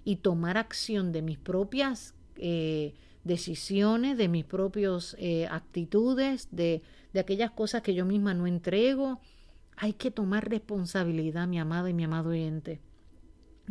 y 0.05 0.17
tomar 0.17 0.57
acción 0.57 1.13
de 1.13 1.23
mis 1.23 1.39
propias 1.39 2.15
eh, 2.37 2.95
decisiones, 3.25 4.17
de 4.17 4.29
mis 4.29 4.45
propias 4.45 5.17
eh, 5.19 5.47
actitudes, 5.51 6.49
de, 6.53 6.83
de 7.13 7.21
aquellas 7.21 7.51
cosas 7.51 7.83
que 7.83 7.95
yo 7.95 8.07
misma 8.07 8.33
no 8.33 8.47
entrego, 8.47 9.21
hay 9.77 9.93
que 9.93 10.11
tomar 10.11 10.49
responsabilidad, 10.49 11.47
mi 11.47 11.59
amado 11.59 11.89
y 11.89 11.95
mi 11.95 12.05
amado 12.05 12.31
oyente, 12.31 12.81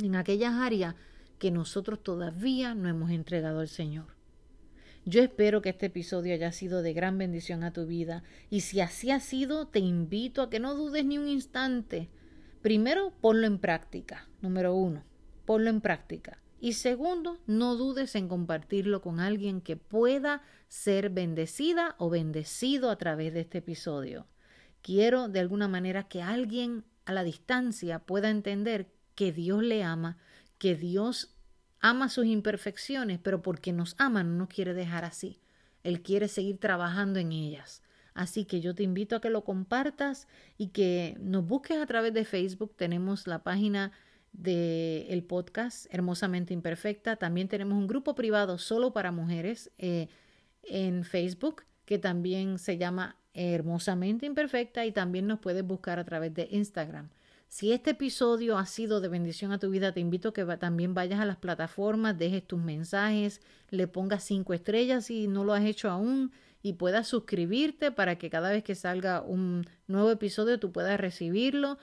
en 0.02 0.16
aquellas 0.16 0.54
áreas 0.54 0.96
que 1.40 1.52
nosotros 1.52 2.02
todavía 2.04 2.76
no 2.76 2.88
hemos 2.88 3.12
entregado 3.12 3.60
al 3.60 3.68
Señor. 3.68 4.16
Yo 5.06 5.22
espero 5.22 5.62
que 5.62 5.70
este 5.70 5.88
episodio 5.88 6.34
haya 6.34 6.52
sido 6.52 6.82
de 6.82 6.94
gran 6.94 7.18
bendición 7.18 7.64
a 7.64 7.74
tu 7.74 7.86
vida 7.86 8.24
y 8.50 8.62
si 8.62 8.82
así 8.82 9.12
ha 9.12 9.20
sido, 9.20 9.68
te 9.68 9.80
invito 9.80 10.42
a 10.42 10.50
que 10.50 10.60
no 10.60 10.74
dudes 10.74 11.06
ni 11.06 11.18
un 11.18 11.28
instante. 11.28 12.10
Primero, 12.62 13.14
ponlo 13.22 13.46
en 13.46 13.60
práctica. 13.60 14.28
Número 14.42 14.74
uno, 14.74 15.04
ponlo 15.46 15.70
en 15.70 15.82
práctica. 15.82 16.42
Y 16.60 16.74
segundo, 16.74 17.38
no 17.46 17.76
dudes 17.76 18.16
en 18.16 18.28
compartirlo 18.28 19.02
con 19.02 19.20
alguien 19.20 19.62
que 19.62 19.76
pueda 19.76 20.42
ser 20.68 21.12
bendecida 21.12 21.96
o 22.00 22.10
bendecido 22.10 22.90
a 22.90 22.98
través 22.98 23.34
de 23.34 23.42
este 23.42 23.60
episodio. 23.60 24.26
Quiero 24.86 25.30
de 25.30 25.40
alguna 25.40 25.68
manera 25.68 26.08
que 26.08 26.22
alguien 26.22 26.86
a 27.06 27.12
la 27.12 27.24
distancia 27.24 27.98
pueda 27.98 28.30
entender 28.30 28.94
que 29.16 29.32
Dios 29.32 29.64
le 29.64 29.84
ama, 29.84 30.20
que 30.60 30.76
Dios 30.76 31.36
ama 31.80 32.08
sus 32.08 32.28
imperfecciones, 32.28 33.18
pero 33.18 33.42
porque 33.42 33.74
nos 33.74 33.96
ama 33.98 34.24
no 34.24 34.38
nos 34.38 34.48
quiere 34.48 34.76
dejar 34.76 35.04
así. 35.04 35.42
Él 35.82 36.04
quiere 36.04 36.28
seguir 36.28 36.60
trabajando 36.60 37.18
en 37.18 37.32
ellas. 37.32 37.82
Así 38.14 38.46
que 38.46 38.62
yo 38.62 38.76
te 38.76 38.84
invito 38.84 39.16
a 39.16 39.22
que 39.22 39.32
lo 39.32 39.44
compartas 39.44 40.28
y 40.56 40.68
que 40.68 41.18
nos 41.20 41.48
busques 41.48 41.80
a 41.80 41.88
través 41.88 42.14
de 42.14 42.24
Facebook. 42.24 42.76
Tenemos 42.78 43.26
la 43.26 43.42
página 43.42 43.92
del 44.34 45.08
el 45.10 45.24
podcast 45.24 45.88
Hermosamente 45.90 46.54
Imperfecta. 46.54 47.16
También 47.16 47.48
tenemos 47.48 47.76
un 47.76 47.88
grupo 47.88 48.14
privado 48.14 48.60
solo 48.60 48.94
para 48.94 49.12
mujeres 49.12 49.72
eh, 49.80 50.10
en 50.62 51.04
Facebook 51.04 51.64
que 51.86 51.98
también 51.98 52.60
se 52.60 52.78
llama 52.78 53.18
hermosamente 53.36 54.26
imperfecta 54.26 54.86
y 54.86 54.92
también 54.92 55.28
nos 55.28 55.40
puedes 55.40 55.66
buscar 55.66 56.00
a 56.00 56.06
través 56.06 56.34
de 56.34 56.48
Instagram. 56.50 57.10
Si 57.48 57.72
este 57.72 57.92
episodio 57.92 58.58
ha 58.58 58.66
sido 58.66 59.02
de 59.02 59.08
bendición 59.08 59.52
a 59.52 59.60
tu 59.60 59.70
vida, 59.70 59.94
te 59.94 60.00
invito 60.00 60.30
a 60.30 60.34
que 60.34 60.44
también 60.58 60.94
vayas 60.94 61.20
a 61.20 61.26
las 61.26 61.38
plataformas, 61.38 62.18
dejes 62.18 62.46
tus 62.46 62.60
mensajes, 62.60 63.42
le 63.70 63.88
pongas 63.88 64.24
cinco 64.24 64.54
estrellas 64.54 65.06
si 65.06 65.28
no 65.28 65.44
lo 65.44 65.54
has 65.54 65.64
hecho 65.64 65.90
aún 65.90 66.32
y 66.64 66.74
puedas 66.74 67.08
suscribirte 67.08 67.92
para 67.92 68.18
que 68.18 68.30
cada 68.30 68.50
vez 68.50 68.64
que 68.64 68.74
salga 68.74 69.22
un 69.22 69.66
nuevo 69.88 70.10
episodio 70.12 70.60
tú 70.60 70.72
puedas 70.72 71.00
recibirlo. 71.00 71.78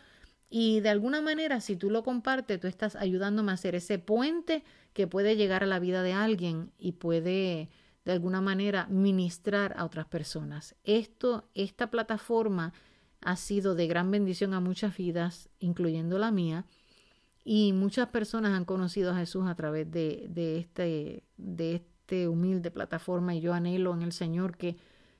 Y 0.50 0.80
de 0.80 0.90
alguna 0.90 1.22
manera, 1.22 1.60
si 1.60 1.76
tú 1.76 1.88
lo 1.88 2.02
compartes, 2.02 2.60
tú 2.60 2.66
estás 2.66 2.96
ayudándome 2.96 3.52
a 3.52 3.54
hacer 3.54 3.74
ese 3.74 3.98
puente 3.98 4.64
que 4.92 5.06
puede 5.06 5.36
llegar 5.36 5.62
a 5.62 5.66
la 5.66 5.78
vida 5.78 6.02
de 6.02 6.12
alguien 6.12 6.72
y 6.78 6.92
puede 6.92 7.70
de 8.04 8.12
alguna 8.12 8.40
manera 8.40 8.86
ministrar 8.88 9.74
a 9.76 9.84
otras 9.84 10.06
personas. 10.06 10.74
Esto, 10.84 11.48
esta 11.54 11.90
plataforma 11.90 12.72
ha 13.20 13.36
sido 13.36 13.74
de 13.74 13.86
gran 13.86 14.10
bendición 14.10 14.54
a 14.54 14.60
muchas 14.60 14.96
vidas, 14.96 15.48
incluyendo 15.60 16.18
la 16.18 16.32
mía, 16.32 16.66
y 17.44 17.72
muchas 17.72 18.08
personas 18.08 18.52
han 18.52 18.64
conocido 18.64 19.12
a 19.12 19.16
Jesús 19.16 19.46
a 19.46 19.54
través 19.54 19.90
de, 19.90 20.26
de, 20.28 20.58
este, 20.58 21.24
de 21.36 21.74
este 21.76 22.28
humilde 22.28 22.70
plataforma 22.70 23.34
y 23.34 23.40
yo 23.40 23.52
anhelo 23.52 23.94
en 23.94 24.02
el 24.02 24.12
Señor 24.12 24.56
que, 24.56 24.76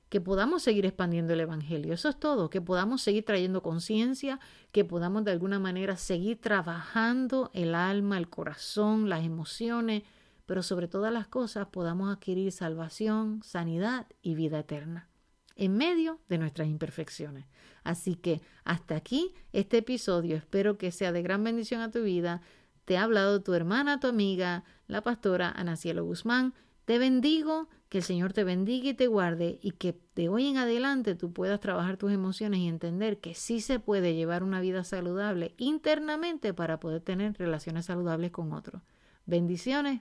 que 0.09 0.21
podamos 0.21 0.63
seguir 0.63 0.85
expandiendo 0.87 1.33
el 1.33 1.41
Evangelio. 1.41 1.95
Eso 1.95 2.09
es 2.09 2.19
todo, 2.19 2.51
que 2.51 2.61
podamos 2.61 3.03
seguir 3.03 3.25
trayendo 3.25 3.63
conciencia, 3.63 4.39
que 4.71 4.85
podamos 4.85 5.25
de 5.25 5.33
alguna 5.33 5.59
manera 5.59 5.97
seguir 5.97 6.41
trabajando 6.41 7.51
el 7.55 7.75
alma, 7.75 8.19
el 8.19 8.29
corazón, 8.29 9.09
las 9.09 9.25
emociones, 9.25 10.03
pero 10.47 10.63
sobre 10.63 10.89
todas 10.89 11.13
las 11.13 11.29
cosas 11.29 11.69
podamos 11.69 12.15
adquirir 12.15 12.53
salvación, 12.53 13.43
sanidad 13.43 14.07
y 14.23 14.35
vida 14.35 14.61
eterna 14.61 15.09
en 15.57 15.77
medio 15.77 16.19
de 16.29 16.39
nuestras 16.39 16.69
imperfecciones. 16.69 17.47
Así 17.85 18.15
que 18.15 18.41
hasta 18.65 18.97
aquí 18.97 19.35
este 19.53 19.79
episodio. 19.79 20.37
Espero 20.37 20.79
que 20.79 20.93
sea 20.93 21.13
de 21.13 21.23
gran 21.23 21.45
bendición 21.45 21.81
a 21.81 21.91
tu 21.91 22.03
vida. 22.03 22.41
Te 22.85 22.97
ha 22.97 23.05
hablado 23.05 23.43
tu 23.43 23.55
hermana, 23.55 24.01
tu 24.01 24.07
amiga, 24.09 24.65
la 24.87 25.03
pastora 25.03 25.51
Ana 25.51 25.77
Cielo 25.77 26.05
Guzmán. 26.05 26.55
Te 26.85 26.99
bendigo, 26.99 27.69
que 27.89 27.99
el 27.99 28.05
Señor 28.05 28.33
te 28.33 28.43
bendiga 28.43 28.89
y 28.89 28.95
te 28.95 29.07
guarde 29.07 29.59
y 29.63 29.73
que 29.73 30.01
de 30.17 30.29
hoy 30.29 30.49
en 30.49 30.57
adelante 30.57 31.15
tú 31.15 31.33
puedas 31.33 31.61
trabajar 31.61 31.97
tus 31.97 32.11
emociones 32.11 32.61
y 32.61 32.67
entender 32.67 33.21
que 33.21 33.35
sí 33.35 33.61
se 33.61 33.79
puede 33.79 34.15
llevar 34.15 34.43
una 34.43 34.61
vida 34.61 34.83
saludable 34.83 35.55
internamente 35.59 36.55
para 36.55 36.81
poder 36.81 37.03
tener 37.03 37.37
relaciones 37.39 37.85
saludables 37.85 38.33
con 38.33 38.53
otros. 38.53 38.83
Bendiciones 39.27 40.01